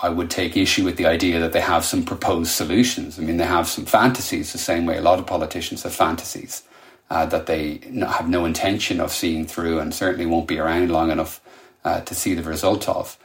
I 0.00 0.08
would 0.08 0.28
take 0.28 0.56
issue 0.56 0.84
with 0.84 0.96
the 0.96 1.06
idea 1.06 1.38
that 1.38 1.52
they 1.52 1.60
have 1.60 1.84
some 1.84 2.04
proposed 2.04 2.50
solutions. 2.50 3.18
I 3.18 3.22
mean, 3.22 3.36
they 3.36 3.44
have 3.46 3.68
some 3.68 3.84
fantasies, 3.86 4.52
the 4.52 4.58
same 4.58 4.86
way 4.86 4.96
a 4.98 5.02
lot 5.02 5.20
of 5.20 5.26
politicians 5.26 5.84
have 5.84 5.94
fantasies 5.94 6.64
uh, 7.10 7.26
that 7.26 7.46
they 7.46 7.80
have 8.06 8.28
no 8.28 8.44
intention 8.44 9.00
of 9.00 9.10
seeing 9.10 9.46
through 9.46 9.80
and 9.80 9.92
certainly 9.92 10.26
won't 10.26 10.48
be 10.48 10.58
around 10.58 10.90
long 10.90 11.10
enough 11.10 11.40
uh, 11.84 12.00
to 12.02 12.14
see 12.14 12.34
the 12.34 12.42
result 12.42 12.88
of. 12.88 13.16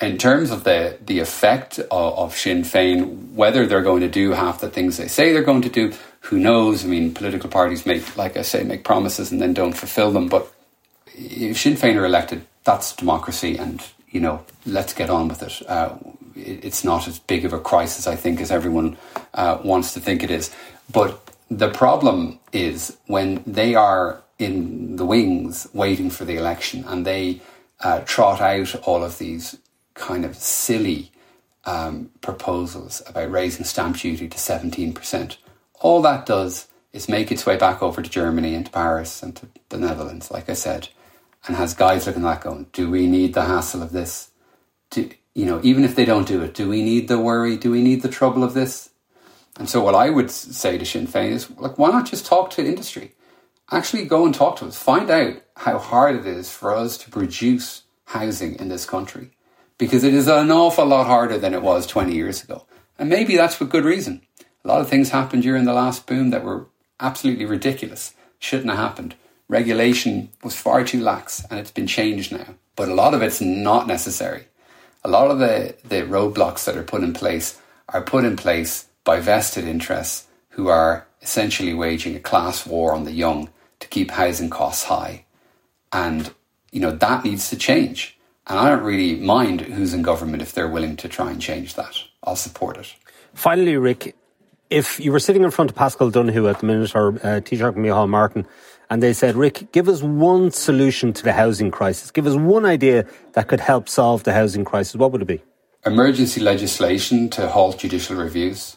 In 0.00 0.18
terms 0.18 0.50
of 0.50 0.64
the, 0.64 0.98
the 1.04 1.20
effect 1.20 1.78
of, 1.78 1.90
of 2.18 2.34
Sinn 2.36 2.62
Féin, 2.62 3.32
whether 3.32 3.66
they're 3.66 3.82
going 3.82 4.00
to 4.00 4.08
do 4.08 4.32
half 4.32 4.60
the 4.60 4.70
things 4.70 4.96
they 4.96 5.08
say 5.08 5.32
they're 5.32 5.42
going 5.42 5.62
to 5.62 5.68
do, 5.68 5.92
who 6.20 6.38
knows? 6.38 6.84
I 6.84 6.88
mean, 6.88 7.14
political 7.14 7.50
parties 7.50 7.86
make, 7.86 8.16
like 8.16 8.36
I 8.36 8.42
say, 8.42 8.62
make 8.62 8.84
promises 8.84 9.32
and 9.32 9.40
then 9.40 9.54
don't 9.54 9.72
fulfill 9.72 10.10
them. 10.10 10.28
But 10.28 10.50
if 11.14 11.58
Sinn 11.58 11.74
Féin 11.74 11.96
are 11.96 12.04
elected, 12.04 12.46
that's 12.64 12.94
democracy, 12.94 13.56
and 13.56 13.82
you 14.10 14.20
know, 14.20 14.44
let's 14.66 14.92
get 14.92 15.08
on 15.10 15.28
with 15.28 15.42
it. 15.42 15.62
Uh, 15.68 15.96
it 16.36 16.64
it's 16.64 16.84
not 16.84 17.08
as 17.08 17.18
big 17.18 17.44
of 17.44 17.52
a 17.52 17.58
crisis, 17.58 18.06
I 18.06 18.16
think, 18.16 18.40
as 18.40 18.50
everyone 18.50 18.98
uh, 19.34 19.58
wants 19.64 19.94
to 19.94 20.00
think 20.00 20.22
it 20.22 20.30
is. 20.30 20.54
But 20.92 21.18
the 21.50 21.70
problem 21.70 22.38
is 22.52 22.96
when 23.06 23.42
they 23.46 23.74
are 23.74 24.22
in 24.38 24.96
the 24.96 25.04
wings 25.04 25.68
waiting 25.74 26.08
for 26.08 26.24
the 26.24 26.36
election 26.36 26.84
and 26.86 27.04
they 27.04 27.40
uh, 27.80 28.00
trot 28.00 28.40
out 28.40 28.74
all 28.86 29.02
of 29.02 29.18
these 29.18 29.58
kind 29.94 30.24
of 30.24 30.36
silly 30.36 31.10
um, 31.64 32.10
proposals 32.20 33.02
about 33.06 33.30
raising 33.30 33.64
stamp 33.64 33.98
duty 33.98 34.28
to 34.28 34.38
17%. 34.38 35.36
All 35.80 36.00
that 36.02 36.24
does 36.24 36.68
is 36.92 37.08
make 37.08 37.30
its 37.30 37.44
way 37.46 37.56
back 37.56 37.82
over 37.82 38.00
to 38.00 38.10
Germany 38.10 38.54
and 38.54 38.66
to 38.66 38.72
Paris 38.72 39.22
and 39.22 39.36
to 39.36 39.48
the 39.68 39.78
Netherlands, 39.78 40.30
like 40.30 40.48
I 40.48 40.54
said, 40.54 40.88
and 41.46 41.56
has 41.56 41.74
guys 41.74 42.06
looking 42.06 42.24
at 42.24 42.34
that 42.34 42.42
going, 42.42 42.66
do 42.72 42.90
we 42.90 43.06
need 43.06 43.34
the 43.34 43.44
hassle 43.44 43.82
of 43.82 43.92
this? 43.92 44.30
Do, 44.90 45.10
you 45.34 45.46
know, 45.46 45.60
even 45.62 45.84
if 45.84 45.94
they 45.94 46.04
don't 46.04 46.26
do 46.26 46.42
it, 46.42 46.54
do 46.54 46.68
we 46.68 46.82
need 46.82 47.08
the 47.08 47.18
worry? 47.18 47.56
Do 47.56 47.70
we 47.70 47.82
need 47.82 48.02
the 48.02 48.08
trouble 48.08 48.42
of 48.42 48.54
this? 48.54 48.89
And 49.60 49.68
so, 49.68 49.82
what 49.82 49.94
I 49.94 50.08
would 50.08 50.30
say 50.30 50.78
to 50.78 50.86
Sinn 50.86 51.06
Féin 51.06 51.32
is, 51.32 51.50
like, 51.58 51.76
why 51.76 51.90
not 51.90 52.06
just 52.06 52.24
talk 52.24 52.48
to 52.52 52.64
industry? 52.64 53.12
Actually, 53.70 54.06
go 54.06 54.24
and 54.24 54.34
talk 54.34 54.56
to 54.56 54.64
us. 54.64 54.82
Find 54.82 55.10
out 55.10 55.34
how 55.54 55.78
hard 55.78 56.16
it 56.16 56.26
is 56.26 56.50
for 56.50 56.74
us 56.74 56.96
to 56.96 57.10
produce 57.10 57.82
housing 58.06 58.54
in 58.54 58.70
this 58.70 58.86
country, 58.86 59.32
because 59.76 60.02
it 60.02 60.14
is 60.14 60.28
an 60.28 60.50
awful 60.50 60.86
lot 60.86 61.06
harder 61.06 61.36
than 61.36 61.52
it 61.52 61.60
was 61.60 61.86
20 61.86 62.14
years 62.14 62.42
ago. 62.42 62.64
And 62.98 63.10
maybe 63.10 63.36
that's 63.36 63.54
for 63.54 63.66
good 63.66 63.84
reason. 63.84 64.22
A 64.64 64.68
lot 64.68 64.80
of 64.80 64.88
things 64.88 65.10
happened 65.10 65.42
during 65.42 65.66
the 65.66 65.74
last 65.74 66.06
boom 66.06 66.30
that 66.30 66.42
were 66.42 66.68
absolutely 66.98 67.44
ridiculous, 67.44 68.14
shouldn't 68.38 68.70
have 68.70 68.78
happened. 68.78 69.14
Regulation 69.46 70.30
was 70.42 70.56
far 70.56 70.84
too 70.84 71.02
lax, 71.02 71.44
and 71.50 71.60
it's 71.60 71.70
been 71.70 71.86
changed 71.86 72.32
now. 72.32 72.54
But 72.76 72.88
a 72.88 72.94
lot 72.94 73.12
of 73.12 73.20
it's 73.20 73.42
not 73.42 73.86
necessary. 73.86 74.46
A 75.04 75.10
lot 75.10 75.30
of 75.30 75.38
the, 75.38 75.76
the 75.84 75.96
roadblocks 75.96 76.64
that 76.64 76.78
are 76.78 76.82
put 76.82 77.02
in 77.02 77.12
place 77.12 77.60
are 77.90 78.00
put 78.00 78.24
in 78.24 78.36
place 78.36 78.86
by 79.04 79.20
vested 79.20 79.64
interests 79.64 80.26
who 80.50 80.68
are 80.68 81.06
essentially 81.22 81.74
waging 81.74 82.16
a 82.16 82.20
class 82.20 82.66
war 82.66 82.94
on 82.94 83.04
the 83.04 83.12
young 83.12 83.48
to 83.80 83.88
keep 83.88 84.10
housing 84.10 84.50
costs 84.50 84.84
high. 84.84 85.24
And, 85.92 86.32
you 86.70 86.80
know, 86.80 86.90
that 86.90 87.24
needs 87.24 87.50
to 87.50 87.56
change. 87.56 88.18
And 88.46 88.58
I 88.58 88.68
don't 88.68 88.82
really 88.82 89.16
mind 89.16 89.60
who's 89.60 89.94
in 89.94 90.02
government 90.02 90.42
if 90.42 90.52
they're 90.52 90.68
willing 90.68 90.96
to 90.96 91.08
try 91.08 91.30
and 91.30 91.40
change 91.40 91.74
that. 91.74 91.96
I'll 92.24 92.36
support 92.36 92.76
it. 92.76 92.94
Finally, 93.34 93.76
Rick, 93.76 94.16
if 94.70 95.00
you 95.00 95.12
were 95.12 95.20
sitting 95.20 95.42
in 95.42 95.50
front 95.50 95.70
of 95.70 95.76
Paschal 95.76 96.10
Donohoe 96.10 96.48
at 96.48 96.60
the 96.60 96.66
minute 96.66 96.94
or 96.94 97.14
uh, 97.14 97.40
Taoiseach 97.40 97.76
Micheál 97.76 98.08
Martin, 98.08 98.46
and 98.88 99.02
they 99.02 99.12
said, 99.12 99.36
Rick, 99.36 99.70
give 99.70 99.88
us 99.88 100.02
one 100.02 100.50
solution 100.50 101.12
to 101.12 101.22
the 101.22 101.32
housing 101.32 101.70
crisis. 101.70 102.10
Give 102.10 102.26
us 102.26 102.34
one 102.34 102.64
idea 102.64 103.06
that 103.34 103.46
could 103.46 103.60
help 103.60 103.88
solve 103.88 104.24
the 104.24 104.32
housing 104.32 104.64
crisis. 104.64 104.96
What 104.96 105.12
would 105.12 105.22
it 105.22 105.28
be? 105.28 105.42
Emergency 105.86 106.40
legislation 106.40 107.30
to 107.30 107.48
halt 107.48 107.78
judicial 107.78 108.16
reviews 108.16 108.76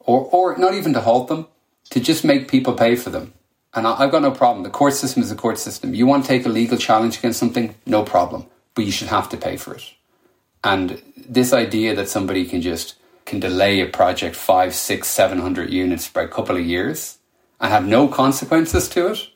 or, 0.00 0.24
or 0.26 0.56
not 0.58 0.74
even 0.74 0.92
to 0.94 1.00
halt 1.00 1.28
them, 1.28 1.46
to 1.90 2.00
just 2.00 2.24
make 2.24 2.48
people 2.48 2.74
pay 2.74 2.96
for 2.96 3.10
them. 3.10 3.32
And 3.72 3.86
I, 3.86 3.96
have 3.96 4.10
got 4.10 4.22
no 4.22 4.32
problem. 4.32 4.64
The 4.64 4.70
court 4.70 4.94
system 4.94 5.22
is 5.22 5.30
a 5.30 5.36
court 5.36 5.58
system. 5.58 5.94
You 5.94 6.06
want 6.06 6.24
to 6.24 6.28
take 6.28 6.44
a 6.44 6.48
legal 6.48 6.76
challenge 6.76 7.18
against 7.18 7.38
something, 7.38 7.74
no 7.86 8.02
problem, 8.02 8.46
but 8.74 8.84
you 8.84 8.90
should 8.90 9.08
have 9.08 9.28
to 9.28 9.36
pay 9.36 9.56
for 9.56 9.74
it. 9.74 9.84
And 10.64 11.00
this 11.16 11.52
idea 11.52 11.94
that 11.94 12.08
somebody 12.08 12.44
can 12.44 12.60
just 12.60 12.96
can 13.26 13.38
delay 13.38 13.80
a 13.80 13.86
project 13.86 14.34
five, 14.34 14.74
six, 14.74 15.06
seven 15.06 15.38
hundred 15.38 15.70
units 15.70 16.08
by 16.08 16.22
a 16.22 16.28
couple 16.28 16.56
of 16.56 16.64
years 16.64 17.18
and 17.60 17.70
have 17.70 17.86
no 17.86 18.08
consequences 18.08 18.88
to 18.88 19.12
it, 19.12 19.28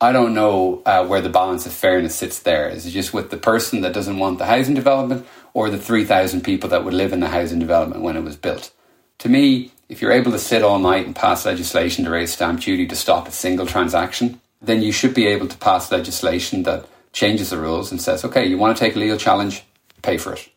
I 0.00 0.12
don't 0.12 0.34
know 0.34 0.82
uh, 0.84 1.06
where 1.06 1.20
the 1.20 1.28
balance 1.28 1.64
of 1.64 1.72
fairness 1.72 2.16
sits 2.16 2.40
there. 2.40 2.68
Is 2.68 2.84
it 2.86 2.90
just 2.90 3.14
with 3.14 3.30
the 3.30 3.36
person 3.36 3.82
that 3.82 3.94
doesn't 3.94 4.18
want 4.18 4.38
the 4.38 4.46
housing 4.46 4.74
development 4.74 5.26
or 5.54 5.70
the 5.70 5.78
3,000 5.78 6.42
people 6.42 6.68
that 6.70 6.84
would 6.84 6.92
live 6.92 7.12
in 7.12 7.20
the 7.20 7.28
housing 7.28 7.60
development 7.60 8.02
when 8.02 8.16
it 8.16 8.24
was 8.24 8.36
built? 8.36 8.72
To 9.18 9.28
me, 9.28 9.70
if 9.92 10.00
you're 10.00 10.10
able 10.10 10.32
to 10.32 10.38
sit 10.38 10.62
all 10.62 10.78
night 10.78 11.04
and 11.04 11.14
pass 11.14 11.44
legislation 11.44 12.06
to 12.06 12.10
raise 12.10 12.32
stamp 12.32 12.60
duty 12.60 12.86
to 12.86 12.96
stop 12.96 13.28
a 13.28 13.30
single 13.30 13.66
transaction, 13.66 14.40
then 14.62 14.80
you 14.80 14.90
should 14.90 15.12
be 15.12 15.26
able 15.26 15.46
to 15.46 15.56
pass 15.58 15.92
legislation 15.92 16.62
that 16.62 16.86
changes 17.12 17.50
the 17.50 17.58
rules 17.58 17.90
and 17.90 18.00
says, 18.00 18.24
okay, 18.24 18.46
you 18.46 18.56
want 18.56 18.74
to 18.74 18.82
take 18.82 18.96
a 18.96 18.98
legal 18.98 19.18
challenge, 19.18 19.64
pay 20.00 20.16
for 20.16 20.32
it. 20.32 20.48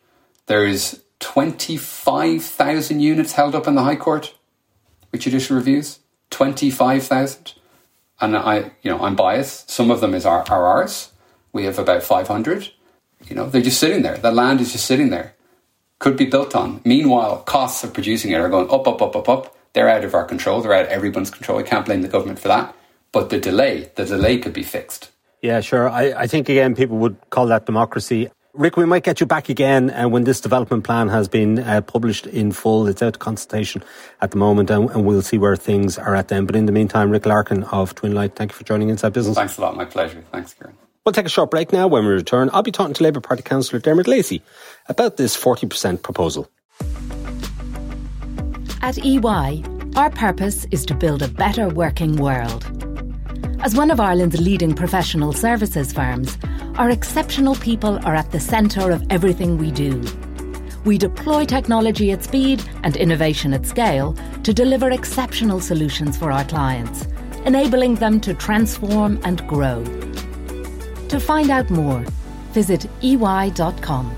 There 0.46 0.64
is 0.64 1.02
25,000 1.20 3.00
units 3.00 3.32
held 3.32 3.54
up 3.54 3.66
in 3.66 3.74
the 3.74 3.82
High 3.82 3.96
Court 3.96 4.34
with 5.12 5.20
judicial 5.20 5.54
reviews. 5.54 5.98
25,000. 6.30 7.52
And 8.22 8.38
I, 8.38 8.72
you 8.80 8.90
know, 8.90 9.00
I'm 9.00 9.16
biased. 9.16 9.70
Some 9.70 9.90
of 9.90 10.00
them 10.00 10.14
is 10.14 10.24
our, 10.24 10.44
are 10.48 10.66
ours. 10.66 11.12
We 11.52 11.64
have 11.64 11.78
about 11.78 12.02
500. 12.02 12.70
You 13.28 13.36
know, 13.36 13.50
they're 13.50 13.60
just 13.60 13.80
sitting 13.80 14.00
there. 14.00 14.16
The 14.16 14.32
land 14.32 14.62
is 14.62 14.72
just 14.72 14.86
sitting 14.86 15.10
there 15.10 15.35
could 15.98 16.16
be 16.16 16.26
built 16.26 16.54
on. 16.54 16.80
Meanwhile, 16.84 17.42
costs 17.42 17.82
of 17.84 17.94
producing 17.94 18.32
it 18.32 18.36
are 18.36 18.48
going 18.48 18.70
up, 18.70 18.86
up, 18.86 19.00
up, 19.00 19.16
up, 19.16 19.28
up. 19.28 19.56
They're 19.72 19.88
out 19.88 20.04
of 20.04 20.14
our 20.14 20.24
control. 20.24 20.60
They're 20.60 20.72
out 20.72 20.86
of 20.86 20.90
everyone's 20.90 21.30
control. 21.30 21.58
I 21.58 21.62
can't 21.62 21.84
blame 21.84 22.02
the 22.02 22.08
government 22.08 22.38
for 22.38 22.48
that. 22.48 22.74
But 23.12 23.30
the 23.30 23.38
delay, 23.38 23.90
the 23.94 24.04
delay 24.04 24.38
could 24.38 24.52
be 24.52 24.62
fixed. 24.62 25.10
Yeah, 25.42 25.60
sure. 25.60 25.88
I, 25.88 26.12
I 26.12 26.26
think, 26.26 26.48
again, 26.48 26.74
people 26.74 26.98
would 26.98 27.16
call 27.30 27.46
that 27.46 27.66
democracy. 27.66 28.30
Rick, 28.56 28.78
we 28.78 28.86
might 28.86 29.04
get 29.04 29.20
you 29.20 29.26
back 29.26 29.50
again 29.50 29.90
uh, 29.90 30.08
when 30.08 30.24
this 30.24 30.40
development 30.40 30.84
plan 30.84 31.08
has 31.08 31.28
been 31.28 31.58
uh, 31.58 31.82
published 31.82 32.26
in 32.26 32.52
full. 32.52 32.86
It's 32.86 33.02
out 33.02 33.12
to 33.12 33.18
consultation 33.18 33.84
at 34.22 34.30
the 34.30 34.38
moment, 34.38 34.70
and, 34.70 34.88
and, 34.90 35.04
we'll 35.04 35.20
see 35.20 35.36
where 35.36 35.56
things 35.56 35.98
are 35.98 36.14
at 36.14 36.28
then. 36.28 36.46
But 36.46 36.56
in 36.56 36.64
the 36.64 36.72
meantime, 36.72 37.10
Rick 37.10 37.26
Larkin 37.26 37.64
of 37.64 37.94
Twinlite, 37.94 38.34
thank 38.34 38.52
you 38.52 38.56
for 38.56 38.64
joining 38.64 38.88
Inside 38.88 39.12
Business. 39.12 39.36
Thanks 39.36 39.58
a 39.58 39.60
lot. 39.60 39.76
My 39.76 39.84
pleasure. 39.84 40.24
Thanks, 40.32 40.54
Ciarán. 40.54 40.72
We'll 41.06 41.12
take 41.12 41.26
a 41.26 41.28
short 41.28 41.52
break 41.52 41.72
now. 41.72 41.86
When 41.86 42.04
we 42.04 42.10
return, 42.10 42.50
I'll 42.52 42.64
be 42.64 42.72
talking 42.72 42.92
to 42.94 43.02
Labour 43.04 43.20
Party 43.20 43.40
Councillor 43.40 43.78
Dermot 43.78 44.08
Lacey 44.08 44.42
about 44.88 45.18
this 45.18 45.36
40% 45.36 46.02
proposal. 46.02 46.50
At 48.82 48.98
EY, 48.98 49.62
our 49.94 50.10
purpose 50.10 50.66
is 50.72 50.84
to 50.86 50.94
build 50.94 51.22
a 51.22 51.28
better 51.28 51.68
working 51.68 52.16
world. 52.16 52.64
As 53.60 53.76
one 53.76 53.92
of 53.92 54.00
Ireland's 54.00 54.40
leading 54.40 54.74
professional 54.74 55.32
services 55.32 55.92
firms, 55.92 56.36
our 56.74 56.90
exceptional 56.90 57.54
people 57.54 58.04
are 58.04 58.16
at 58.16 58.32
the 58.32 58.40
centre 58.40 58.90
of 58.90 59.04
everything 59.08 59.58
we 59.58 59.70
do. 59.70 60.02
We 60.84 60.98
deploy 60.98 61.44
technology 61.44 62.10
at 62.10 62.24
speed 62.24 62.68
and 62.82 62.96
innovation 62.96 63.54
at 63.54 63.64
scale 63.64 64.16
to 64.42 64.52
deliver 64.52 64.90
exceptional 64.90 65.60
solutions 65.60 66.16
for 66.16 66.32
our 66.32 66.44
clients, 66.44 67.06
enabling 67.44 67.94
them 67.96 68.20
to 68.22 68.34
transform 68.34 69.20
and 69.22 69.46
grow. 69.46 69.84
To 71.08 71.20
find 71.20 71.50
out 71.50 71.70
more, 71.70 72.04
visit 72.52 72.86
ey.com. 73.02 74.14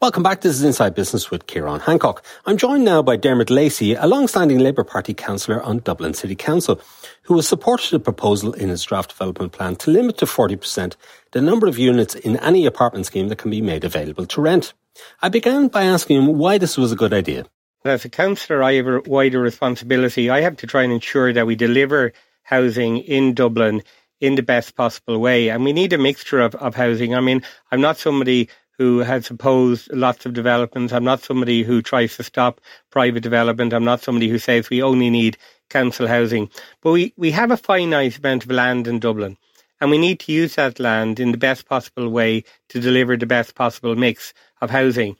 Welcome 0.00 0.22
back. 0.22 0.40
This 0.40 0.54
is 0.54 0.64
Inside 0.64 0.94
Business 0.94 1.30
with 1.30 1.46
Ciarán 1.46 1.80
Hancock. 1.80 2.24
I'm 2.44 2.56
joined 2.56 2.84
now 2.84 3.02
by 3.02 3.16
Dermot 3.16 3.50
Lacey, 3.50 3.94
a 3.94 4.06
long-standing 4.06 4.58
Labour 4.58 4.84
Party 4.84 5.14
councillor 5.14 5.62
on 5.62 5.78
Dublin 5.78 6.12
City 6.12 6.34
Council, 6.34 6.80
who 7.22 7.36
has 7.36 7.48
supported 7.48 7.94
a 7.94 7.98
proposal 8.00 8.52
in 8.52 8.68
his 8.68 8.82
draft 8.82 9.10
development 9.10 9.52
plan 9.52 9.76
to 9.76 9.90
limit 9.90 10.18
to 10.18 10.26
40% 10.26 10.96
the 11.30 11.40
number 11.40 11.66
of 11.66 11.78
units 11.78 12.14
in 12.14 12.36
any 12.38 12.66
apartment 12.66 13.06
scheme 13.06 13.28
that 13.28 13.38
can 13.38 13.50
be 13.50 13.62
made 13.62 13.84
available 13.84 14.26
to 14.26 14.40
rent. 14.40 14.74
I 15.22 15.28
began 15.28 15.68
by 15.68 15.84
asking 15.84 16.20
him 16.20 16.38
why 16.38 16.58
this 16.58 16.76
was 16.76 16.92
a 16.92 16.96
good 16.96 17.14
idea. 17.14 17.46
As 17.84 18.04
a 18.04 18.08
councillor, 18.08 18.62
I 18.62 18.74
have 18.74 18.86
a 18.86 19.00
wider 19.06 19.40
responsibility. 19.40 20.30
I 20.30 20.40
have 20.42 20.56
to 20.58 20.66
try 20.66 20.82
and 20.82 20.92
ensure 20.92 21.32
that 21.32 21.46
we 21.46 21.54
deliver 21.54 22.12
housing 22.42 22.98
in 22.98 23.34
Dublin 23.34 23.82
in 24.22 24.36
the 24.36 24.42
best 24.42 24.76
possible 24.76 25.18
way. 25.18 25.48
And 25.48 25.64
we 25.64 25.72
need 25.72 25.92
a 25.92 25.98
mixture 25.98 26.40
of, 26.40 26.54
of 26.54 26.76
housing. 26.76 27.12
I 27.12 27.20
mean, 27.20 27.42
I'm 27.72 27.80
not 27.80 27.98
somebody 27.98 28.48
who 28.78 29.00
has 29.00 29.28
opposed 29.28 29.92
lots 29.92 30.24
of 30.24 30.32
developments. 30.32 30.92
I'm 30.92 31.02
not 31.02 31.22
somebody 31.22 31.64
who 31.64 31.82
tries 31.82 32.16
to 32.16 32.22
stop 32.22 32.60
private 32.90 33.24
development. 33.24 33.74
I'm 33.74 33.84
not 33.84 34.00
somebody 34.00 34.28
who 34.28 34.38
says 34.38 34.70
we 34.70 34.80
only 34.80 35.10
need 35.10 35.36
council 35.68 36.06
housing. 36.06 36.50
But 36.82 36.92
we, 36.92 37.12
we 37.16 37.32
have 37.32 37.50
a 37.50 37.56
finite 37.56 38.18
amount 38.18 38.44
of 38.44 38.52
land 38.52 38.86
in 38.86 39.00
Dublin. 39.00 39.36
And 39.80 39.90
we 39.90 39.98
need 39.98 40.20
to 40.20 40.32
use 40.32 40.54
that 40.54 40.78
land 40.78 41.18
in 41.18 41.32
the 41.32 41.38
best 41.38 41.68
possible 41.68 42.08
way 42.08 42.44
to 42.68 42.78
deliver 42.80 43.16
the 43.16 43.26
best 43.26 43.56
possible 43.56 43.96
mix 43.96 44.32
of 44.60 44.70
housing. 44.70 45.16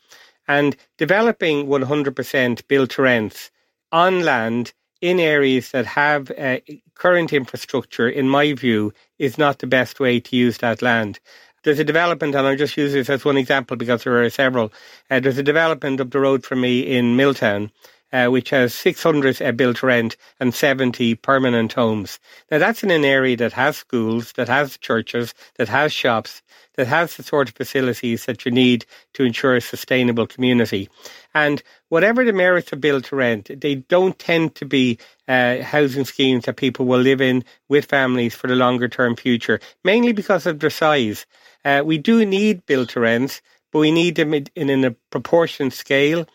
And 0.46 0.76
developing 0.96 1.66
100% 1.66 2.68
built 2.68 2.90
to 2.90 3.02
rents 3.02 3.50
on 3.90 4.22
land 4.22 4.72
in 5.00 5.18
areas 5.18 5.72
that 5.72 5.86
have 5.86 6.30
uh, 6.30 6.58
current 7.02 7.32
infrastructure, 7.32 8.08
in 8.08 8.28
my 8.28 8.52
view, 8.52 8.92
is 9.18 9.36
not 9.36 9.58
the 9.58 9.66
best 9.66 9.98
way 9.98 10.20
to 10.20 10.36
use 10.36 10.58
that 10.58 10.82
land. 10.82 11.18
There's 11.64 11.80
a 11.80 11.84
development, 11.92 12.36
and 12.36 12.46
I'll 12.46 12.56
just 12.56 12.76
use 12.76 12.92
this 12.92 13.10
as 13.10 13.24
one 13.24 13.36
example 13.36 13.76
because 13.76 14.04
there 14.04 14.22
are 14.22 14.30
several. 14.30 14.72
Uh, 15.10 15.18
there's 15.18 15.36
a 15.36 15.42
development 15.42 16.00
up 16.00 16.10
the 16.10 16.20
road 16.20 16.46
from 16.46 16.60
me 16.60 16.78
in 16.96 17.16
Milltown, 17.16 17.72
uh, 18.12 18.26
which 18.26 18.50
has 18.50 18.74
600 18.74 19.40
uh, 19.40 19.52
built 19.52 19.82
rent 19.82 20.16
and 20.38 20.54
70 20.54 21.14
permanent 21.16 21.72
homes. 21.72 22.18
Now 22.50 22.58
that's 22.58 22.82
in 22.82 22.90
an 22.90 23.04
area 23.04 23.36
that 23.38 23.52
has 23.54 23.76
schools, 23.76 24.32
that 24.32 24.48
has 24.48 24.76
churches, 24.78 25.34
that 25.56 25.68
has 25.68 25.92
shops, 25.92 26.42
that 26.74 26.86
has 26.86 27.16
the 27.16 27.22
sort 27.22 27.48
of 27.48 27.56
facilities 27.56 28.26
that 28.26 28.44
you 28.44 28.50
need 28.50 28.84
to 29.14 29.24
ensure 29.24 29.56
a 29.56 29.60
sustainable 29.60 30.26
community. 30.26 30.88
And 31.34 31.62
whatever 31.88 32.24
the 32.24 32.32
merits 32.32 32.72
of 32.72 32.80
build 32.80 33.04
to 33.04 33.16
rent, 33.16 33.50
they 33.60 33.76
don't 33.76 34.18
tend 34.18 34.54
to 34.56 34.64
be 34.64 34.98
uh, 35.28 35.62
housing 35.62 36.04
schemes 36.04 36.44
that 36.44 36.56
people 36.56 36.86
will 36.86 37.00
live 37.00 37.20
in 37.20 37.44
with 37.68 37.86
families 37.86 38.34
for 38.34 38.46
the 38.46 38.56
longer 38.56 38.88
term 38.88 39.16
future, 39.16 39.60
mainly 39.84 40.12
because 40.12 40.46
of 40.46 40.60
their 40.60 40.70
size. 40.70 41.26
Uh, 41.64 41.82
we 41.84 41.98
do 41.98 42.24
need 42.24 42.66
build 42.66 42.88
to 42.90 43.00
rents, 43.00 43.40
but 43.70 43.78
we 43.78 43.92
need 43.92 44.16
them 44.16 44.34
in, 44.34 44.46
in 44.54 44.84
a 44.84 44.90
proportion 45.10 45.70
scale 45.70 46.26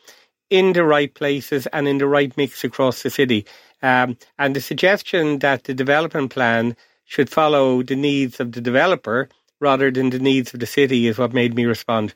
in 0.49 0.73
the 0.73 0.83
right 0.83 1.13
places 1.13 1.67
and 1.67 1.87
in 1.87 1.97
the 1.97 2.07
right 2.07 2.35
mix 2.37 2.63
across 2.63 3.03
the 3.03 3.09
city. 3.09 3.45
Um, 3.81 4.17
and 4.39 4.55
the 4.55 4.61
suggestion 4.61 5.39
that 5.39 5.65
the 5.65 5.73
development 5.73 6.31
plan 6.31 6.75
should 7.05 7.29
follow 7.29 7.83
the 7.83 7.95
needs 7.95 8.39
of 8.39 8.51
the 8.51 8.61
developer 8.61 9.29
rather 9.59 9.91
than 9.91 10.09
the 10.09 10.19
needs 10.19 10.53
of 10.53 10.59
the 10.59 10.65
city 10.65 11.07
is 11.07 11.17
what 11.17 11.33
made 11.33 11.55
me 11.55 11.65
respond. 11.65 12.13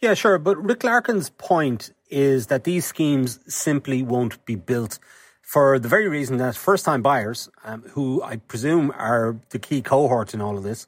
Yeah, 0.00 0.14
sure. 0.14 0.38
But 0.38 0.62
Rick 0.62 0.84
Larkin's 0.84 1.30
point 1.30 1.92
is 2.10 2.48
that 2.48 2.64
these 2.64 2.84
schemes 2.84 3.38
simply 3.46 4.02
won't 4.02 4.44
be 4.44 4.54
built 4.54 4.98
for 5.40 5.78
the 5.78 5.88
very 5.88 6.08
reason 6.08 6.38
that 6.38 6.56
first 6.56 6.84
time 6.84 7.02
buyers, 7.02 7.48
um, 7.64 7.82
who 7.90 8.22
I 8.22 8.36
presume 8.36 8.92
are 8.96 9.36
the 9.50 9.58
key 9.58 9.82
cohort 9.82 10.34
in 10.34 10.40
all 10.40 10.56
of 10.56 10.64
this, 10.64 10.86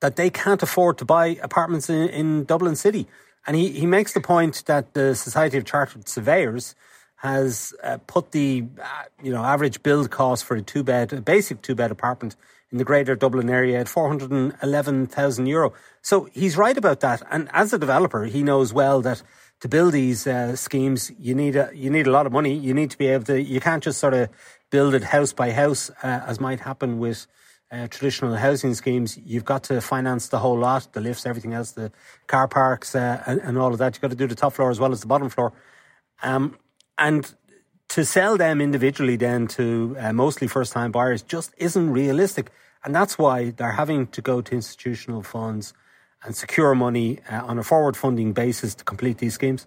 that 0.00 0.16
they 0.16 0.30
can't 0.30 0.62
afford 0.62 0.98
to 0.98 1.04
buy 1.04 1.38
apartments 1.42 1.88
in, 1.88 2.08
in 2.08 2.44
Dublin 2.44 2.76
City. 2.76 3.06
And 3.46 3.56
he, 3.56 3.70
he 3.70 3.86
makes 3.86 4.12
the 4.12 4.20
point 4.20 4.64
that 4.66 4.94
the 4.94 5.14
Society 5.14 5.56
of 5.56 5.64
Chartered 5.64 6.08
Surveyors 6.08 6.74
has 7.16 7.72
uh, 7.82 7.98
put 8.06 8.32
the 8.32 8.64
uh, 8.82 9.04
you 9.22 9.32
know 9.32 9.42
average 9.42 9.82
build 9.82 10.10
cost 10.10 10.44
for 10.44 10.56
a 10.56 10.62
two 10.62 10.82
bed, 10.82 11.12
a 11.12 11.20
basic 11.20 11.62
two 11.62 11.74
bed 11.74 11.90
apartment 11.90 12.36
in 12.72 12.78
the 12.78 12.84
greater 12.84 13.14
Dublin 13.14 13.48
area 13.48 13.78
at 13.78 13.88
411,000 13.88 15.46
euro. 15.46 15.72
So 16.02 16.28
he's 16.32 16.56
right 16.56 16.76
about 16.76 17.00
that. 17.00 17.22
And 17.30 17.48
as 17.52 17.72
a 17.72 17.78
developer, 17.78 18.24
he 18.24 18.42
knows 18.42 18.72
well 18.72 19.00
that 19.02 19.22
to 19.60 19.68
build 19.68 19.92
these 19.92 20.26
uh, 20.26 20.56
schemes, 20.56 21.12
you 21.18 21.34
need 21.34 21.56
a, 21.56 21.70
you 21.74 21.90
need 21.90 22.06
a 22.06 22.10
lot 22.10 22.26
of 22.26 22.32
money. 22.32 22.54
You 22.54 22.74
need 22.74 22.90
to 22.90 22.98
be 22.98 23.06
able 23.06 23.24
to, 23.26 23.40
you 23.40 23.60
can't 23.60 23.82
just 23.82 23.98
sort 23.98 24.14
of 24.14 24.28
build 24.70 24.94
it 24.94 25.04
house 25.04 25.32
by 25.32 25.52
house, 25.52 25.90
uh, 26.02 26.22
as 26.26 26.40
might 26.40 26.60
happen 26.60 26.98
with 26.98 27.26
uh, 27.70 27.88
traditional 27.88 28.34
housing 28.36 28.74
schemes, 28.74 29.18
you've 29.24 29.44
got 29.44 29.64
to 29.64 29.80
finance 29.80 30.28
the 30.28 30.38
whole 30.38 30.58
lot, 30.58 30.92
the 30.92 31.00
lifts, 31.00 31.26
everything 31.26 31.52
else, 31.52 31.72
the 31.72 31.90
car 32.26 32.46
parks, 32.46 32.94
uh, 32.94 33.22
and, 33.26 33.40
and, 33.40 33.58
all 33.58 33.72
of 33.72 33.78
that. 33.78 33.94
You've 33.94 34.02
got 34.02 34.10
to 34.10 34.16
do 34.16 34.26
the 34.26 34.34
top 34.36 34.52
floor 34.52 34.70
as 34.70 34.78
well 34.78 34.92
as 34.92 35.00
the 35.00 35.06
bottom 35.06 35.28
floor. 35.28 35.52
Um, 36.22 36.56
and 36.96 37.34
to 37.88 38.04
sell 38.04 38.36
them 38.36 38.60
individually 38.60 39.16
then 39.16 39.46
to 39.48 39.96
uh, 39.98 40.12
mostly 40.12 40.46
first 40.48 40.72
time 40.72 40.92
buyers 40.92 41.22
just 41.22 41.54
isn't 41.56 41.90
realistic. 41.90 42.50
And 42.84 42.94
that's 42.94 43.18
why 43.18 43.50
they're 43.50 43.72
having 43.72 44.06
to 44.08 44.22
go 44.22 44.40
to 44.40 44.54
institutional 44.54 45.22
funds 45.22 45.74
and 46.26 46.36
secure 46.36 46.74
money 46.74 47.20
uh, 47.30 47.44
on 47.44 47.58
a 47.58 47.62
forward 47.62 47.96
funding 47.96 48.32
basis 48.32 48.74
to 48.74 48.84
complete 48.84 49.18
these 49.18 49.34
schemes? 49.34 49.66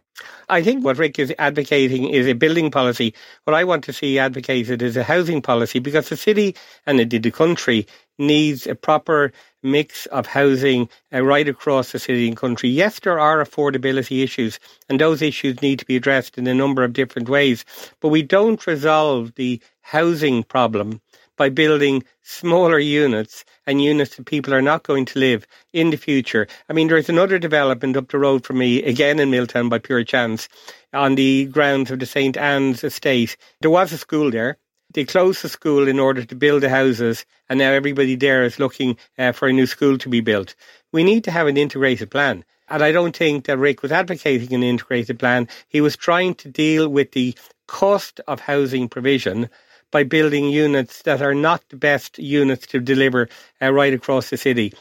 I 0.50 0.62
think 0.62 0.84
what 0.84 0.98
Rick 0.98 1.18
is 1.18 1.34
advocating 1.40 2.10
is 2.10 2.28
a 2.28 2.34
building 2.34 2.70
policy. 2.70 3.14
What 3.46 3.56
I 3.56 3.64
want 3.64 3.86
to 3.86 3.94
see 3.94 4.20
advocated 4.20 4.82
is 4.82 4.98
a 4.98 5.04
housing 5.04 5.42
policy 5.42 5.80
because 5.80 6.10
the 6.10 6.18
city 6.18 6.56
and 6.86 7.00
indeed 7.00 7.24
the 7.24 7.32
country 7.32 7.88
needs 8.18 8.68
a 8.68 8.76
proper 8.76 9.32
mix 9.64 10.06
of 10.08 10.28
housing 10.28 10.90
uh, 11.14 11.24
right 11.24 11.48
across 11.48 11.92
the 11.92 12.00
city 12.00 12.28
and 12.28 12.38
country. 12.38 12.70
Yes, 12.70 13.00
there 13.00 13.20
are 13.20 13.44
affordability 13.44 14.24
issues, 14.24 14.60
and 14.90 15.00
those 15.00 15.22
issues 15.22 15.62
need 15.62 15.80
to 15.80 15.86
be 15.86 15.96
addressed 15.96 16.38
in 16.38 16.46
a 16.48 16.54
number 16.54 16.84
of 16.84 16.94
different 16.94 17.30
ways. 17.30 17.64
But 18.02 18.10
we 18.10 18.22
don't 18.22 18.66
resolve 18.68 19.36
the 19.36 19.62
housing 19.82 20.44
problem 20.44 21.02
by 21.40 21.48
building 21.48 22.04
smaller 22.22 22.78
units 22.78 23.46
and 23.66 23.82
units 23.82 24.18
that 24.18 24.26
people 24.26 24.54
are 24.54 24.62
not 24.62 24.84
going 24.84 25.06
to 25.06 25.20
live 25.20 25.48
in 25.72 25.90
the 25.90 25.96
future. 25.96 26.46
I 26.68 26.74
mean, 26.74 26.90
there's 26.90 27.08
another 27.08 27.40
development 27.40 27.96
up 27.96 28.10
the 28.10 28.20
road 28.20 28.46
from 28.46 28.58
me, 28.58 28.84
again 28.84 29.20
in 29.20 29.32
Milltown 29.32 29.70
by 29.70 29.80
pure 29.80 30.04
chance, 30.04 30.50
on 30.92 31.16
the 31.16 31.46
grounds 31.46 31.92
of 31.92 32.00
the 32.00 32.06
St. 32.06 32.36
Anne's 32.36 32.84
estate. 32.84 33.38
There 33.62 33.72
was 33.72 33.94
a 33.94 33.98
school 33.98 34.30
there. 34.30 34.58
They 34.94 35.06
closed 35.06 35.42
the 35.42 35.48
school 35.48 35.88
in 35.88 35.98
order 35.98 36.26
to 36.26 36.36
build 36.36 36.64
the 36.64 36.70
houses, 36.70 37.26
and 37.48 37.58
now 37.60 37.72
everybody 37.72 38.16
there 38.16 38.44
is 38.44 38.60
looking 38.60 38.98
uh, 39.18 39.32
for 39.32 39.48
a 39.48 39.54
new 39.54 39.66
school 39.66 39.98
to 40.00 40.10
be 40.10 40.20
built. 40.20 40.56
We 40.92 41.06
need 41.06 41.24
to 41.24 41.32
have 41.32 41.48
an 41.48 41.56
integrated 41.56 42.12
plan. 42.12 42.44
And 42.68 42.84
I 42.84 42.92
don't 42.92 43.16
think 43.16 43.46
that 43.46 43.58
Rick 43.58 43.82
was 43.82 43.94
advocating 43.94 44.54
an 44.54 44.64
integrated 44.64 45.18
plan. 45.18 45.48
He 45.70 45.80
was 45.80 45.96
trying 45.96 46.36
to 46.36 46.50
deal 46.50 46.90
with 46.90 47.14
the 47.14 47.34
cost 47.68 48.20
of 48.28 48.42
housing 48.42 48.90
provision 48.90 49.50
by 49.92 50.04
building 50.04 50.50
units 50.50 51.02
that 51.04 51.22
are 51.22 51.34
not 51.34 51.64
the 51.70 51.76
best 51.78 52.18
units 52.20 52.68
to 52.68 52.80
deliver 52.80 53.28
uh, 53.62 53.72
right 53.72 53.94
across 53.94 54.30
the 54.30 54.38
city. 54.38 54.74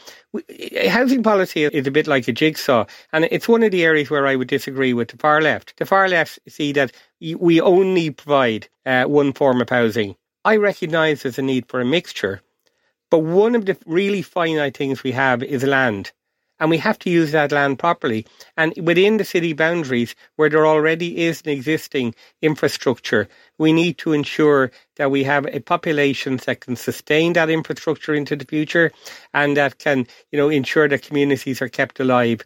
Housing 0.87 1.23
policy 1.23 1.63
is 1.63 1.87
a 1.87 1.91
bit 1.91 2.07
like 2.07 2.27
a 2.27 2.31
jigsaw, 2.31 2.85
and 3.11 3.25
it's 3.31 3.47
one 3.47 3.63
of 3.63 3.71
the 3.71 3.83
areas 3.83 4.09
where 4.09 4.27
I 4.27 4.35
would 4.35 4.47
disagree 4.47 4.93
with 4.93 5.09
the 5.09 5.17
far 5.17 5.41
left. 5.41 5.77
The 5.77 5.85
far 5.85 6.07
left 6.07 6.39
see 6.47 6.71
that 6.73 6.91
we 7.19 7.59
only 7.61 8.11
provide 8.11 8.67
uh, 8.85 9.05
one 9.05 9.33
form 9.33 9.61
of 9.61 9.69
housing. 9.69 10.15
I 10.45 10.57
recognise 10.57 11.23
there's 11.23 11.39
a 11.39 11.41
need 11.41 11.67
for 11.67 11.81
a 11.81 11.85
mixture, 11.85 12.41
but 13.09 13.19
one 13.19 13.55
of 13.55 13.65
the 13.65 13.77
really 13.85 14.21
finite 14.21 14.77
things 14.77 15.03
we 15.03 15.11
have 15.13 15.43
is 15.43 15.63
land. 15.63 16.11
And 16.59 16.69
we 16.69 16.77
have 16.77 16.99
to 16.99 17.09
use 17.09 17.31
that 17.31 17.51
land 17.51 17.79
properly. 17.79 18.25
And 18.57 18.73
within 18.77 19.17
the 19.17 19.23
city 19.23 19.53
boundaries, 19.53 20.15
where 20.35 20.49
there 20.49 20.67
already 20.67 21.25
is 21.25 21.41
an 21.41 21.49
existing 21.49 22.15
infrastructure, 22.41 23.27
we 23.57 23.73
need 23.73 23.97
to 23.99 24.13
ensure 24.13 24.71
that 24.97 25.11
we 25.11 25.23
have 25.23 25.45
a 25.47 25.59
population 25.59 26.37
that 26.45 26.61
can 26.61 26.75
sustain 26.75 27.33
that 27.33 27.49
infrastructure 27.49 28.13
into 28.13 28.35
the 28.35 28.45
future 28.45 28.91
and 29.33 29.55
that 29.57 29.79
can, 29.79 30.07
you 30.31 30.37
know, 30.37 30.49
ensure 30.49 30.87
that 30.87 31.03
communities 31.03 31.61
are 31.61 31.69
kept 31.69 31.99
alive. 31.99 32.41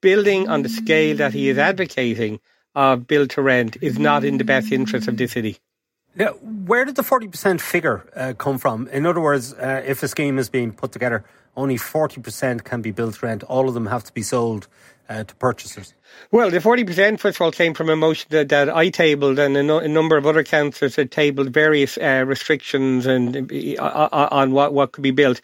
Building 0.00 0.48
on 0.48 0.62
the 0.62 0.68
scale 0.68 1.16
that 1.18 1.32
he 1.32 1.48
is 1.48 1.58
advocating 1.58 2.40
of 2.74 3.06
build 3.06 3.30
to 3.30 3.42
rent 3.42 3.76
is 3.80 3.98
not 3.98 4.24
in 4.24 4.38
the 4.38 4.44
best 4.44 4.72
interest 4.72 5.06
of 5.06 5.16
the 5.16 5.26
city. 5.26 5.58
Now, 6.14 6.32
where 6.32 6.84
did 6.84 6.96
the 6.96 7.02
40% 7.02 7.60
figure 7.60 8.04
uh, 8.14 8.34
come 8.36 8.58
from? 8.58 8.86
In 8.88 9.06
other 9.06 9.20
words, 9.20 9.54
uh, 9.54 9.82
if 9.86 10.02
a 10.02 10.08
scheme 10.08 10.38
is 10.38 10.50
being 10.50 10.72
put 10.72 10.92
together, 10.92 11.24
only 11.56 11.76
40% 11.76 12.64
can 12.64 12.82
be 12.82 12.90
built 12.90 13.22
rent. 13.22 13.42
All 13.44 13.68
of 13.68 13.74
them 13.74 13.86
have 13.86 14.04
to 14.04 14.12
be 14.12 14.22
sold 14.22 14.68
uh, 15.08 15.24
to 15.24 15.34
purchasers. 15.36 15.94
Well, 16.30 16.50
the 16.50 16.58
40% 16.58 17.18
first 17.18 17.36
of 17.36 17.42
all 17.42 17.52
came 17.52 17.74
from 17.74 17.88
a 17.88 17.96
motion 17.96 18.28
that, 18.30 18.48
that 18.50 18.68
I 18.70 18.88
tabled 18.88 19.38
and 19.38 19.56
a, 19.56 19.62
no, 19.62 19.78
a, 19.78 19.88
number 19.88 20.16
of 20.16 20.26
other 20.26 20.44
councillors 20.44 20.96
had 20.96 21.10
tabled 21.10 21.50
various 21.50 21.98
uh, 21.98 22.24
restrictions 22.26 23.06
and 23.06 23.50
uh, 23.52 23.82
uh, 23.82 24.28
on 24.30 24.52
what, 24.52 24.72
what 24.72 24.92
could 24.92 25.02
be 25.02 25.10
built. 25.10 25.40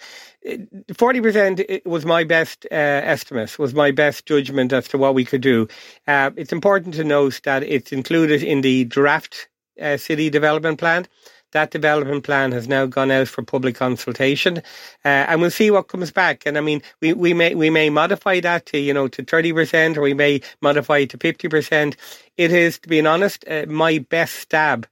40% 0.46 1.84
was 1.84 2.06
my 2.06 2.24
best 2.24 2.66
uh, 2.70 2.74
estimate, 2.74 3.58
was 3.58 3.74
my 3.74 3.90
best 3.90 4.24
judgment 4.24 4.72
as 4.72 4.88
to 4.88 4.98
what 4.98 5.14
we 5.14 5.24
could 5.24 5.42
do. 5.42 5.68
Uh, 6.06 6.30
it's 6.36 6.52
important 6.52 6.94
to 6.94 7.04
note 7.04 7.40
that 7.44 7.62
it's 7.62 7.92
included 7.92 8.42
in 8.42 8.60
the 8.62 8.84
draft 8.84 9.48
uh, 9.80 9.96
city 9.96 10.30
development 10.30 10.78
plan. 10.78 11.06
That 11.52 11.70
development 11.70 12.24
plan 12.24 12.52
has 12.52 12.68
now 12.68 12.86
gone 12.86 13.10
out 13.10 13.28
for 13.28 13.42
public 13.42 13.74
consultation, 13.76 14.58
uh, 15.04 15.08
and 15.28 15.40
we'll 15.40 15.50
see 15.50 15.70
what 15.70 15.88
comes 15.88 16.10
back. 16.10 16.44
And 16.46 16.58
I 16.58 16.60
mean, 16.60 16.82
we, 17.00 17.12
we 17.14 17.34
may 17.34 17.54
we 17.54 17.70
may 17.70 17.90
modify 17.90 18.40
that 18.40 18.66
to 18.66 18.78
you 18.78 18.92
know 18.92 19.08
to 19.08 19.24
thirty 19.24 19.52
percent, 19.52 19.96
or 19.96 20.02
we 20.02 20.14
may 20.14 20.40
modify 20.60 20.98
it 20.98 21.10
to 21.10 21.18
fifty 21.18 21.48
percent. 21.48 21.96
It 22.36 22.52
is, 22.52 22.78
to 22.80 22.88
be 22.88 23.04
honest, 23.06 23.44
uh, 23.48 23.66
my 23.68 23.98
best 24.10 24.36
stab 24.36 24.86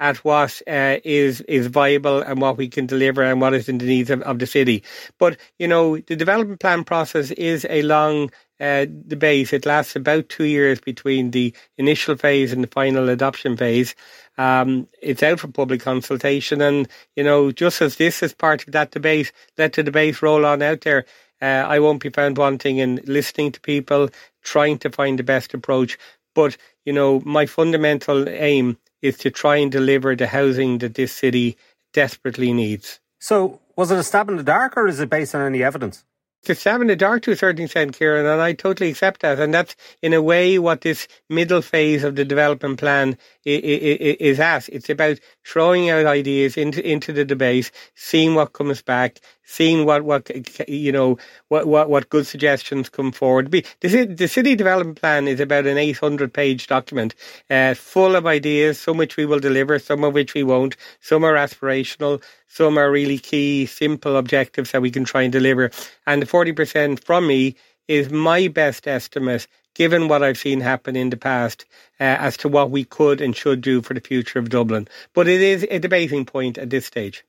at 0.00 0.18
what 0.18 0.60
uh, 0.66 0.96
is 1.04 1.40
is 1.42 1.66
viable 1.68 2.20
and 2.20 2.40
what 2.40 2.56
we 2.56 2.68
can 2.68 2.86
deliver 2.86 3.22
and 3.22 3.40
what 3.40 3.54
is 3.54 3.68
in 3.68 3.78
the 3.78 3.86
needs 3.86 4.10
of, 4.10 4.22
of 4.22 4.38
the 4.38 4.46
city. 4.46 4.82
But 5.18 5.36
you 5.58 5.68
know, 5.68 5.98
the 5.98 6.16
development 6.16 6.60
plan 6.60 6.84
process 6.84 7.30
is 7.32 7.66
a 7.68 7.82
long 7.82 8.30
uh, 8.60 8.86
debate. 9.06 9.52
It 9.52 9.66
lasts 9.66 9.96
about 9.96 10.28
two 10.28 10.44
years 10.44 10.80
between 10.80 11.30
the 11.30 11.54
initial 11.78 12.16
phase 12.16 12.52
and 12.52 12.62
the 12.62 12.68
final 12.68 13.08
adoption 13.08 13.56
phase. 13.56 13.94
Um, 14.38 14.88
it's 15.00 15.22
out 15.22 15.40
for 15.40 15.48
public 15.48 15.80
consultation, 15.80 16.60
and 16.60 16.88
you 17.16 17.24
know, 17.24 17.52
just 17.52 17.80
as 17.82 17.96
this 17.96 18.22
is 18.22 18.32
part 18.34 18.66
of 18.66 18.72
that 18.72 18.90
debate, 18.90 19.32
let 19.58 19.74
the 19.74 19.82
debate 19.82 20.22
roll 20.22 20.44
on 20.44 20.62
out 20.62 20.80
there. 20.82 21.04
Uh, 21.42 21.66
I 21.66 21.78
won't 21.80 22.02
be 22.02 22.10
found 22.10 22.38
wanting 22.38 22.78
in 22.78 23.00
listening 23.04 23.52
to 23.52 23.60
people, 23.60 24.08
trying 24.42 24.78
to 24.78 24.90
find 24.90 25.18
the 25.18 25.24
best 25.24 25.52
approach. 25.54 25.98
But 26.34 26.56
you 26.84 26.92
know, 26.92 27.20
my 27.24 27.46
fundamental 27.46 28.28
aim 28.28 28.78
is 29.04 29.18
to 29.18 29.30
try 29.30 29.56
and 29.56 29.70
deliver 29.70 30.16
the 30.16 30.26
housing 30.26 30.78
that 30.78 30.94
this 30.94 31.12
city 31.12 31.58
desperately 31.92 32.54
needs. 32.54 33.00
So, 33.20 33.60
was 33.76 33.90
it 33.90 33.98
a 33.98 34.02
stab 34.02 34.30
in 34.30 34.36
the 34.36 34.42
dark, 34.42 34.78
or 34.78 34.88
is 34.88 34.98
it 34.98 35.10
based 35.10 35.34
on 35.34 35.42
any 35.42 35.62
evidence? 35.62 36.06
It's 36.40 36.50
a 36.50 36.54
stab 36.54 36.80
in 36.80 36.86
the 36.86 36.96
dark 36.96 37.22
to 37.22 37.32
a 37.32 37.36
certain 37.36 37.66
extent, 37.66 37.98
Ciarán, 37.98 38.32
and 38.32 38.40
I 38.40 38.54
totally 38.54 38.88
accept 38.88 39.20
that. 39.20 39.38
And 39.38 39.52
that's, 39.52 39.76
in 40.00 40.14
a 40.14 40.22
way, 40.22 40.58
what 40.58 40.80
this 40.80 41.06
middle 41.28 41.60
phase 41.60 42.02
of 42.02 42.16
the 42.16 42.24
development 42.24 42.78
plan 42.78 43.18
is 43.44 44.40
at. 44.40 44.68
It's 44.68 44.88
about 44.88 45.20
throwing 45.44 45.90
out 45.90 46.06
ideas 46.06 46.56
into 46.56 46.86
into 46.86 47.12
the 47.12 47.24
debate, 47.24 47.70
seeing 47.94 48.34
what 48.34 48.52
comes 48.52 48.82
back, 48.82 49.20
seeing 49.44 49.84
what 49.84 50.02
what 50.04 50.30
you 50.68 50.92
know 50.92 51.18
what 51.48 51.66
what, 51.66 51.90
what 51.90 52.08
good 52.08 52.26
suggestions 52.26 52.88
come 52.88 53.12
forward. 53.12 53.50
The, 53.50 53.64
the 53.80 54.28
city 54.28 54.54
development 54.54 55.00
plan 55.00 55.28
is 55.28 55.40
about 55.40 55.66
an 55.66 55.78
800 55.78 56.32
page 56.32 56.66
document, 56.66 57.14
uh, 57.50 57.74
full 57.74 58.16
of 58.16 58.26
ideas, 58.26 58.78
some 58.78 58.96
which 58.96 59.16
we 59.16 59.26
will 59.26 59.40
deliver, 59.40 59.78
some 59.78 60.04
of 60.04 60.14
which 60.14 60.34
we 60.34 60.42
won't. 60.42 60.76
Some 61.00 61.24
are 61.24 61.34
aspirational, 61.34 62.22
some 62.48 62.78
are 62.78 62.90
really 62.90 63.18
key, 63.18 63.66
simple 63.66 64.16
objectives 64.16 64.72
that 64.72 64.82
we 64.82 64.90
can 64.90 65.04
try 65.04 65.22
and 65.22 65.32
deliver. 65.32 65.70
And 66.06 66.22
the 66.22 66.26
40% 66.26 67.04
from 67.04 67.26
me 67.26 67.56
is 67.88 68.10
my 68.10 68.48
best 68.48 68.88
estimate 68.88 69.46
given 69.74 70.08
what 70.08 70.22
I've 70.22 70.38
seen 70.38 70.60
happen 70.60 70.96
in 70.96 71.10
the 71.10 71.16
past, 71.16 71.64
uh, 72.00 72.04
as 72.04 72.36
to 72.38 72.48
what 72.48 72.70
we 72.70 72.84
could 72.84 73.20
and 73.20 73.36
should 73.36 73.60
do 73.60 73.82
for 73.82 73.94
the 73.94 74.00
future 74.00 74.38
of 74.38 74.48
Dublin. 74.48 74.88
But 75.12 75.28
it 75.28 75.40
is 75.40 75.66
a 75.70 75.78
debating 75.78 76.24
point 76.24 76.58
at 76.58 76.70
this 76.70 76.86
stage. 76.86 77.24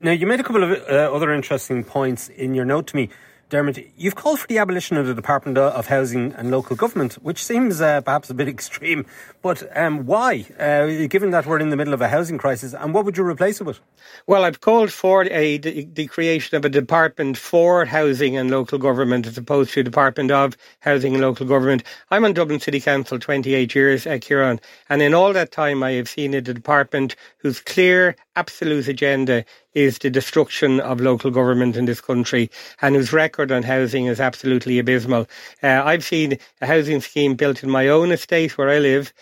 Now, 0.00 0.12
you 0.12 0.26
made 0.26 0.40
a 0.40 0.44
couple 0.44 0.62
of 0.62 0.70
uh, 0.70 1.14
other 1.14 1.32
interesting 1.32 1.82
points 1.82 2.28
in 2.28 2.54
your 2.54 2.66
note 2.66 2.88
to 2.88 2.96
me. 2.96 3.08
Dermot, 3.48 3.92
you've 3.96 4.16
called 4.16 4.40
for 4.40 4.48
the 4.48 4.58
abolition 4.58 4.96
of 4.96 5.06
the 5.06 5.14
Department 5.14 5.56
of 5.56 5.86
Housing 5.86 6.32
and 6.32 6.50
Local 6.50 6.74
Government, 6.74 7.14
which 7.22 7.44
seems 7.44 7.80
uh, 7.80 8.00
perhaps 8.00 8.28
a 8.28 8.34
bit 8.34 8.48
extreme. 8.56 9.06
But 9.40 9.64
um, 9.78 10.04
why, 10.04 10.46
uh, 10.58 11.06
given 11.06 11.30
that 11.30 11.46
we're 11.46 11.60
in 11.60 11.70
the 11.70 11.76
middle 11.76 11.94
of 11.94 12.00
a 12.00 12.08
housing 12.08 12.38
crisis, 12.38 12.74
and 12.74 12.92
what 12.92 13.04
would 13.04 13.16
you 13.16 13.24
replace 13.24 13.60
it 13.60 13.64
with? 13.64 13.78
Well, 14.26 14.44
I've 14.44 14.60
called 14.60 14.90
for 14.90 15.26
a, 15.26 15.58
the, 15.58 16.08
creation 16.08 16.56
of 16.56 16.64
a 16.64 16.68
department 16.68 17.36
for 17.36 17.84
housing 17.84 18.36
and 18.36 18.50
local 18.50 18.78
government 18.78 19.28
as 19.28 19.38
opposed 19.38 19.72
to 19.74 19.84
department 19.84 20.32
of 20.32 20.56
housing 20.80 21.14
and 21.14 21.22
local 21.22 21.46
government. 21.46 21.84
I'm 22.10 22.24
on 22.24 22.32
Dublin 22.32 22.58
City 22.58 22.80
Council 22.80 23.20
28 23.20 23.76
years, 23.76 24.08
uh, 24.08 24.18
Ciarán, 24.18 24.60
and 24.88 25.02
in 25.02 25.14
all 25.14 25.32
that 25.32 25.52
time 25.52 25.84
I 25.84 25.92
have 25.92 26.08
seen 26.08 26.34
a 26.34 26.40
department 26.40 27.14
whose 27.38 27.60
clear, 27.60 28.16
absolute 28.36 28.86
agenda 28.86 29.44
is 29.74 29.98
the 29.98 30.10
destruction 30.10 30.80
of 30.80 31.00
local 31.00 31.30
government 31.30 31.76
in 31.76 31.86
this 31.86 32.00
country 32.00 32.50
and 32.82 32.94
whose 32.94 33.12
record 33.12 33.50
on 33.50 33.62
housing 33.62 34.06
is 34.06 34.20
absolutely 34.20 34.78
abysmal. 34.78 35.26
Uh, 35.62 35.82
I've 35.84 36.04
seen 36.04 36.38
a 36.60 36.66
housing 36.66 37.00
scheme 37.00 37.34
built 37.34 37.62
in 37.62 37.70
my 37.70 37.88
own 37.88 38.12
estate 38.12 38.56
where 38.56 38.68
I 38.68 38.78
live 38.78 39.12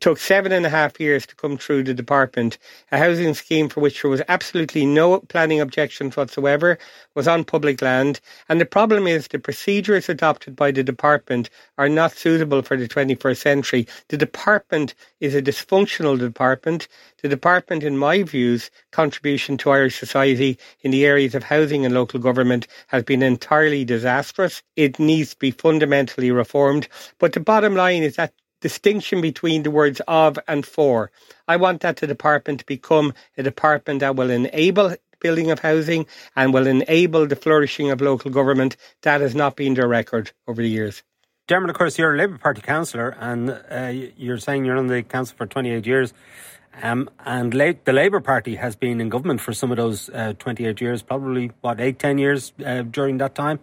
took 0.00 0.18
seven 0.18 0.52
and 0.52 0.64
a 0.64 0.70
half 0.70 0.98
years 0.98 1.26
to 1.26 1.36
come 1.36 1.56
through 1.56 1.82
the 1.82 1.94
department. 1.94 2.58
A 2.90 2.98
housing 2.98 3.34
scheme 3.34 3.68
for 3.68 3.80
which 3.80 4.02
there 4.02 4.10
was 4.10 4.22
absolutely 4.28 4.86
no 4.86 5.20
planning 5.20 5.60
objections 5.60 6.16
whatsoever 6.16 6.78
was 7.14 7.28
on 7.28 7.44
public 7.44 7.82
land. 7.82 8.20
And 8.48 8.60
the 8.60 8.66
problem 8.66 9.06
is 9.06 9.28
the 9.28 9.38
procedures 9.38 10.08
adopted 10.08 10.56
by 10.56 10.70
the 10.70 10.82
department 10.82 11.50
are 11.78 11.88
not 11.88 12.12
suitable 12.12 12.62
for 12.62 12.76
the 12.76 12.88
21st 12.88 13.36
century. 13.36 13.86
The 14.08 14.16
department 14.16 14.94
is 15.20 15.34
a 15.34 15.42
dysfunctional 15.42 16.18
department. 16.18 16.88
The 17.22 17.28
department, 17.28 17.82
in 17.82 17.98
my 17.98 18.22
views, 18.22 18.70
contribution 18.90 19.56
to 19.58 19.70
Irish 19.70 19.98
society 19.98 20.58
in 20.80 20.90
the 20.90 21.04
areas 21.04 21.34
of 21.34 21.42
housing 21.42 21.84
and 21.84 21.94
local 21.94 22.18
government 22.18 22.66
has 22.88 23.02
been 23.02 23.22
entirely 23.22 23.84
disastrous. 23.84 24.62
It 24.76 24.98
needs 24.98 25.30
to 25.30 25.38
be 25.38 25.50
fundamentally 25.50 26.30
reformed. 26.30 26.88
But 27.18 27.32
the 27.32 27.40
bottom 27.40 27.74
line 27.74 28.02
is 28.02 28.16
that 28.16 28.32
distinction 28.62 29.20
between 29.20 29.62
the 29.62 29.70
words 29.70 30.00
of 30.08 30.38
and 30.48 30.64
for. 30.64 31.10
I 31.46 31.56
want 31.56 31.82
that 31.82 31.96
the 31.98 32.06
department 32.06 32.60
to 32.60 32.66
become 32.66 33.12
a 33.36 33.42
department 33.42 34.00
that 34.00 34.16
will 34.16 34.30
enable 34.30 34.96
building 35.20 35.50
of 35.50 35.60
housing 35.60 36.06
and 36.34 36.52
will 36.54 36.66
enable 36.66 37.26
the 37.26 37.36
flourishing 37.36 37.90
of 37.90 38.00
local 38.00 38.30
government. 38.30 38.76
That 39.02 39.20
has 39.20 39.34
not 39.34 39.56
been 39.56 39.74
their 39.74 39.88
record 39.88 40.32
over 40.48 40.62
the 40.62 40.68
years. 40.68 41.02
Dermot, 41.48 41.70
of 41.70 41.76
course, 41.76 41.98
you're 41.98 42.14
a 42.14 42.16
Labour 42.16 42.38
Party 42.38 42.62
councillor 42.62 43.16
and 43.20 43.50
uh, 43.50 43.92
you're 44.16 44.38
saying 44.38 44.64
you're 44.64 44.78
on 44.78 44.86
the 44.86 45.02
council 45.02 45.36
for 45.36 45.46
28 45.46 45.86
years. 45.86 46.14
Um, 46.80 47.10
and 47.26 47.52
the 47.52 47.92
Labour 47.92 48.20
Party 48.20 48.54
has 48.56 48.76
been 48.76 49.00
in 49.00 49.10
government 49.10 49.40
for 49.40 49.52
some 49.52 49.70
of 49.70 49.76
those 49.76 50.08
uh, 50.08 50.32
28 50.38 50.80
years, 50.80 51.02
probably, 51.02 51.50
what, 51.60 51.80
eight, 51.80 51.98
ten 51.98 52.16
years 52.16 52.52
uh, 52.64 52.82
during 52.82 53.18
that 53.18 53.34
time. 53.34 53.60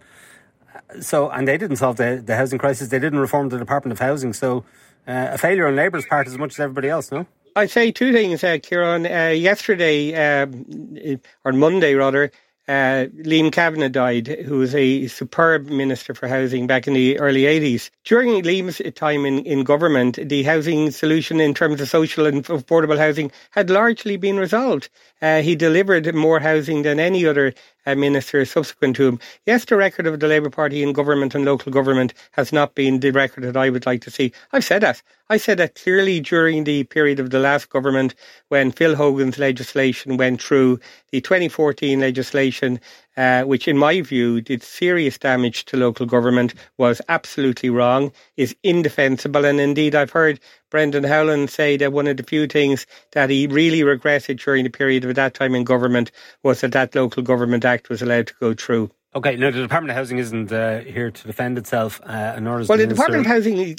So, 1.02 1.30
and 1.30 1.48
they 1.48 1.58
didn't 1.58 1.78
solve 1.78 1.98
the, 1.98 2.22
the 2.24 2.36
housing 2.36 2.60
crisis. 2.60 2.90
They 2.90 3.00
didn't 3.00 3.20
reform 3.20 3.50
the 3.50 3.58
Department 3.58 3.94
of 3.94 4.00
Housing. 4.00 4.34
So, 4.34 4.64
uh, 5.08 5.30
a 5.32 5.38
failure 5.38 5.68
on 5.68 5.76
Labour's 5.76 6.06
part 6.06 6.28
as 6.28 6.38
much 6.38 6.54
as 6.54 6.60
everybody 6.60 6.90
else, 6.90 7.12
no? 7.12 7.26
I'd 7.56 7.72
say 7.72 7.92
two 7.92 8.14
things, 8.14 8.44
uh, 8.44 8.58
Ciarán. 8.58 9.06
Uh, 9.06 9.34
yesterday, 9.34 10.14
um, 10.14 11.20
or 11.44 11.52
Monday 11.52 11.96
rather, 11.96 12.32
uh, 12.70 13.08
Liam 13.24 13.52
Kavanagh 13.52 13.90
died, 13.90 14.28
who 14.28 14.60
was 14.60 14.76
a 14.76 15.08
superb 15.08 15.70
minister 15.70 16.14
for 16.14 16.28
housing 16.28 16.68
back 16.68 16.88
in 16.88 16.94
the 16.94 17.20
early 17.20 17.42
80s. 17.42 17.90
During 18.04 18.44
Liam's 18.44 18.80
time 18.94 19.26
in, 19.26 19.40
in 19.40 19.64
government, 19.64 20.20
the 20.30 20.44
housing 20.44 20.92
solution 20.92 21.40
in 21.40 21.56
terms 21.56 21.82
of 21.82 21.90
social 21.90 22.28
and 22.28 22.46
affordable 22.46 23.00
housing 23.00 23.32
had 23.50 23.72
largely 23.72 24.18
been 24.18 24.38
resolved. 24.38 24.90
Uh, 25.20 25.42
he 25.42 25.56
delivered 25.56 26.14
more 26.14 26.40
housing 26.40 26.84
than 26.84 27.00
any 27.00 27.26
other 27.26 27.56
minister 27.96 28.44
subsequent 28.46 28.96
to 28.98 29.08
him. 29.08 29.20
Yes, 29.46 29.66
the 29.66 29.76
record 29.76 30.08
of 30.08 30.20
the 30.20 30.28
Labour 30.28 30.50
Party 30.50 30.84
in 30.84 30.94
government 30.94 31.36
and 31.36 31.46
local 31.46 31.72
government 31.72 32.14
has 32.32 32.52
not 32.52 32.76
been 32.76 33.00
the 33.00 33.12
record 33.12 33.44
that 33.44 33.58
I 33.58 33.70
would 33.70 33.86
like 33.86 34.02
to 34.02 34.12
see. 34.12 34.32
I've 34.52 34.64
said 34.64 34.84
that. 34.84 35.02
I 35.30 35.38
said 35.38 35.60
that 35.60 35.76
clearly 35.76 36.20
during 36.20 36.64
the 36.64 36.84
period 36.86 37.20
of 37.20 37.30
the 37.30 37.40
last 37.40 37.70
government 37.70 38.16
when 38.48 38.72
Phil 38.72 38.96
Hogan's 38.96 39.38
legislation 39.38 40.18
went 40.18 40.42
through, 40.42 40.80
the 41.12 41.22
2014 41.22 42.00
legislation 42.00 42.80
uh, 43.20 43.44
which 43.44 43.68
in 43.68 43.78
my 43.78 44.00
view 44.00 44.40
did 44.40 44.64
serious 44.64 45.18
damage 45.18 45.66
to 45.66 45.76
local 45.76 46.06
government, 46.06 46.54
was 46.78 47.02
absolutely 47.10 47.70
wrong, 47.70 48.14
is 48.38 48.56
indefensible. 48.64 49.44
And 49.44 49.60
indeed, 49.60 49.94
I've 49.94 50.12
heard 50.12 50.40
Brendan 50.70 51.04
Howlin 51.04 51.50
say 51.50 51.76
that 51.76 51.92
one 51.92 52.08
of 52.08 52.16
the 52.16 52.24
few 52.24 52.48
things 52.48 52.88
that 53.12 53.30
he 53.30 53.46
really 53.46 53.84
regretted 53.84 54.40
during 54.40 54.64
the 54.64 54.70
period 54.70 55.04
of 55.04 55.16
that 55.16 55.34
time 55.34 55.54
in 55.54 55.66
government 55.66 56.12
was 56.44 56.62
that 56.62 56.72
that 56.72 56.96
local 56.96 57.22
government 57.22 57.66
act 57.66 57.90
was 57.90 58.02
allowed 58.02 58.28
to 58.28 58.34
go 58.40 58.54
through. 58.54 58.90
Okay, 59.14 59.36
no, 59.36 59.52
the 59.52 59.64
Department 59.64 59.90
of 59.90 59.98
Housing 59.98 60.20
isn't 60.20 60.52
uh, 60.54 60.80
here 60.80 61.12
to 61.12 61.28
defend 61.28 61.58
itself, 61.58 62.00
uh, 62.06 62.40
nor 62.40 62.62
is 62.62 62.70
well, 62.70 62.78
the, 62.78 62.86
the 62.86 62.94
Department 62.94 63.26
of 63.26 63.28
Housing. 63.28 63.76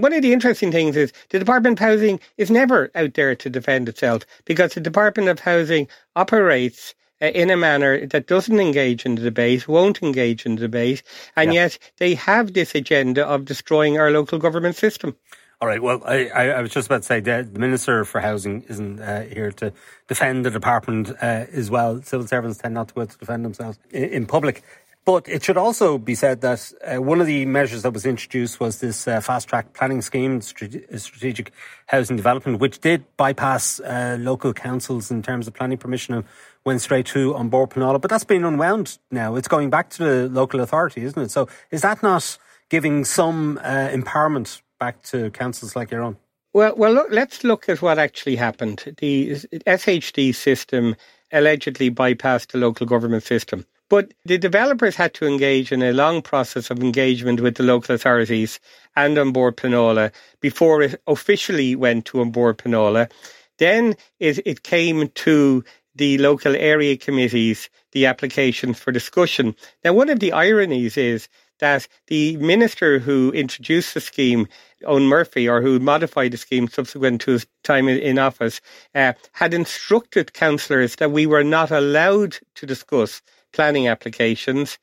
One 0.00 0.12
of 0.12 0.22
the 0.22 0.32
interesting 0.32 0.72
things 0.72 0.96
is 0.96 1.12
the 1.28 1.38
Department 1.38 1.78
of 1.78 1.84
Housing 1.84 2.18
is 2.36 2.50
never 2.50 2.90
out 2.96 3.14
there 3.14 3.36
to 3.36 3.48
defend 3.48 3.88
itself 3.88 4.22
because 4.44 4.74
the 4.74 4.80
Department 4.80 5.28
of 5.28 5.38
Housing 5.38 5.86
operates 6.16 6.96
in 7.22 7.50
a 7.50 7.56
manner 7.56 8.06
that 8.06 8.26
doesn't 8.26 8.58
engage 8.58 9.06
in 9.06 9.14
the 9.14 9.22
debate, 9.22 9.68
won't 9.68 10.02
engage 10.02 10.44
in 10.44 10.56
the 10.56 10.62
debate, 10.62 11.02
and 11.36 11.54
yeah. 11.54 11.62
yet 11.62 11.78
they 11.98 12.14
have 12.14 12.52
this 12.52 12.74
agenda 12.74 13.26
of 13.26 13.44
destroying 13.44 13.98
our 13.98 14.10
local 14.10 14.38
government 14.38 14.76
system. 14.76 15.16
All 15.60 15.68
right. 15.68 15.80
Well, 15.80 16.02
I, 16.04 16.28
I, 16.28 16.60
was 16.60 16.72
just 16.72 16.88
about 16.88 17.02
to 17.02 17.06
say 17.06 17.20
that 17.20 17.54
the 17.54 17.60
Minister 17.60 18.04
for 18.04 18.20
Housing 18.20 18.64
isn't 18.68 18.98
uh, 18.98 19.22
here 19.22 19.52
to 19.52 19.72
defend 20.08 20.44
the 20.44 20.50
department 20.50 21.10
uh, 21.22 21.46
as 21.52 21.70
well. 21.70 22.02
Civil 22.02 22.26
servants 22.26 22.58
tend 22.58 22.74
not 22.74 22.88
to 22.88 23.06
to 23.06 23.16
defend 23.16 23.44
themselves 23.44 23.78
in, 23.92 24.02
in 24.02 24.26
public. 24.26 24.64
But 25.04 25.28
it 25.28 25.42
should 25.42 25.56
also 25.56 25.98
be 25.98 26.14
said 26.14 26.42
that 26.42 26.72
uh, 26.84 27.02
one 27.02 27.20
of 27.20 27.26
the 27.26 27.44
measures 27.46 27.82
that 27.82 27.92
was 27.92 28.06
introduced 28.06 28.60
was 28.60 28.78
this 28.78 29.08
uh, 29.08 29.20
fast 29.20 29.48
track 29.48 29.72
planning 29.72 30.00
scheme, 30.00 30.40
strategic 30.40 31.52
housing 31.86 32.16
development, 32.16 32.60
which 32.60 32.80
did 32.80 33.04
bypass 33.16 33.80
uh, 33.80 34.16
local 34.20 34.52
councils 34.52 35.10
in 35.10 35.22
terms 35.22 35.48
of 35.48 35.54
planning 35.54 35.78
permission 35.78 36.14
and 36.14 36.24
went 36.64 36.80
straight 36.80 37.06
to 37.06 37.34
An 37.34 37.48
Bord 37.48 37.70
Pleanála. 37.70 38.00
But 38.00 38.10
that's 38.10 38.24
been 38.24 38.44
unwound 38.44 38.98
now. 39.10 39.36
It's 39.36 39.48
going 39.48 39.70
back 39.70 39.90
to 39.90 40.04
the 40.04 40.28
local 40.28 40.60
authority, 40.60 41.02
isn't 41.04 41.20
it? 41.20 41.30
So 41.30 41.48
is 41.70 41.82
that 41.82 42.02
not 42.02 42.38
giving 42.68 43.04
some 43.04 43.58
uh, 43.62 43.88
empowerment 43.88 44.60
back 44.78 45.02
to 45.04 45.30
councils 45.30 45.76
like 45.76 45.90
your 45.90 46.02
own? 46.02 46.16
Well, 46.54 46.74
well, 46.76 46.92
look, 46.92 47.08
let's 47.10 47.44
look 47.44 47.68
at 47.68 47.80
what 47.80 47.98
actually 47.98 48.36
happened. 48.36 48.94
The 48.98 49.36
SHD 49.66 50.34
system 50.34 50.96
allegedly 51.32 51.90
bypassed 51.90 52.48
the 52.48 52.58
local 52.58 52.86
government 52.86 53.22
system. 53.22 53.64
But 53.88 54.14
the 54.24 54.38
developers 54.38 54.96
had 54.96 55.12
to 55.14 55.26
engage 55.26 55.70
in 55.70 55.82
a 55.82 55.92
long 55.92 56.22
process 56.22 56.70
of 56.70 56.82
engagement 56.82 57.40
with 57.40 57.56
the 57.56 57.62
local 57.62 57.94
authorities 57.94 58.58
and 58.96 59.18
An 59.18 59.32
Bord 59.32 59.56
Pleanála 59.56 60.12
before 60.40 60.82
it 60.82 61.00
officially 61.06 61.76
went 61.76 62.06
to 62.06 62.22
An 62.22 62.30
Bord 62.30 62.58
Pleanála. 62.58 63.10
Then 63.58 63.94
it, 64.18 64.40
it 64.46 64.62
came 64.62 65.08
to 65.08 65.62
the 65.94 66.18
local 66.18 66.56
area 66.56 66.96
committees, 66.96 67.68
the 67.92 68.06
applications 68.06 68.78
for 68.78 68.92
discussion. 68.92 69.54
Now, 69.84 69.92
one 69.92 70.08
of 70.08 70.20
the 70.20 70.32
ironies 70.32 70.96
is 70.96 71.28
that 71.58 71.86
the 72.08 72.36
minister 72.38 72.98
who 72.98 73.30
introduced 73.32 73.94
the 73.94 74.00
scheme, 74.00 74.48
Eoghan 74.82 75.06
Murphy, 75.06 75.48
or 75.48 75.62
who 75.62 75.78
modified 75.78 76.32
the 76.32 76.36
scheme 76.36 76.66
subsequent 76.66 77.20
to 77.20 77.32
his 77.32 77.46
time 77.62 77.88
in 77.88 78.18
office, 78.18 78.60
uh, 78.94 79.12
had 79.32 79.54
instructed 79.54 80.32
councillors 80.32 80.96
that 80.96 81.12
we 81.12 81.24
were 81.24 81.44
not 81.44 81.70
allowed 81.70 82.36
to 82.56 82.66
discuss 82.66 83.22
planning 83.52 83.86
applications. 83.86 84.78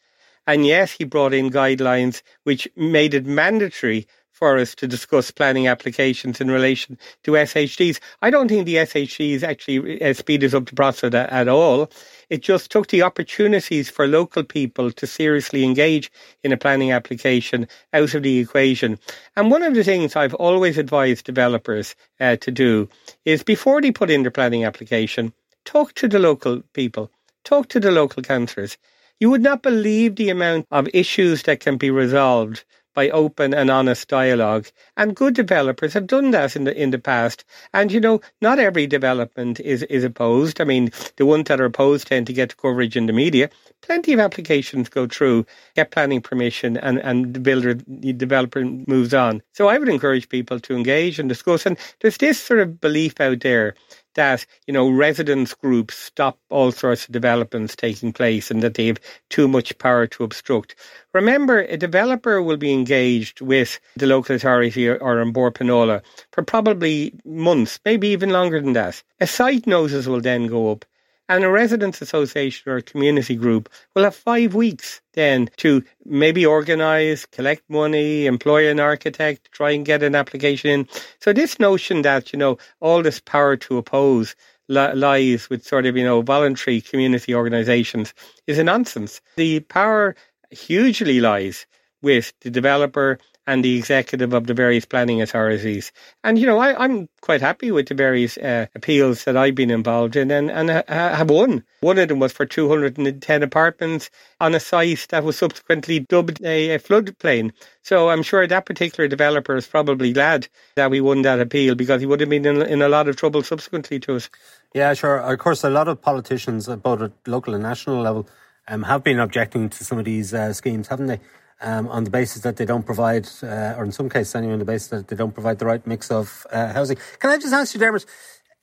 And 0.48 0.66
yet 0.66 0.90
he 0.90 1.04
brought 1.04 1.34
in 1.34 1.50
guidelines 1.50 2.22
which 2.44 2.68
made 2.76 3.14
it 3.14 3.26
mandatory 3.26 4.08
for 4.40 4.58
us 4.58 4.74
to 4.76 4.88
discuss 4.88 5.32
planning 5.32 5.68
applications 5.68 6.40
in 6.40 6.50
relation 6.50 6.98
to 7.24 7.32
SHDs. 7.32 8.00
I 8.22 8.30
don't 8.30 8.48
think 8.48 8.66
the 8.66 8.76
SHDs 8.76 9.44
actually 9.44 10.02
uh, 10.02 10.14
speeded 10.14 10.56
up 10.56 10.66
the 10.66 10.76
process 10.76 11.14
at, 11.14 11.30
at 11.30 11.50
all. 11.50 11.92
It 12.30 12.42
just 12.42 12.72
took 12.72 12.88
the 12.88 13.02
opportunities 13.02 13.90
for 13.90 14.08
local 14.08 14.46
people 14.46 14.92
to 14.94 15.06
seriously 15.06 15.66
engage 15.66 16.10
in 16.42 16.54
a 16.54 16.58
planning 16.58 16.94
application 16.94 17.68
out 17.92 18.14
of 18.14 18.24
the 18.24 18.40
equation. 18.40 18.98
And 19.36 19.52
one 19.52 19.62
of 19.62 19.76
the 19.76 19.84
things 19.84 20.16
I've 20.16 20.36
always 20.36 20.78
advised 20.78 21.26
developers 21.26 21.94
uh, 22.22 22.38
to 22.38 22.50
do 22.50 22.88
is 23.26 23.44
before 23.44 23.82
they 23.82 23.92
put 23.92 24.10
in 24.10 24.22
their 24.22 24.32
planning 24.32 24.64
application, 24.64 25.34
talk 25.66 25.94
to 25.96 26.08
the 26.08 26.20
local 26.20 26.62
people, 26.72 27.12
talk 27.44 27.68
to 27.70 27.80
the 27.82 27.92
local 27.92 28.24
councillors. 28.24 28.78
You 29.20 29.30
would 29.32 29.44
not 29.44 29.64
believe 29.64 30.16
the 30.16 30.30
amount 30.30 30.66
of 30.72 30.88
issues 30.94 31.44
that 31.44 31.60
can 31.60 31.76
be 31.76 31.92
resolved 31.92 32.64
by 33.00 33.10
open 33.12 33.54
and 33.54 33.72
honest 33.72 34.10
dialogue. 34.10 34.68
And 34.98 35.16
good 35.16 35.34
developers 35.34 35.94
have 35.94 36.06
done 36.06 36.32
that 36.32 36.58
in 36.58 36.66
the 36.66 36.76
in 36.76 36.90
the 36.92 37.00
past. 37.00 37.46
And 37.74 37.94
you 37.94 38.02
know, 38.02 38.20
not 38.42 38.60
every 38.60 38.88
development 38.88 39.62
is 39.62 39.84
is 39.84 40.04
opposed. 40.04 40.60
I 40.60 40.66
mean, 40.66 40.92
the 41.16 41.26
ones 41.26 41.46
that 41.46 41.62
are 41.62 41.72
opposed 41.72 42.08
tend 42.08 42.28
to 42.28 42.34
get 42.34 42.58
coverage 42.58 42.98
in 42.98 43.06
the 43.06 43.14
media. 43.14 43.50
Plenty 43.82 44.12
of 44.12 44.20
applications 44.20 44.90
go 44.90 45.08
through, 45.08 45.46
get 45.78 45.92
planning 45.92 46.22
permission, 46.22 46.76
and 46.76 46.98
and 47.00 47.34
the 47.34 47.40
builder, 47.40 47.76
the 47.88 48.12
developer 48.12 48.66
moves 48.66 49.14
on. 49.14 49.42
So 49.54 49.70
I 49.70 49.78
would 49.78 49.88
encourage 49.88 50.28
people 50.28 50.60
to 50.60 50.76
engage 50.76 51.20
and 51.20 51.30
discuss. 51.30 51.66
And 51.66 51.78
there's 52.02 52.18
this 52.18 52.38
sort 52.38 52.60
of 52.60 52.82
belief 52.82 53.22
out 53.22 53.40
there 53.40 53.76
that 54.16 54.46
you 54.68 54.74
know 54.74 54.90
residents 54.90 55.54
groups 55.54 55.98
stop 55.98 56.38
all 56.50 56.72
sorts 56.72 57.06
of 57.06 57.12
developments 57.12 57.76
taking 57.76 58.12
place 58.14 58.52
and 58.52 58.62
that 58.64 58.74
they 58.74 58.88
have 58.88 59.00
too 59.30 59.48
much 59.48 59.78
power 59.78 60.08
to 60.08 60.24
obstruct. 60.24 60.76
Remember, 61.14 61.60
a 61.60 61.78
developer 61.78 62.42
will 62.42 62.58
be 62.58 62.74
engaged 62.74 63.42
with 63.42 63.80
the 63.96 64.08
local 64.08 64.36
authority 64.36 64.88
or 64.88 65.22
An 65.22 65.32
Bord 65.32 65.56
Pleanála 65.56 66.02
for 66.32 66.44
probably 66.44 67.14
months, 67.26 67.80
maybe 67.86 68.08
even 68.10 68.30
longer 68.30 68.62
than 68.62 68.74
that. 68.74 69.02
A 69.20 69.28
site 69.28 69.68
notice 69.68 70.08
will 70.08 70.22
then 70.22 70.48
go 70.48 70.72
up 70.72 70.86
and 71.30 71.44
a 71.44 71.50
residents 71.50 72.02
association 72.02 72.70
or 72.70 72.78
a 72.78 72.82
community 72.82 73.36
group 73.36 73.70
will 73.96 74.04
have 74.04 74.16
five 74.16 74.56
weeks 74.56 75.00
then 75.14 75.50
to 75.58 75.84
maybe 76.04 76.46
organise, 76.46 77.26
collect 77.28 77.64
money, 77.70 78.26
employ 78.26 78.70
an 78.70 78.80
architect, 78.80 79.52
try 79.52 79.72
and 79.72 79.86
get 79.86 80.04
an 80.04 80.16
application 80.16 80.72
in. 80.72 80.88
So 81.22 81.32
this 81.32 81.60
notion 81.60 82.02
that, 82.02 82.34
you 82.34 82.40
know, 82.40 82.58
all 82.82 83.04
this 83.04 83.20
power 83.20 83.56
to 83.58 83.78
oppose 83.78 84.36
lies 84.68 85.50
with 85.50 85.66
sort 85.66 85.86
of, 85.86 85.96
you 85.96 86.04
know, 86.04 86.22
voluntary 86.22 86.82
community 86.82 87.34
organisations 87.34 88.14
is 88.48 88.58
a 88.58 88.64
nonsense. 88.64 89.22
The 89.36 89.62
power 89.62 90.16
hugely 90.52 91.20
lies 91.20 91.66
with 92.02 92.34
the 92.42 92.50
developer 92.50 93.20
and 93.50 93.66
the 93.66 93.78
executive 93.78 94.32
of 94.32 94.46
the 94.46 94.54
various 94.54 94.86
planning 94.86 95.24
authorities. 95.24 95.92
And, 96.24 96.38
you 96.38 96.46
know, 96.46 96.60
I, 96.60 96.86
am 96.86 97.10
quite 97.22 97.42
happy 97.42 97.72
with 97.72 97.88
the 97.88 97.96
various 97.96 98.38
uh, 98.38 98.68
appeals 98.76 99.24
that 99.24 99.36
I've 99.36 99.56
been 99.56 99.72
involved 99.72 100.16
in 100.16 100.30
and, 100.30 100.52
and 100.52 100.70
uh, 100.70 100.84
have 100.88 101.32
won. 101.32 101.64
One 101.82 101.98
of 101.98 102.10
them 102.10 102.20
was 102.20 102.32
for 102.32 102.46
210 102.46 103.42
apartments 103.42 104.12
on 104.40 104.54
a 104.54 104.60
site 104.60 105.08
that 105.10 105.24
was 105.24 105.36
subsequently 105.36 106.02
dubbed 106.02 106.44
a, 106.44 106.76
a 106.76 106.80
floodplain. 106.80 107.52
So 107.82 108.10
I'm 108.10 108.22
sure 108.22 108.46
that 108.46 108.68
particular 108.68 109.08
developer 109.08 109.56
is 109.56 109.66
probably 109.66 110.14
glad 110.14 110.48
that 110.76 110.92
we 110.92 111.02
won 111.02 111.24
that 111.24 111.40
appeal 111.40 111.74
because 111.74 112.02
he 112.02 112.06
would 112.06 112.20
have 112.20 112.30
been 112.30 112.46
in, 112.46 112.62
in 112.62 112.84
a 112.84 112.90
lot 112.90 113.08
of 113.08 113.16
trouble 113.16 113.42
subsequently 113.42 114.00
to 114.02 114.18
us. 114.18 114.30
Yeah, 114.76 114.94
sure. 114.94 115.18
Of 115.18 115.40
course, 115.40 115.64
a 115.64 115.72
lot 115.72 115.88
of 115.88 116.00
politicians, 116.00 116.68
both 116.68 117.02
at 117.02 117.14
local 117.26 117.56
and 117.56 117.64
national 117.64 118.04
level, 118.04 118.30
um, 118.68 118.84
have 118.84 119.04
been 119.04 119.20
objecting 119.20 119.70
to 119.70 119.84
some 119.84 119.98
of 119.98 120.06
these 120.06 120.36
uh, 120.36 120.54
schemes, 120.54 120.88
haven't 120.88 121.08
they? 121.08 121.20
Um, 121.62 121.88
on 121.90 122.04
the 122.04 122.10
basis 122.10 122.42
that 122.44 122.58
they 122.58 122.66
don't 122.66 122.86
provide, 122.86 123.28
uh, 123.44 123.76
or 123.78 123.84
in 123.84 123.92
some 123.92 124.10
cases 124.10 124.36
anyway, 124.36 124.54
on 124.54 124.60
the 124.60 124.66
basis 124.66 124.88
that 124.90 125.08
they 125.08 125.16
don't 125.16 125.34
provide 125.34 125.60
the 125.60 125.66
right 125.66 125.86
mix 125.86 126.12
of 126.12 126.46
uh, 126.52 126.74
housing. 126.74 126.98
Can 127.20 127.32
I 127.32 127.38
just 127.38 127.54
ask 127.54 127.74
you, 127.74 127.80
Dermot, 127.80 128.06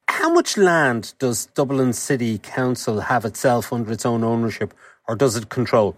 how 0.08 0.32
much 0.32 0.56
land 0.56 1.14
does 1.18 1.46
Dublin 1.46 1.92
City 1.92 2.38
Council 2.38 3.00
have 3.00 3.24
itself 3.24 3.72
under 3.72 3.92
its 3.92 4.06
own 4.06 4.24
ownership, 4.24 4.72
or 5.08 5.16
does 5.16 5.36
it 5.36 5.48
control? 5.48 5.96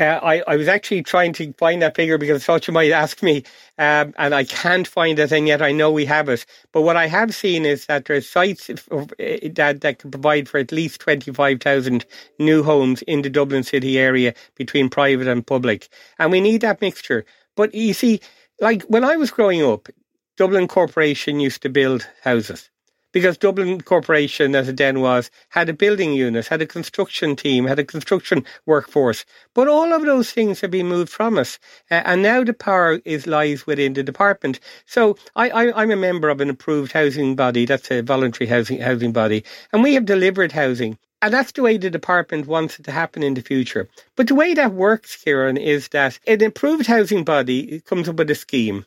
Uh, 0.00 0.20
I, 0.22 0.42
I 0.48 0.56
was 0.56 0.68
actually 0.68 1.02
trying 1.04 1.32
to 1.34 1.52
find 1.54 1.82
that 1.82 1.96
figure 1.96 2.18
because 2.18 2.42
I 2.42 2.44
thought 2.44 2.66
you 2.66 2.74
might 2.74 2.90
ask 2.90 3.22
me, 3.22 3.44
um, 3.78 4.14
and 4.18 4.34
I 4.34 4.44
can't 4.44 4.88
find 4.88 5.18
it, 5.18 5.32
and 5.32 5.46
yet 5.46 5.62
I 5.62 5.72
know 5.72 5.92
we 5.92 6.04
have 6.06 6.28
it. 6.28 6.46
But 6.72 6.82
what 6.82 6.96
I 6.96 7.06
have 7.06 7.34
seen 7.34 7.64
is 7.64 7.86
that 7.86 8.06
there 8.06 8.16
are 8.16 8.20
sites 8.20 8.70
eh, 8.70 9.48
that, 9.54 9.82
that 9.82 10.00
can 10.00 10.10
provide 10.10 10.48
for 10.48 10.58
at 10.58 10.72
least 10.72 11.00
25,000 11.00 12.04
new 12.40 12.62
homes 12.64 13.02
in 13.02 13.22
the 13.22 13.30
Dublin 13.30 13.62
city 13.62 13.98
area 13.98 14.34
between 14.56 14.90
private 14.90 15.28
and 15.28 15.46
public. 15.46 15.88
And 16.18 16.32
we 16.32 16.40
need 16.40 16.62
that 16.62 16.80
mixture. 16.80 17.24
But 17.56 17.74
you 17.74 17.94
see, 17.94 18.20
like 18.60 18.82
when 18.84 19.04
I 19.04 19.16
was 19.16 19.30
growing 19.30 19.62
up, 19.62 19.88
Dublin 20.36 20.68
Corporation 20.68 21.40
used 21.40 21.62
to 21.62 21.68
build 21.68 22.08
houses 22.24 22.68
because 23.14 23.38
Dublin 23.38 23.80
Corporation, 23.80 24.56
as 24.56 24.68
it 24.68 24.76
then 24.76 25.00
was, 25.00 25.30
had 25.50 25.68
a 25.68 25.72
building 25.72 26.12
unit, 26.12 26.48
had 26.48 26.60
a 26.60 26.66
construction 26.66 27.36
team, 27.36 27.64
had 27.64 27.78
a 27.78 27.84
construction 27.84 28.44
workforce. 28.66 29.24
But 29.54 29.68
all 29.68 29.92
of 29.92 30.02
those 30.02 30.32
things 30.32 30.60
have 30.60 30.72
been 30.72 30.88
moved 30.88 31.10
from 31.10 31.38
us, 31.38 31.60
uh, 31.92 32.02
and 32.04 32.22
now 32.22 32.42
the 32.42 32.52
power 32.52 33.00
is 33.04 33.28
lies 33.28 33.68
within 33.68 33.92
the 33.92 34.02
department. 34.02 34.58
So 34.84 35.16
I, 35.36 35.72
I'm 35.72 35.92
a 35.92 35.96
member 35.96 36.28
of 36.28 36.40
an 36.40 36.50
approved 36.50 36.90
housing 36.90 37.36
body. 37.36 37.66
That's 37.66 37.88
a 37.92 38.02
voluntary 38.02 38.48
housing 38.48 38.80
housing 38.80 39.12
body, 39.12 39.44
and 39.72 39.84
we 39.84 39.94
have 39.94 40.06
delivered 40.06 40.50
housing. 40.50 40.98
And 41.22 41.32
that's 41.32 41.52
the 41.52 41.62
way 41.62 41.78
the 41.78 41.90
department 41.90 42.48
wants 42.48 42.80
it 42.80 42.82
to 42.82 42.90
happen 42.90 43.22
in 43.22 43.34
the 43.34 43.42
future. 43.42 43.88
But 44.16 44.26
the 44.26 44.34
way 44.34 44.54
that 44.54 44.74
works, 44.74 45.22
Ciarán, 45.24 45.56
is 45.58 45.86
that 45.88 46.18
an 46.26 46.42
approved 46.42 46.88
housing 46.88 47.22
body 47.22 47.80
comes 47.80 48.08
up 48.08 48.16
with 48.16 48.28
a 48.30 48.34
scheme. 48.34 48.84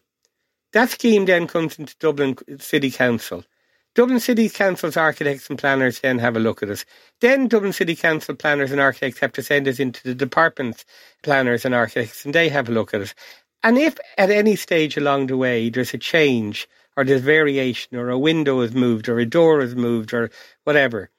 That 0.74 0.90
scheme 0.90 1.26
then 1.26 1.48
comes 1.48 1.80
into 1.80 1.96
Dublin 1.98 2.38
City 2.60 2.92
Council. 2.92 3.46
Dublin 3.98 4.22
City 4.22 4.50
Council's 4.50 4.98
architects 4.98 5.50
and 5.52 5.60
planners 5.60 6.02
then 6.02 6.20
have 6.20 6.38
a 6.38 6.42
look 6.42 6.64
at 6.64 6.70
it. 6.70 6.86
Then 7.22 7.50
Dublin 7.50 7.74
City 7.74 7.98
Council 7.98 8.36
planners 8.38 8.72
and 8.72 8.82
architects 8.82 9.20
have 9.22 9.34
to 9.34 9.44
send 9.44 9.68
it 9.68 9.82
into 9.82 10.04
the 10.06 10.16
department's 10.16 10.86
planners 11.24 11.66
and 11.66 11.76
architects 11.76 12.26
and 12.26 12.36
they 12.36 12.50
have 12.50 12.70
a 12.70 12.74
look 12.74 12.96
at 12.96 13.02
it. 13.02 13.16
And 13.64 13.78
if 13.78 14.00
at 14.18 14.32
any 14.32 14.56
stage 14.56 14.98
along 14.98 15.28
the 15.28 15.38
way 15.38 15.70
there's 15.72 15.94
a 15.96 16.00
change 16.00 16.70
or 16.98 17.06
there's 17.06 17.22
variation 17.24 17.98
or 17.98 18.10
a 18.12 18.20
window 18.20 18.62
is 18.62 18.74
moved 18.74 19.10
or 19.10 19.20
a 19.20 19.28
door 19.28 19.62
is 19.62 19.76
moved 19.76 20.14
or 20.14 20.32
whatever, 20.66 21.10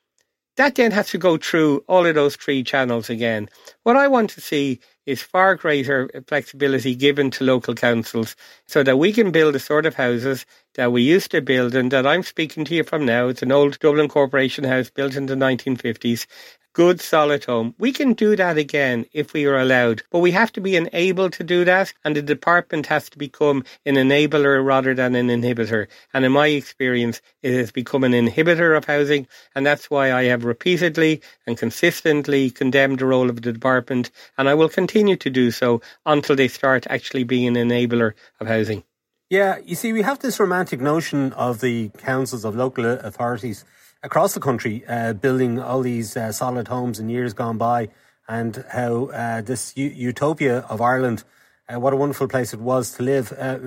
That 0.57 0.77
then 0.77 0.93
has 0.93 1.11
to 1.11 1.19
go 1.19 1.39
through 1.39 1.85
all 1.89 2.07
of 2.07 2.15
those 2.15 2.37
three 2.37 2.63
channels 2.65 3.11
again. 3.11 3.49
What 3.85 3.97
I 3.97 4.09
want 4.09 4.31
to 4.33 4.43
see 4.43 4.81
is 5.07 5.23
far 5.23 5.57
greater 5.57 6.11
flexibility 6.29 6.95
given 6.95 7.33
to 7.33 7.45
local 7.45 7.75
councils 7.75 8.37
so 8.69 8.85
that 8.85 8.99
we 8.99 9.13
can 9.13 9.33
build 9.33 9.57
the 9.57 9.61
sort 9.61 9.87
of 9.87 9.97
houses 9.97 10.47
that 10.79 10.93
we 10.93 11.03
used 11.03 11.33
to 11.33 11.41
build 11.41 11.75
and 11.75 11.91
that 11.91 12.07
I'm 12.07 12.23
speaking 12.23 12.65
to 12.67 12.75
you 12.77 12.85
from 12.85 13.05
now. 13.05 13.27
It's 13.27 13.43
an 13.43 13.51
old 13.51 13.81
Dublin 13.81 14.07
Corporation 14.07 14.63
house 14.63 14.91
built 14.91 15.17
in 15.17 15.27
the 15.27 15.35
1950s 15.35 16.25
good 16.73 17.01
solid 17.01 17.45
home. 17.45 17.75
We 17.81 17.91
can 17.91 18.13
do 18.13 18.37
that 18.37 18.57
again 18.57 19.05
if 19.13 19.33
we 19.33 19.47
are 19.47 19.59
allowed, 19.59 20.05
but 20.13 20.21
we 20.21 20.31
have 20.31 20.53
to 20.53 20.61
be 20.61 20.77
enabled 20.77 21.33
to 21.33 21.43
do 21.43 21.65
that, 21.65 21.93
and 22.05 22.15
the 22.15 22.23
department 22.23 22.87
has 22.87 23.11
to 23.11 23.19
become 23.19 23.65
an 23.85 23.97
enabler 23.97 24.65
rather 24.65 24.95
than 24.95 25.17
an 25.17 25.27
inhibitor. 25.27 25.89
And 26.15 26.25
in 26.25 26.31
my 26.31 26.47
experience, 26.47 27.21
it 27.43 27.55
has 27.55 27.73
become 27.73 28.05
an 28.05 28.13
inhibitor 28.13 28.77
of 28.77 28.85
housing, 28.85 29.27
and 29.57 29.67
that's 29.67 29.91
why 29.91 30.13
I 30.13 30.27
have 30.27 30.45
repeatedly 30.45 31.23
and 31.49 31.59
consistently 31.59 32.51
condemned 32.51 33.01
the 33.01 33.07
role 33.07 33.29
of 33.29 33.43
the 33.43 33.53
department, 33.53 34.13
and 34.37 34.49
I 34.49 34.55
will 34.55 34.69
continue 34.69 35.17
to 35.17 35.31
do 35.31 35.51
so 35.51 35.81
until 36.07 36.37
they 36.37 36.47
start 36.47 36.87
actually 36.89 37.25
being 37.25 37.57
an 37.57 37.69
enabler 37.69 38.13
of 38.39 38.47
housing. 38.47 38.85
Yeah, 39.31 39.59
you 39.63 39.75
see, 39.75 39.93
we 39.93 40.01
have 40.03 40.21
this 40.21 40.41
romantic 40.41 40.81
notion 40.81 41.35
of 41.35 41.61
the 41.61 41.91
councils 41.99 42.47
of 42.47 42.57
local 42.57 42.87
authorities 42.87 43.67
across 44.03 44.33
the 44.33 44.41
country 44.41 44.85
uh, 44.89 45.13
building 45.13 45.61
all 45.61 45.83
these 45.83 46.17
uh, 46.17 46.33
solid 46.33 46.69
homes 46.69 46.99
in 46.99 47.11
years 47.11 47.35
gone 47.35 47.59
by, 47.59 47.91
and 48.27 48.65
how 48.71 49.07
uh, 49.07 49.43
this 49.43 49.77
u- 49.77 49.93
utopia 49.95 50.61
of 50.71 50.81
Ireland, 50.81 51.25
uh, 51.69 51.79
what 51.79 51.93
a 51.93 51.97
wonderful 51.97 52.27
place 52.27 52.55
it 52.55 52.61
was 52.61 52.93
to 52.93 53.03
live. 53.03 53.31
Uh, 53.39 53.59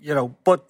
you 0.00 0.14
know, 0.14 0.36
but 0.44 0.64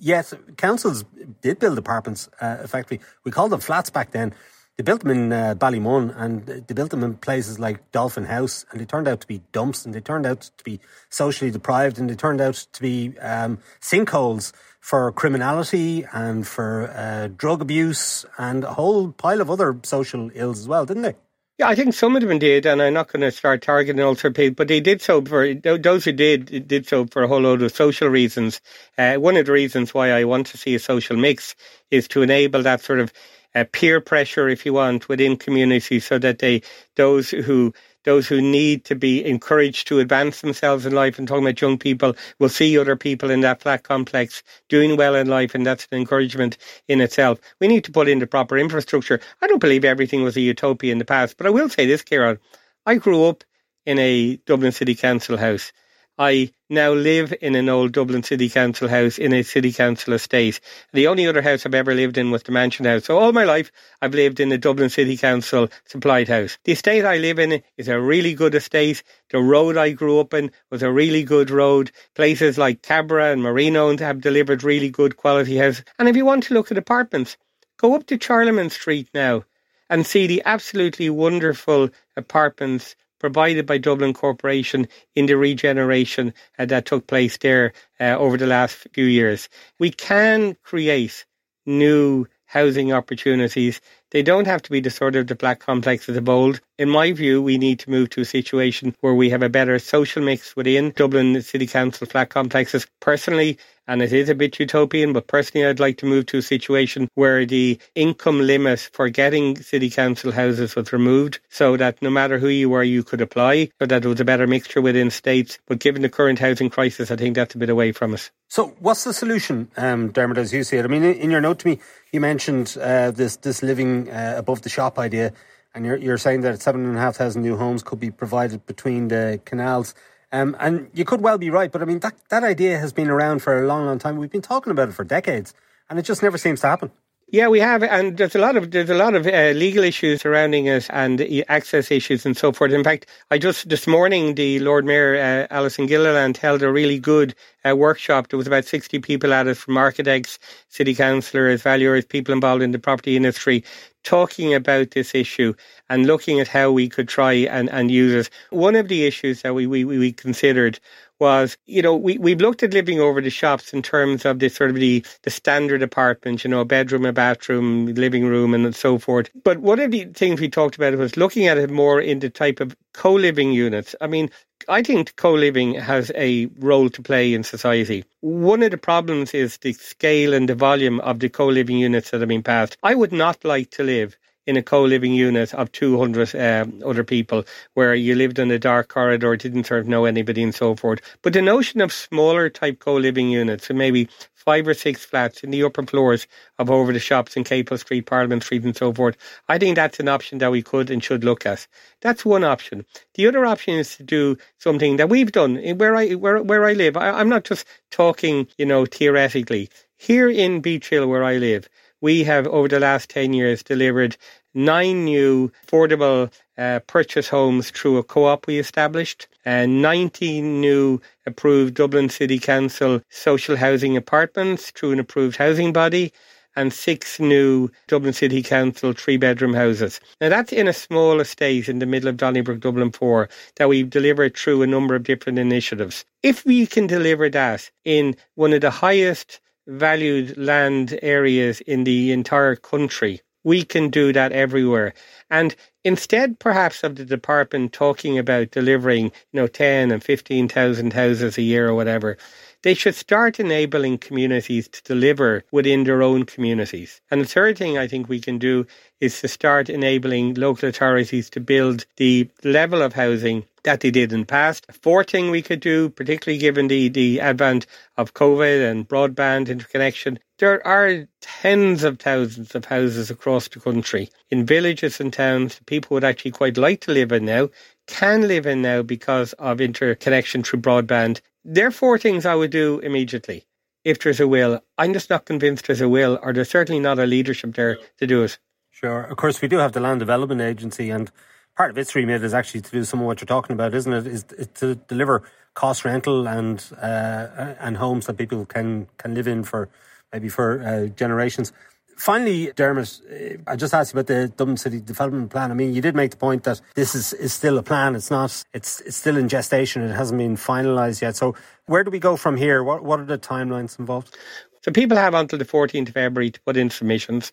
yes, 0.00 0.34
councils 0.56 1.04
did 1.40 1.60
build 1.60 1.78
apartments. 1.78 2.28
Uh, 2.40 2.56
effectively, 2.60 2.98
we 3.22 3.30
called 3.30 3.52
them 3.52 3.60
flats 3.60 3.90
back 3.90 4.10
then. 4.10 4.34
They 4.78 4.84
built 4.84 5.02
them 5.02 5.10
in 5.10 5.32
uh, 5.32 5.54
Ballymun 5.54 6.14
and 6.16 6.46
they 6.46 6.74
built 6.74 6.90
them 6.90 7.04
in 7.04 7.14
places 7.14 7.58
like 7.58 7.92
Dolphin 7.92 8.24
House, 8.24 8.64
and 8.70 8.80
they 8.80 8.86
turned 8.86 9.06
out 9.06 9.20
to 9.20 9.26
be 9.26 9.42
dumps, 9.52 9.84
and 9.84 9.94
they 9.94 10.00
turned 10.00 10.24
out 10.24 10.50
to 10.56 10.64
be 10.64 10.80
socially 11.10 11.50
deprived, 11.50 11.98
and 11.98 12.08
they 12.08 12.14
turned 12.14 12.40
out 12.40 12.66
to 12.72 12.80
be 12.80 13.12
um, 13.18 13.58
sinkholes 13.80 14.52
for 14.80 15.12
criminality 15.12 16.04
and 16.12 16.46
for 16.46 16.90
uh, 16.96 17.28
drug 17.36 17.60
abuse 17.60 18.24
and 18.38 18.64
a 18.64 18.72
whole 18.72 19.12
pile 19.12 19.40
of 19.42 19.50
other 19.50 19.78
social 19.82 20.30
ills 20.34 20.60
as 20.60 20.68
well, 20.68 20.86
didn't 20.86 21.02
they? 21.02 21.16
Yeah, 21.58 21.68
I 21.68 21.74
think 21.74 21.92
some 21.92 22.16
of 22.16 22.22
them 22.22 22.38
did, 22.38 22.64
and 22.64 22.80
I'm 22.80 22.94
not 22.94 23.12
going 23.12 23.20
to 23.20 23.30
start 23.30 23.60
targeting 23.60 24.02
all 24.02 24.16
people, 24.16 24.54
but 24.56 24.68
they 24.68 24.80
did 24.80 25.02
so 25.02 25.22
for 25.22 25.52
those 25.54 26.04
who 26.04 26.12
did 26.12 26.66
did 26.66 26.88
so 26.88 27.06
for 27.06 27.22
a 27.22 27.28
whole 27.28 27.40
load 27.40 27.60
of 27.60 27.72
social 27.72 28.08
reasons. 28.08 28.62
Uh, 28.96 29.16
one 29.16 29.36
of 29.36 29.44
the 29.44 29.52
reasons 29.52 29.92
why 29.92 30.10
I 30.10 30.24
want 30.24 30.46
to 30.48 30.56
see 30.56 30.74
a 30.74 30.78
social 30.78 31.16
mix 31.16 31.54
is 31.90 32.08
to 32.08 32.22
enable 32.22 32.62
that 32.62 32.80
sort 32.80 33.00
of 33.00 33.12
uh, 33.54 33.64
peer 33.72 34.00
pressure, 34.00 34.48
if 34.48 34.64
you 34.66 34.72
want, 34.72 35.08
within 35.08 35.36
communities, 35.36 36.06
so 36.06 36.18
that 36.18 36.38
they 36.38 36.62
those 36.96 37.30
who 37.30 37.72
those 38.04 38.26
who 38.26 38.40
need 38.40 38.84
to 38.84 38.94
be 38.94 39.24
encouraged 39.24 39.86
to 39.88 40.00
advance 40.00 40.40
themselves 40.40 40.86
in 40.86 40.92
life 40.92 41.18
and 41.18 41.28
talking 41.28 41.44
about 41.44 41.60
young 41.60 41.78
people 41.78 42.14
will 42.38 42.48
see 42.48 42.76
other 42.76 42.96
people 42.96 43.30
in 43.30 43.40
that 43.40 43.62
flat 43.62 43.84
complex 43.84 44.42
doing 44.68 44.96
well 44.96 45.14
in 45.14 45.28
life 45.28 45.54
and 45.54 45.64
that's 45.64 45.86
an 45.92 45.98
encouragement 45.98 46.58
in 46.88 47.00
itself. 47.00 47.38
We 47.60 47.68
need 47.68 47.84
to 47.84 47.92
put 47.92 48.08
in 48.08 48.18
the 48.18 48.26
proper 48.26 48.58
infrastructure. 48.58 49.20
I 49.40 49.46
don't 49.46 49.60
believe 49.60 49.84
everything 49.84 50.22
was 50.22 50.36
a 50.36 50.40
utopia 50.40 50.92
in 50.92 50.98
the 50.98 51.04
past, 51.04 51.36
but 51.36 51.46
I 51.46 51.50
will 51.50 51.68
say 51.68 51.86
this, 51.86 52.02
Ciarán. 52.02 52.38
I 52.86 52.96
grew 52.96 53.24
up 53.24 53.44
in 53.86 53.98
a 53.98 54.36
Dublin 54.46 54.72
City 54.72 54.94
Council 54.94 55.36
house 55.36 55.72
I 56.18 56.52
now 56.68 56.92
live 56.92 57.32
in 57.40 57.54
an 57.54 57.70
old 57.70 57.92
Dublin 57.92 58.22
City 58.22 58.50
Council 58.50 58.86
house 58.86 59.16
in 59.16 59.32
a 59.32 59.42
City 59.42 59.72
Council 59.72 60.12
estate. 60.12 60.60
The 60.92 61.06
only 61.06 61.26
other 61.26 61.40
house 61.40 61.64
I've 61.64 61.74
ever 61.74 61.94
lived 61.94 62.18
in 62.18 62.30
was 62.30 62.42
the 62.42 62.52
Mansion 62.52 62.84
House. 62.84 63.06
So 63.06 63.18
all 63.18 63.32
my 63.32 63.44
life 63.44 63.72
I've 64.02 64.12
lived 64.12 64.38
in 64.38 64.52
a 64.52 64.58
Dublin 64.58 64.90
City 64.90 65.16
Council 65.16 65.70
supplied 65.86 66.28
house. 66.28 66.58
The 66.64 66.72
estate 66.72 67.06
I 67.06 67.16
live 67.16 67.38
in 67.38 67.62
is 67.78 67.88
a 67.88 67.98
really 67.98 68.34
good 68.34 68.54
estate. 68.54 69.02
The 69.30 69.40
road 69.40 69.78
I 69.78 69.92
grew 69.92 70.20
up 70.20 70.34
in 70.34 70.50
was 70.70 70.82
a 70.82 70.92
really 70.92 71.22
good 71.24 71.50
road. 71.50 71.90
Places 72.14 72.58
like 72.58 72.82
Cabra 72.82 73.32
and 73.32 73.42
Marino 73.42 73.96
have 73.96 74.20
delivered 74.20 74.62
really 74.62 74.90
good 74.90 75.16
quality 75.16 75.56
houses. 75.56 75.84
And 75.98 76.10
if 76.10 76.16
you 76.16 76.26
want 76.26 76.44
to 76.44 76.54
look 76.54 76.70
at 76.70 76.76
apartments, 76.76 77.38
go 77.78 77.94
up 77.94 78.04
to 78.08 78.18
Charlemont 78.18 78.72
Street 78.72 79.08
now 79.14 79.44
and 79.88 80.06
see 80.06 80.26
the 80.26 80.42
absolutely 80.44 81.08
wonderful 81.08 81.88
apartments 82.16 82.96
provided 83.22 83.64
by 83.66 83.78
Dublin 83.78 84.12
Corporation 84.12 84.88
in 85.14 85.26
the 85.26 85.36
regeneration 85.36 86.34
uh, 86.58 86.66
that 86.66 86.86
took 86.86 87.06
place 87.06 87.38
there 87.38 87.72
uh, 88.00 88.16
over 88.18 88.36
the 88.36 88.48
last 88.48 88.88
few 88.92 89.04
years. 89.04 89.48
We 89.78 89.90
can 89.90 90.56
create 90.64 91.24
new 91.64 92.26
housing 92.46 92.92
opportunities. 92.92 93.80
They 94.10 94.22
don't 94.22 94.46
have 94.46 94.60
to 94.62 94.70
be 94.70 94.80
the 94.80 94.90
sort 94.90 95.14
of 95.16 95.28
the 95.28 95.36
black 95.36 95.60
complexes 95.60 96.16
of 96.16 96.28
old. 96.28 96.60
In 96.78 96.90
my 96.90 97.12
view, 97.12 97.40
we 97.40 97.56
need 97.56 97.78
to 97.78 97.90
move 97.90 98.10
to 98.10 98.20
a 98.22 98.26
situation 98.26 98.94
where 99.00 99.14
we 99.14 99.30
have 99.30 99.42
a 99.42 99.48
better 99.48 99.78
social 99.78 100.22
mix 100.22 100.54
within 100.56 100.92
Dublin 100.94 101.40
City 101.42 101.66
Council 101.66 102.06
flat 102.06 102.28
complexes. 102.28 102.86
Personally, 103.00 103.56
and 103.88 104.02
it 104.02 104.12
is 104.12 104.28
a 104.28 104.34
bit 104.34 104.58
utopian, 104.58 105.12
but 105.12 105.26
personally, 105.26 105.66
I'd 105.66 105.80
like 105.80 105.98
to 105.98 106.06
move 106.06 106.26
to 106.26 106.38
a 106.38 106.42
situation 106.42 107.08
where 107.14 107.44
the 107.44 107.78
income 107.94 108.40
limit 108.40 108.90
for 108.92 109.08
getting 109.08 109.60
city 109.60 109.90
council 109.90 110.32
houses 110.32 110.76
was 110.76 110.92
removed 110.92 111.40
so 111.48 111.76
that 111.76 112.00
no 112.00 112.10
matter 112.10 112.38
who 112.38 112.48
you 112.48 112.70
were, 112.70 112.82
you 112.82 113.02
could 113.02 113.20
apply, 113.20 113.70
so 113.78 113.86
that 113.86 114.02
there 114.02 114.10
was 114.10 114.20
a 114.20 114.24
better 114.24 114.46
mixture 114.46 114.80
within 114.80 115.10
states. 115.10 115.58
But 115.66 115.80
given 115.80 116.02
the 116.02 116.08
current 116.08 116.38
housing 116.38 116.70
crisis, 116.70 117.10
I 117.10 117.16
think 117.16 117.34
that's 117.34 117.54
a 117.54 117.58
bit 117.58 117.70
away 117.70 117.92
from 117.92 118.14
us. 118.14 118.30
So, 118.48 118.68
what's 118.78 119.04
the 119.04 119.14
solution, 119.14 119.70
um, 119.76 120.12
Dermot, 120.12 120.38
as 120.38 120.52
you 120.52 120.62
see 120.62 120.76
it? 120.76 120.84
I 120.84 120.88
mean, 120.88 121.02
in 121.02 121.30
your 121.30 121.40
note 121.40 121.58
to 121.60 121.68
me, 121.68 121.80
you 122.12 122.20
mentioned 122.20 122.76
uh, 122.80 123.10
this, 123.10 123.36
this 123.36 123.62
living 123.62 124.10
uh, 124.10 124.34
above 124.36 124.62
the 124.62 124.68
shop 124.68 124.98
idea, 124.98 125.32
and 125.74 125.84
you're, 125.86 125.96
you're 125.96 126.18
saying 126.18 126.42
that 126.42 126.60
7,500 126.60 127.40
new 127.40 127.56
homes 127.56 127.82
could 127.82 127.98
be 127.98 128.10
provided 128.10 128.66
between 128.66 129.08
the 129.08 129.40
canals. 129.44 129.94
Um, 130.32 130.56
and 130.58 130.90
you 130.94 131.04
could 131.04 131.20
well 131.20 131.36
be 131.36 131.50
right, 131.50 131.70
but 131.70 131.82
I 131.82 131.84
mean, 131.84 131.98
that, 132.00 132.14
that 132.30 132.42
idea 132.42 132.78
has 132.78 132.92
been 132.92 133.10
around 133.10 133.40
for 133.40 133.62
a 133.62 133.66
long, 133.66 133.84
long 133.84 133.98
time. 133.98 134.16
We've 134.16 134.30
been 134.30 134.40
talking 134.42 134.70
about 134.70 134.88
it 134.88 134.92
for 134.92 135.04
decades, 135.04 135.52
and 135.90 135.98
it 135.98 136.02
just 136.02 136.22
never 136.22 136.38
seems 136.38 136.62
to 136.62 136.68
happen. 136.68 136.90
Yeah, 137.34 137.48
we 137.48 137.60
have, 137.60 137.82
and 137.82 138.18
there's 138.18 138.34
a 138.34 138.38
lot 138.38 138.56
of 138.58 138.72
there's 138.72 138.90
a 138.90 138.94
lot 138.94 139.14
of 139.14 139.26
uh, 139.26 139.52
legal 139.56 139.84
issues 139.84 140.20
surrounding 140.20 140.66
it 140.66 140.86
and 140.90 141.18
access 141.48 141.90
issues 141.90 142.26
and 142.26 142.36
so 142.36 142.52
forth. 142.52 142.72
In 142.72 142.84
fact, 142.84 143.06
I 143.30 143.38
just 143.38 143.70
this 143.70 143.86
morning 143.86 144.34
the 144.34 144.58
Lord 144.60 144.84
Mayor 144.84 145.16
uh, 145.16 145.46
Alison 145.50 145.86
Gilliland 145.86 146.36
held 146.36 146.62
a 146.62 146.70
really 146.70 146.98
good 146.98 147.34
uh, 147.66 147.74
workshop. 147.74 148.28
There 148.28 148.36
was 148.36 148.46
about 148.46 148.66
sixty 148.66 148.98
people 148.98 149.32
at 149.32 149.46
it, 149.46 149.56
from 149.56 149.78
architects, 149.78 150.38
city 150.68 150.94
councillors, 150.94 151.62
valuers, 151.62 152.04
people 152.04 152.34
involved 152.34 152.62
in 152.62 152.72
the 152.72 152.78
property 152.78 153.16
industry, 153.16 153.64
talking 154.04 154.52
about 154.52 154.90
this 154.90 155.14
issue 155.14 155.54
and 155.88 156.06
looking 156.06 156.38
at 156.38 156.48
how 156.48 156.70
we 156.70 156.86
could 156.86 157.08
try 157.08 157.32
and, 157.32 157.70
and 157.70 157.90
use 157.90 158.26
it. 158.26 158.30
One 158.50 158.76
of 158.76 158.88
the 158.88 159.06
issues 159.06 159.40
that 159.40 159.54
we, 159.54 159.66
we, 159.66 159.86
we 159.86 160.12
considered 160.12 160.78
was, 161.22 161.56
you 161.66 161.80
know, 161.82 161.94
we, 161.94 162.18
we've 162.18 162.40
looked 162.40 162.64
at 162.64 162.74
living 162.74 162.98
over 162.98 163.20
the 163.20 163.30
shops 163.30 163.72
in 163.72 163.80
terms 163.80 164.24
of 164.24 164.40
the 164.40 164.48
sort 164.48 164.70
of 164.70 164.76
the, 164.76 165.06
the 165.22 165.30
standard 165.30 165.80
apartment, 165.80 166.42
you 166.42 166.50
know, 166.50 166.60
a 166.60 166.64
bedroom, 166.64 167.06
a 167.06 167.12
bathroom, 167.12 167.86
living 167.94 168.26
room, 168.26 168.52
and 168.54 168.74
so 168.74 168.98
forth. 168.98 169.30
But 169.44 169.58
one 169.58 169.78
of 169.78 169.92
the 169.92 170.06
things 170.06 170.40
we 170.40 170.48
talked 170.48 170.74
about 170.74 170.98
was 170.98 171.16
looking 171.16 171.46
at 171.46 171.58
it 171.58 171.70
more 171.70 172.00
in 172.00 172.18
the 172.18 172.28
type 172.28 172.58
of 172.58 172.74
co 172.92 173.12
living 173.14 173.52
units. 173.52 173.94
I 174.00 174.08
mean, 174.08 174.30
I 174.68 174.82
think 174.82 175.14
co 175.14 175.32
living 175.32 175.74
has 175.74 176.10
a 176.16 176.46
role 176.58 176.90
to 176.90 177.02
play 177.02 177.32
in 177.34 177.44
society. 177.44 178.04
One 178.20 178.64
of 178.64 178.72
the 178.72 178.78
problems 178.78 179.32
is 179.32 179.58
the 179.58 179.74
scale 179.74 180.34
and 180.34 180.48
the 180.48 180.56
volume 180.56 180.98
of 181.00 181.20
the 181.20 181.28
co 181.28 181.46
living 181.46 181.78
units 181.78 182.10
that 182.10 182.20
have 182.20 182.28
been 182.28 182.42
passed. 182.42 182.76
I 182.82 182.96
would 182.96 183.12
not 183.12 183.44
like 183.44 183.70
to 183.76 183.84
live 183.84 184.16
in 184.46 184.56
a 184.56 184.62
co-living 184.62 185.12
unit 185.12 185.54
of 185.54 185.70
200 185.72 186.34
um, 186.34 186.82
other 186.84 187.04
people 187.04 187.44
where 187.74 187.94
you 187.94 188.14
lived 188.14 188.38
in 188.38 188.50
a 188.50 188.58
dark 188.58 188.88
corridor, 188.88 189.36
didn't 189.36 189.64
sort 189.64 189.80
of 189.80 189.88
know 189.88 190.04
anybody 190.04 190.42
and 190.42 190.54
so 190.54 190.74
forth. 190.74 191.00
But 191.22 191.32
the 191.32 191.42
notion 191.42 191.80
of 191.80 191.92
smaller 191.92 192.48
type 192.48 192.80
co-living 192.80 193.30
units, 193.30 193.66
so 193.68 193.74
maybe 193.74 194.08
five 194.34 194.66
or 194.66 194.74
six 194.74 195.04
flats 195.04 195.44
in 195.44 195.50
the 195.50 195.62
upper 195.62 195.84
floors 195.84 196.26
of 196.58 196.70
over 196.70 196.92
the 196.92 196.98
shops 196.98 197.36
in 197.36 197.44
Capel 197.44 197.78
Street, 197.78 198.06
Parliament 198.06 198.42
Street 198.42 198.64
and 198.64 198.76
so 198.76 198.92
forth, 198.92 199.16
I 199.48 199.58
think 199.58 199.76
that's 199.76 200.00
an 200.00 200.08
option 200.08 200.38
that 200.38 200.50
we 200.50 200.62
could 200.62 200.90
and 200.90 201.02
should 201.02 201.22
look 201.22 201.46
at. 201.46 201.66
That's 202.00 202.24
one 202.24 202.42
option. 202.42 202.84
The 203.14 203.28
other 203.28 203.46
option 203.46 203.74
is 203.74 203.96
to 203.96 204.02
do 204.02 204.36
something 204.58 204.96
that 204.96 205.08
we've 205.08 205.30
done 205.30 205.56
where 205.78 205.94
I, 205.94 206.10
where, 206.12 206.42
where 206.42 206.64
I 206.66 206.72
live. 206.72 206.96
I, 206.96 207.10
I'm 207.10 207.28
not 207.28 207.44
just 207.44 207.66
talking, 207.90 208.48
you 208.58 208.66
know, 208.66 208.84
theoretically. 208.84 209.68
Here 209.96 210.28
in 210.28 210.60
Beech 210.60 210.88
Hill, 210.88 211.06
where 211.06 211.22
I 211.22 211.36
live, 211.36 211.68
we 212.02 212.24
have 212.24 212.46
over 212.48 212.68
the 212.68 212.80
last 212.80 213.08
10 213.08 213.32
years 213.32 213.62
delivered 213.62 214.16
nine 214.52 215.06
new 215.06 215.50
affordable 215.66 216.30
uh, 216.58 216.80
purchase 216.80 217.28
homes 217.28 217.70
through 217.70 217.96
a 217.96 218.02
co-op 218.02 218.46
we 218.46 218.58
established 218.58 219.28
and 219.46 219.80
19 219.80 220.60
new 220.60 221.00
approved 221.24 221.74
Dublin 221.74 222.10
City 222.10 222.38
Council 222.38 223.00
social 223.08 223.56
housing 223.56 223.96
apartments 223.96 224.70
through 224.72 224.92
an 224.92 225.00
approved 225.00 225.36
housing 225.36 225.72
body 225.72 226.12
and 226.54 226.72
six 226.72 227.18
new 227.18 227.70
Dublin 227.88 228.12
City 228.12 228.42
Council 228.42 228.92
three 228.92 229.16
bedroom 229.16 229.54
houses. 229.54 230.00
Now 230.20 230.28
that's 230.28 230.52
in 230.52 230.68
a 230.68 230.72
small 230.74 231.20
estate 231.20 231.68
in 231.68 231.78
the 231.78 231.86
middle 231.86 232.08
of 232.08 232.18
Donnybrook, 232.18 232.60
Dublin 232.60 232.92
4 232.92 233.28
that 233.56 233.70
we've 233.70 233.88
delivered 233.88 234.36
through 234.36 234.60
a 234.60 234.66
number 234.66 234.94
of 234.94 235.04
different 235.04 235.38
initiatives. 235.38 236.04
If 236.22 236.44
we 236.44 236.66
can 236.66 236.86
deliver 236.86 237.30
that 237.30 237.70
in 237.84 238.16
one 238.34 238.52
of 238.52 238.60
the 238.60 238.70
highest 238.70 239.40
valued 239.66 240.36
land 240.36 240.98
areas 241.02 241.60
in 241.62 241.84
the 241.84 242.12
entire 242.12 242.56
country, 242.56 243.20
We 243.44 243.64
can 243.64 243.90
do 243.90 244.12
that 244.12 244.32
everywhere. 244.32 244.94
And 245.30 245.54
instead, 245.84 246.38
perhaps, 246.38 246.82
of 246.84 246.96
the 246.96 247.04
department 247.04 247.72
talking 247.72 248.18
about 248.18 248.50
delivering, 248.50 249.06
you 249.06 249.40
know, 249.40 249.46
10 249.46 249.90
and 249.90 250.02
15,000 250.02 250.92
houses 250.92 251.38
a 251.38 251.42
year 251.42 251.68
or 251.68 251.74
whatever, 251.74 252.16
they 252.62 252.74
should 252.74 252.94
start 252.94 253.40
enabling 253.40 253.98
communities 253.98 254.68
to 254.68 254.82
deliver 254.84 255.42
within 255.50 255.84
their 255.84 256.02
own 256.02 256.24
communities. 256.24 257.00
And 257.10 257.20
the 257.20 257.26
third 257.26 257.58
thing 257.58 257.76
I 257.76 257.88
think 257.88 258.08
we 258.08 258.20
can 258.20 258.38
do 258.38 258.66
is 259.00 259.20
to 259.20 259.28
start 259.28 259.68
enabling 259.68 260.34
local 260.34 260.68
authorities 260.68 261.28
to 261.30 261.40
build 261.40 261.84
the 261.96 262.28
level 262.44 262.82
of 262.82 262.92
housing 262.92 263.44
that 263.64 263.80
they 263.80 263.90
did 263.90 264.12
in 264.12 264.20
the 264.20 264.26
past. 264.26 264.66
A 264.68 264.72
fourth 264.72 265.10
thing 265.10 265.30
we 265.30 265.42
could 265.42 265.60
do, 265.60 265.88
particularly 265.88 266.38
given 266.38 266.68
the, 266.68 266.88
the 266.88 267.20
advent 267.20 267.66
of 267.96 268.14
COVID 268.14 268.70
and 268.70 268.88
broadband 268.88 269.48
interconnection, 269.48 270.18
there 270.38 270.64
are 270.66 271.06
tens 271.20 271.84
of 271.84 271.98
thousands 271.98 272.54
of 272.54 272.64
houses 272.64 273.10
across 273.10 273.48
the 273.48 273.60
country 273.60 274.10
in 274.30 274.46
villages 274.46 275.00
and 275.00 275.12
towns 275.12 275.60
people 275.72 275.94
would 275.94 276.04
actually 276.04 276.30
quite 276.32 276.58
like 276.58 276.82
to 276.82 276.92
live 276.92 277.12
in 277.12 277.24
now, 277.24 277.48
can 277.86 278.28
live 278.28 278.44
in 278.44 278.60
now 278.60 278.82
because 278.82 279.32
of 279.34 279.58
interconnection 279.58 280.42
through 280.42 280.60
broadband. 280.60 281.22
There 281.46 281.68
are 281.68 281.70
four 281.70 281.96
things 281.98 282.26
I 282.26 282.34
would 282.34 282.50
do 282.50 282.78
immediately 282.80 283.46
if 283.82 283.98
there's 284.00 284.20
a 284.20 284.28
will. 284.28 284.60
I'm 284.76 284.92
just 284.92 285.08
not 285.08 285.24
convinced 285.24 285.66
there's 285.66 285.80
a 285.80 285.88
will, 285.88 286.18
or 286.22 286.34
there's 286.34 286.50
certainly 286.50 286.78
not 286.78 286.98
a 286.98 287.06
leadership 287.06 287.54
there 287.54 287.78
to 287.96 288.06
do 288.06 288.22
it. 288.22 288.38
Sure. 288.70 289.04
Of 289.04 289.16
course, 289.16 289.40
we 289.40 289.48
do 289.48 289.56
have 289.56 289.72
the 289.72 289.80
Land 289.80 290.00
Development 290.00 290.42
Agency, 290.42 290.90
and 290.90 291.10
part 291.56 291.70
of 291.70 291.78
its 291.78 291.94
remit 291.94 292.22
is 292.22 292.34
actually 292.34 292.60
to 292.60 292.70
do 292.70 292.84
some 292.84 293.00
of 293.00 293.06
what 293.06 293.22
you're 293.22 293.26
talking 293.26 293.54
about, 293.54 293.72
isn't 293.72 293.92
it? 293.94 294.06
Is, 294.06 294.24
to 294.56 294.74
deliver 294.74 295.22
cost 295.54 295.86
rental 295.86 296.28
and 296.28 296.62
uh, 296.82 297.54
and 297.60 297.78
homes 297.78 298.06
that 298.06 298.18
people 298.18 298.44
can 298.44 298.88
can 298.98 299.14
live 299.14 299.26
in 299.26 299.42
for 299.42 299.70
maybe 300.12 300.28
for 300.28 300.62
uh, 300.62 300.86
generations. 300.88 301.50
Finally, 301.96 302.52
Dermot, 302.56 303.00
uh, 303.10 303.50
I 303.50 303.56
just 303.56 303.74
asked 303.74 303.92
you 303.94 304.00
about 304.00 304.08
the 304.08 304.28
Dublin 304.28 304.56
City 304.56 304.80
Development 304.80 305.30
Plan. 305.30 305.50
I 305.50 305.54
mean, 305.54 305.74
you 305.74 305.80
did 305.80 305.94
make 305.94 306.10
the 306.10 306.16
point 306.16 306.44
that 306.44 306.60
this 306.74 306.94
is, 306.94 307.12
is 307.12 307.32
still 307.32 307.58
a 307.58 307.62
plan. 307.62 307.94
It's 307.94 308.10
not. 308.10 308.42
It's 308.52 308.80
it's 308.80 308.96
still 308.96 309.16
in 309.16 309.28
gestation. 309.28 309.82
It 309.82 309.94
hasn't 309.94 310.18
been 310.18 310.36
finalised 310.36 311.02
yet. 311.02 311.16
So, 311.16 311.34
where 311.66 311.84
do 311.84 311.90
we 311.90 311.98
go 311.98 312.16
from 312.16 312.36
here? 312.36 312.62
What 312.62 312.82
what 312.82 313.00
are 313.00 313.04
the 313.04 313.18
timelines 313.18 313.78
involved? 313.78 314.16
So, 314.62 314.72
people 314.72 314.96
have 314.96 315.14
until 315.14 315.38
the 315.38 315.44
14th 315.44 315.88
of 315.88 315.94
February 315.94 316.30
to 316.30 316.40
put 316.40 316.56
in 316.56 316.70
submissions. 316.70 317.32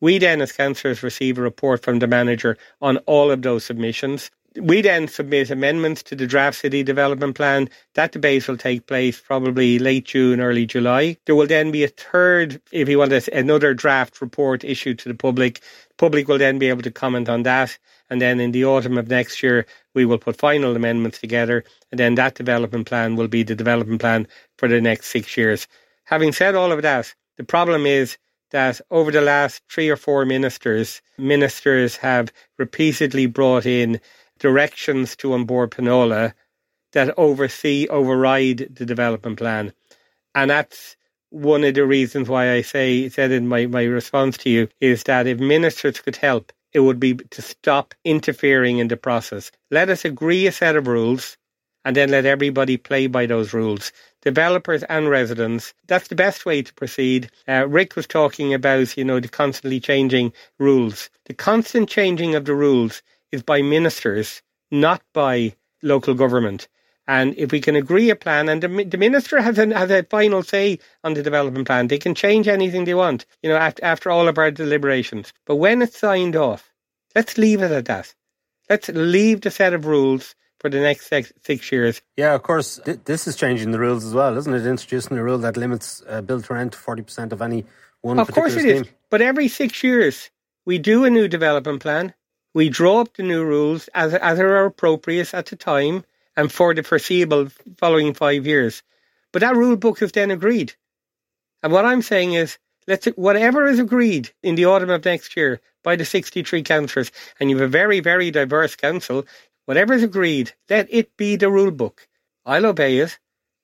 We 0.00 0.18
then, 0.18 0.40
as 0.40 0.52
councillors, 0.52 1.02
receive 1.02 1.38
a 1.38 1.42
report 1.42 1.82
from 1.82 2.00
the 2.00 2.08
manager 2.08 2.58
on 2.80 2.96
all 3.06 3.30
of 3.30 3.42
those 3.42 3.64
submissions. 3.64 4.30
We 4.56 4.82
then 4.82 5.08
submit 5.08 5.50
amendments 5.50 6.02
to 6.04 6.14
the 6.14 6.26
draft 6.26 6.58
city 6.58 6.82
development 6.82 7.36
plan. 7.36 7.70
That 7.94 8.12
debate 8.12 8.46
will 8.46 8.58
take 8.58 8.86
place 8.86 9.18
probably 9.18 9.78
late 9.78 10.04
June, 10.04 10.40
early 10.40 10.66
July. 10.66 11.16
There 11.24 11.34
will 11.34 11.46
then 11.46 11.70
be 11.70 11.84
a 11.84 11.88
third, 11.88 12.60
if 12.70 12.86
you 12.86 12.98
want, 12.98 13.12
another 13.28 13.72
draft 13.72 14.20
report 14.20 14.62
issued 14.62 14.98
to 15.00 15.08
the 15.08 15.14
public. 15.14 15.62
Public 15.96 16.28
will 16.28 16.36
then 16.36 16.58
be 16.58 16.68
able 16.68 16.82
to 16.82 16.90
comment 16.90 17.30
on 17.30 17.44
that. 17.44 17.78
And 18.10 18.20
then 18.20 18.40
in 18.40 18.52
the 18.52 18.66
autumn 18.66 18.98
of 18.98 19.08
next 19.08 19.42
year, 19.42 19.64
we 19.94 20.04
will 20.04 20.18
put 20.18 20.36
final 20.36 20.76
amendments 20.76 21.18
together. 21.18 21.64
And 21.90 21.98
then 21.98 22.16
that 22.16 22.34
development 22.34 22.86
plan 22.86 23.16
will 23.16 23.28
be 23.28 23.42
the 23.42 23.54
development 23.54 24.02
plan 24.02 24.28
for 24.58 24.68
the 24.68 24.82
next 24.82 25.06
six 25.06 25.34
years. 25.34 25.66
Having 26.04 26.32
said 26.32 26.54
all 26.54 26.72
of 26.72 26.82
that, 26.82 27.14
the 27.38 27.44
problem 27.44 27.86
is 27.86 28.18
that 28.50 28.82
over 28.90 29.10
the 29.10 29.22
last 29.22 29.62
three 29.70 29.88
or 29.88 29.96
four 29.96 30.26
ministers, 30.26 31.00
ministers 31.16 31.96
have 31.96 32.30
repeatedly 32.58 33.24
brought 33.24 33.64
in 33.64 33.98
directions 34.42 35.14
to 35.16 35.34
An 35.34 35.44
Bord 35.44 35.70
Pleanála 35.70 36.34
that 36.92 37.16
oversee, 37.16 37.86
override 37.88 38.68
the 38.74 38.84
development 38.84 39.38
plan. 39.38 39.72
And 40.34 40.50
that's 40.50 40.96
one 41.30 41.62
of 41.64 41.74
the 41.74 41.86
reasons 41.86 42.28
why 42.28 42.52
I 42.52 42.62
say 42.62 43.08
said 43.08 43.30
in 43.30 43.46
my, 43.46 43.66
my 43.66 43.84
response 43.84 44.36
to 44.38 44.50
you 44.50 44.68
is 44.80 45.04
that 45.04 45.28
if 45.28 45.38
ministers 45.38 46.00
could 46.00 46.16
help, 46.16 46.52
it 46.72 46.80
would 46.80 46.98
be 46.98 47.14
to 47.14 47.40
stop 47.40 47.94
interfering 48.04 48.78
in 48.78 48.88
the 48.88 48.96
process. 48.96 49.52
Let 49.70 49.88
us 49.88 50.04
agree 50.04 50.46
a 50.48 50.52
set 50.52 50.74
of 50.74 50.88
rules 50.88 51.38
and 51.84 51.94
then 51.94 52.10
let 52.10 52.26
everybody 52.26 52.76
play 52.76 53.06
by 53.06 53.26
those 53.26 53.54
rules. 53.54 53.92
Developers 54.22 54.82
and 54.84 55.08
residents, 55.08 55.72
that's 55.86 56.08
the 56.08 56.14
best 56.14 56.44
way 56.44 56.62
to 56.62 56.74
proceed. 56.74 57.30
Uh, 57.46 57.66
Rick 57.68 57.94
was 57.94 58.06
talking 58.06 58.52
about, 58.54 58.96
you 58.96 59.04
know, 59.04 59.20
the 59.20 59.28
constantly 59.28 59.80
changing 59.80 60.32
rules. 60.58 61.10
The 61.26 61.34
constant 61.34 61.88
changing 61.88 62.34
of 62.34 62.44
the 62.44 62.54
rules 62.54 63.02
is 63.32 63.42
by 63.42 63.62
ministers, 63.62 64.42
not 64.70 65.02
by 65.12 65.54
local 65.82 66.14
government. 66.14 66.68
And 67.08 67.34
if 67.36 67.50
we 67.50 67.60
can 67.60 67.74
agree 67.74 68.10
a 68.10 68.16
plan, 68.16 68.48
and 68.48 68.62
the, 68.62 68.68
the 68.84 68.96
minister 68.96 69.40
has 69.40 69.58
a, 69.58 69.66
has 69.76 69.90
a 69.90 70.04
final 70.04 70.42
say 70.42 70.78
on 71.02 71.14
the 71.14 71.22
development 71.22 71.66
plan, 71.66 71.88
they 71.88 71.98
can 71.98 72.14
change 72.14 72.46
anything 72.46 72.84
they 72.84 72.94
want, 72.94 73.26
you 73.42 73.50
know, 73.50 73.56
after, 73.56 73.84
after 73.84 74.10
all 74.10 74.28
of 74.28 74.38
our 74.38 74.52
deliberations. 74.52 75.32
But 75.44 75.56
when 75.56 75.82
it's 75.82 75.98
signed 75.98 76.36
off, 76.36 76.72
let's 77.16 77.36
leave 77.36 77.60
it 77.60 77.72
at 77.72 77.86
that. 77.86 78.14
Let's 78.70 78.88
leave 78.88 79.40
the 79.40 79.50
set 79.50 79.72
of 79.72 79.86
rules 79.86 80.36
for 80.60 80.70
the 80.70 80.78
next 80.78 81.08
six, 81.08 81.32
six 81.44 81.72
years. 81.72 82.00
Yeah, 82.16 82.34
of 82.34 82.44
course, 82.44 82.78
th- 82.84 83.00
this 83.04 83.26
is 83.26 83.34
changing 83.34 83.72
the 83.72 83.80
rules 83.80 84.04
as 84.04 84.14
well, 84.14 84.38
isn't 84.38 84.54
it? 84.54 84.64
Introducing 84.64 85.18
a 85.18 85.24
rule 85.24 85.38
that 85.38 85.56
limits 85.56 86.04
uh, 86.08 86.22
build 86.22 86.44
to 86.44 86.54
rent 86.54 86.72
to 86.74 86.78
40% 86.78 87.32
of 87.32 87.42
any 87.42 87.64
one 88.00 88.20
Of 88.20 88.30
course 88.30 88.54
it 88.54 88.60
scheme. 88.60 88.84
is. 88.84 88.88
But 89.10 89.22
every 89.22 89.48
six 89.48 89.82
years, 89.82 90.30
we 90.64 90.78
do 90.78 91.04
a 91.04 91.10
new 91.10 91.26
development 91.26 91.82
plan 91.82 92.14
we 92.54 92.68
draw 92.68 93.00
up 93.00 93.14
the 93.14 93.22
new 93.22 93.44
rules 93.44 93.88
as, 93.94 94.14
as 94.14 94.38
are 94.38 94.66
appropriate 94.66 95.32
at 95.32 95.46
the 95.46 95.56
time 95.56 96.04
and 96.36 96.52
for 96.52 96.74
the 96.74 96.82
foreseeable 96.82 97.48
following 97.78 98.14
five 98.14 98.46
years. 98.46 98.82
But 99.32 99.40
that 99.40 99.56
rule 99.56 99.76
book 99.76 100.02
is 100.02 100.12
then 100.12 100.30
agreed. 100.30 100.74
And 101.62 101.72
what 101.72 101.84
I'm 101.84 102.02
saying 102.02 102.34
is, 102.34 102.58
let's 102.86 103.06
whatever 103.16 103.66
is 103.66 103.78
agreed 103.78 104.30
in 104.42 104.54
the 104.54 104.66
autumn 104.66 104.90
of 104.90 105.04
next 105.04 105.36
year 105.36 105.60
by 105.82 105.96
the 105.96 106.04
63 106.04 106.62
councillors, 106.62 107.10
and 107.40 107.48
you 107.48 107.56
have 107.56 107.64
a 107.64 107.68
very, 107.68 108.00
very 108.00 108.30
diverse 108.30 108.76
council, 108.76 109.24
whatever 109.64 109.94
is 109.94 110.02
agreed, 110.02 110.52
let 110.68 110.86
it 110.90 111.16
be 111.16 111.36
the 111.36 111.50
rule 111.50 111.70
book. 111.70 112.08
I'll 112.44 112.66
obey 112.66 112.98
it. 112.98 113.18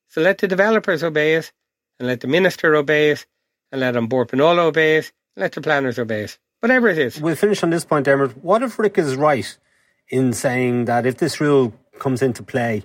So 0.08 0.20
let 0.22 0.38
the 0.38 0.48
developers 0.48 1.02
obey 1.02 1.34
it, 1.34 1.52
and 1.98 2.08
let 2.08 2.20
the 2.20 2.26
minister 2.26 2.74
obey 2.74 3.10
it, 3.10 3.26
and 3.70 3.80
let 3.80 3.96
An 3.96 4.06
Bord 4.06 4.32
obey 4.32 4.96
it, 4.96 5.12
and 5.36 5.42
let 5.42 5.52
the 5.52 5.60
planners 5.60 5.98
obey 5.98 6.22
it 6.22 6.38
whatever 6.60 6.88
it 6.88 6.98
is. 6.98 7.20
We'll 7.20 7.36
finish 7.36 7.62
on 7.62 7.70
this 7.70 7.84
point, 7.84 8.04
Dermot. 8.04 8.42
What 8.42 8.62
if 8.62 8.78
Rick 8.78 8.98
is 8.98 9.16
right 9.16 9.56
in 10.08 10.32
saying 10.32 10.86
that 10.86 11.06
if 11.06 11.18
this 11.18 11.40
rule 11.40 11.72
comes 11.98 12.22
into 12.22 12.42
play, 12.42 12.84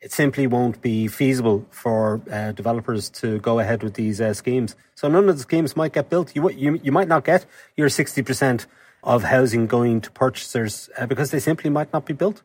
it 0.00 0.12
simply 0.12 0.46
won't 0.46 0.82
be 0.82 1.08
feasible 1.08 1.66
for 1.70 2.20
uh, 2.30 2.52
developers 2.52 3.08
to 3.08 3.38
go 3.38 3.58
ahead 3.58 3.82
with 3.82 3.94
these 3.94 4.20
uh, 4.20 4.34
schemes. 4.34 4.76
So 4.94 5.08
none 5.08 5.28
of 5.28 5.36
the 5.36 5.42
schemes 5.42 5.76
might 5.76 5.94
get 5.94 6.10
built. 6.10 6.36
You, 6.36 6.50
you, 6.50 6.78
you 6.82 6.92
might 6.92 7.08
not 7.08 7.24
get 7.24 7.46
your 7.76 7.88
60% 7.88 8.66
of 9.02 9.24
housing 9.24 9.66
going 9.66 10.02
to 10.02 10.10
purchasers 10.10 10.90
uh, 10.98 11.06
because 11.06 11.30
they 11.30 11.38
simply 11.38 11.70
might 11.70 11.92
not 11.92 12.04
be 12.04 12.12
built. 12.12 12.42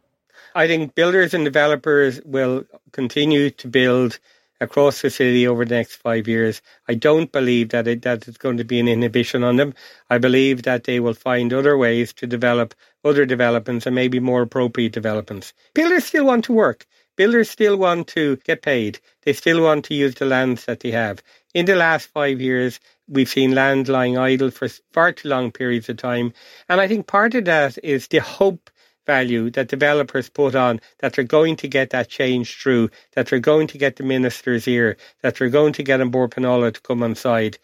I 0.56 0.68
think 0.68 0.96
builders 0.96 1.34
and 1.34 1.44
developers 1.44 2.22
will 2.24 2.66
continue 2.92 3.50
to 3.52 3.68
build 3.68 4.20
across 4.62 5.02
the 5.02 5.10
city 5.10 5.48
over 5.48 5.66
the 5.66 5.76
next 5.76 5.96
five 5.96 6.28
years. 6.28 6.62
I 6.88 6.96
don't 6.96 7.32
believe 7.32 7.70
that 7.70 7.88
it, 7.88 8.02
that 8.04 8.28
it's 8.28 8.38
going 8.38 8.58
to 8.58 8.64
be 8.64 8.80
an 8.80 8.88
inhibition 8.88 9.44
on 9.44 9.56
them. 9.56 9.74
I 10.10 10.18
believe 10.18 10.64
that 10.64 10.84
they 10.84 11.00
will 11.00 11.14
find 11.14 11.54
other 11.54 11.78
ways 11.78 12.14
to 12.14 12.28
develop 12.28 12.76
other 13.04 13.26
developments 13.26 13.86
and 13.86 13.96
maybe 13.96 14.20
more 14.20 14.42
appropriate 14.42 14.92
developments. 14.92 15.54
Builders 15.74 16.06
still 16.06 16.26
want 16.26 16.46
to 16.46 16.54
work. 16.54 16.86
Builders 17.16 17.50
still 17.50 17.78
want 17.78 18.08
to 18.08 18.38
get 18.38 18.62
paid. 18.62 19.00
They 19.24 19.34
still 19.34 19.62
want 19.62 19.86
to 19.86 19.94
use 19.94 20.16
the 20.16 20.26
lands 20.26 20.66
that 20.66 20.80
they 20.80 20.92
have. 20.92 21.22
In 21.54 21.66
the 21.66 21.76
last 21.76 22.08
five 22.08 22.40
years, 22.40 22.80
we've 23.08 23.28
seen 23.28 23.54
land 23.54 23.90
lying 23.90 24.18
idle 24.18 24.52
for 24.52 24.70
far 24.94 25.12
too 25.12 25.28
long 25.28 25.52
periods 25.52 25.90
of 25.90 25.98
time. 25.98 26.32
And 26.70 26.80
I 26.80 26.88
think 26.88 27.08
part 27.08 27.36
of 27.36 27.46
that 27.46 27.78
is 27.84 28.08
the 28.08 28.20
hope 28.20 28.70
value 29.16 29.50
that 29.50 29.68
developers 29.76 30.30
put 30.30 30.54
on 30.54 30.80
that 31.00 31.14
they're 31.14 31.36
going 31.40 31.56
to 31.56 31.68
get 31.68 31.90
that 31.90 32.10
change 32.10 32.48
through, 32.62 32.90
that 33.14 33.26
they're 33.28 33.48
going 33.54 33.68
to 33.68 33.80
get 33.84 33.96
the 33.96 34.04
minister's 34.04 34.68
ear, 34.68 34.98
that 35.24 35.34
they're 35.36 35.58
going 35.60 35.74
to 35.74 35.84
get 35.90 36.00
An 36.00 36.12
Bord 36.12 36.30
Pleanála 36.32 36.74
to 36.74 36.82
come 36.82 37.02
on 37.02 37.16
side. 37.16 37.58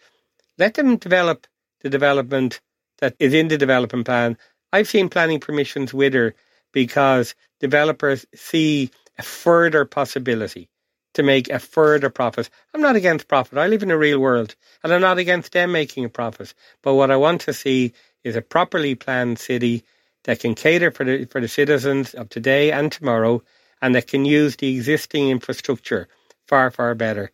Let 0.58 0.74
them 0.74 0.96
develop 0.96 1.46
the 1.82 1.88
development 1.88 2.60
that 2.98 3.14
is 3.20 3.32
in 3.32 3.46
the 3.46 3.58
development 3.58 4.06
plan. 4.06 4.36
I've 4.72 4.88
seen 4.88 5.08
planning 5.08 5.38
permissions 5.38 5.94
wither 5.94 6.34
because 6.72 7.36
developers 7.60 8.26
see 8.34 8.90
a 9.16 9.22
further 9.22 9.84
possibility 9.84 10.68
to 11.14 11.22
make 11.22 11.48
a 11.48 11.60
further 11.60 12.10
profit. 12.10 12.50
I'm 12.74 12.82
not 12.82 12.96
against 12.96 13.28
profit. 13.28 13.58
I 13.58 13.68
live 13.68 13.84
in 13.84 13.92
a 13.92 14.02
real 14.06 14.18
world 14.18 14.56
and 14.82 14.92
I'm 14.92 15.00
not 15.00 15.18
against 15.18 15.52
them 15.52 15.70
making 15.70 16.04
a 16.04 16.08
profit. 16.20 16.54
But 16.82 16.94
what 16.94 17.12
I 17.12 17.16
want 17.16 17.40
to 17.42 17.52
see 17.52 17.92
is 18.24 18.34
a 18.34 18.42
properly 18.42 18.96
planned 18.96 19.38
city 19.38 19.84
that 20.26 20.40
can 20.40 20.54
cater 20.54 20.90
for 20.90 21.04
the, 21.04 21.24
for 21.24 21.40
the 21.40 21.48
citizens 21.48 22.14
of 22.14 22.28
today 22.28 22.70
and 22.70 22.92
tomorrow 22.92 23.42
and 23.80 23.94
that 23.94 24.06
can 24.06 24.24
use 24.24 24.56
the 24.56 24.76
existing 24.76 25.30
infrastructure 25.30 26.08
far, 26.46 26.70
far 26.70 26.94
better. 26.94 27.30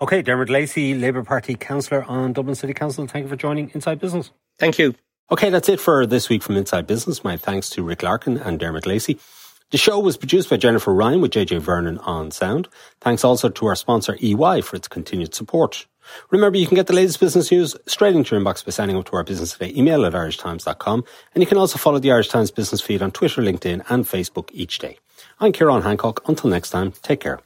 Okay, 0.00 0.22
Dermot 0.22 0.48
Lacey, 0.48 0.94
Labour 0.94 1.24
Party 1.24 1.54
Councillor 1.54 2.04
on 2.04 2.32
Dublin 2.32 2.54
City 2.54 2.74
Council. 2.74 3.06
Thank 3.06 3.24
you 3.24 3.28
for 3.28 3.36
joining 3.36 3.70
Inside 3.70 4.00
Business. 4.00 4.30
Thank 4.58 4.78
you. 4.78 4.94
Okay, 5.30 5.50
that's 5.50 5.68
it 5.68 5.80
for 5.80 6.06
this 6.06 6.28
week 6.28 6.42
from 6.42 6.56
Inside 6.56 6.86
Business. 6.86 7.22
My 7.22 7.36
thanks 7.36 7.68
to 7.70 7.82
Rick 7.82 8.02
Larkin 8.02 8.38
and 8.38 8.58
Dermot 8.58 8.86
Lacey. 8.86 9.18
The 9.70 9.76
show 9.76 9.98
was 10.00 10.16
produced 10.16 10.48
by 10.48 10.56
Jennifer 10.56 10.94
Ryan 10.94 11.20
with 11.20 11.32
JJ 11.32 11.60
Vernon 11.60 11.98
on 11.98 12.30
sound. 12.30 12.68
Thanks 13.02 13.22
also 13.22 13.50
to 13.50 13.66
our 13.66 13.76
sponsor 13.76 14.16
EY 14.18 14.62
for 14.62 14.76
its 14.76 14.88
continued 14.88 15.34
support. 15.34 15.86
Remember, 16.30 16.56
you 16.56 16.66
can 16.66 16.74
get 16.74 16.86
the 16.86 16.94
latest 16.94 17.20
business 17.20 17.50
news 17.52 17.76
straight 17.84 18.16
into 18.16 18.34
your 18.34 18.42
inbox 18.42 18.64
by 18.64 18.70
signing 18.70 18.96
up 18.96 19.04
to 19.06 19.16
our 19.16 19.24
Business 19.24 19.52
Today 19.52 19.74
email 19.76 20.06
at 20.06 20.14
irishtimes.com. 20.14 21.04
And 21.34 21.42
you 21.42 21.46
can 21.46 21.58
also 21.58 21.76
follow 21.76 21.98
the 21.98 22.10
Irish 22.10 22.28
Times 22.28 22.50
business 22.50 22.80
feed 22.80 23.02
on 23.02 23.10
Twitter, 23.10 23.42
LinkedIn 23.42 23.84
and 23.90 24.06
Facebook 24.06 24.48
each 24.54 24.78
day. 24.78 24.98
I'm 25.38 25.52
Ciarán 25.52 25.82
Hancock. 25.82 26.26
Until 26.26 26.48
next 26.48 26.70
time, 26.70 26.92
take 27.02 27.20
care. 27.20 27.40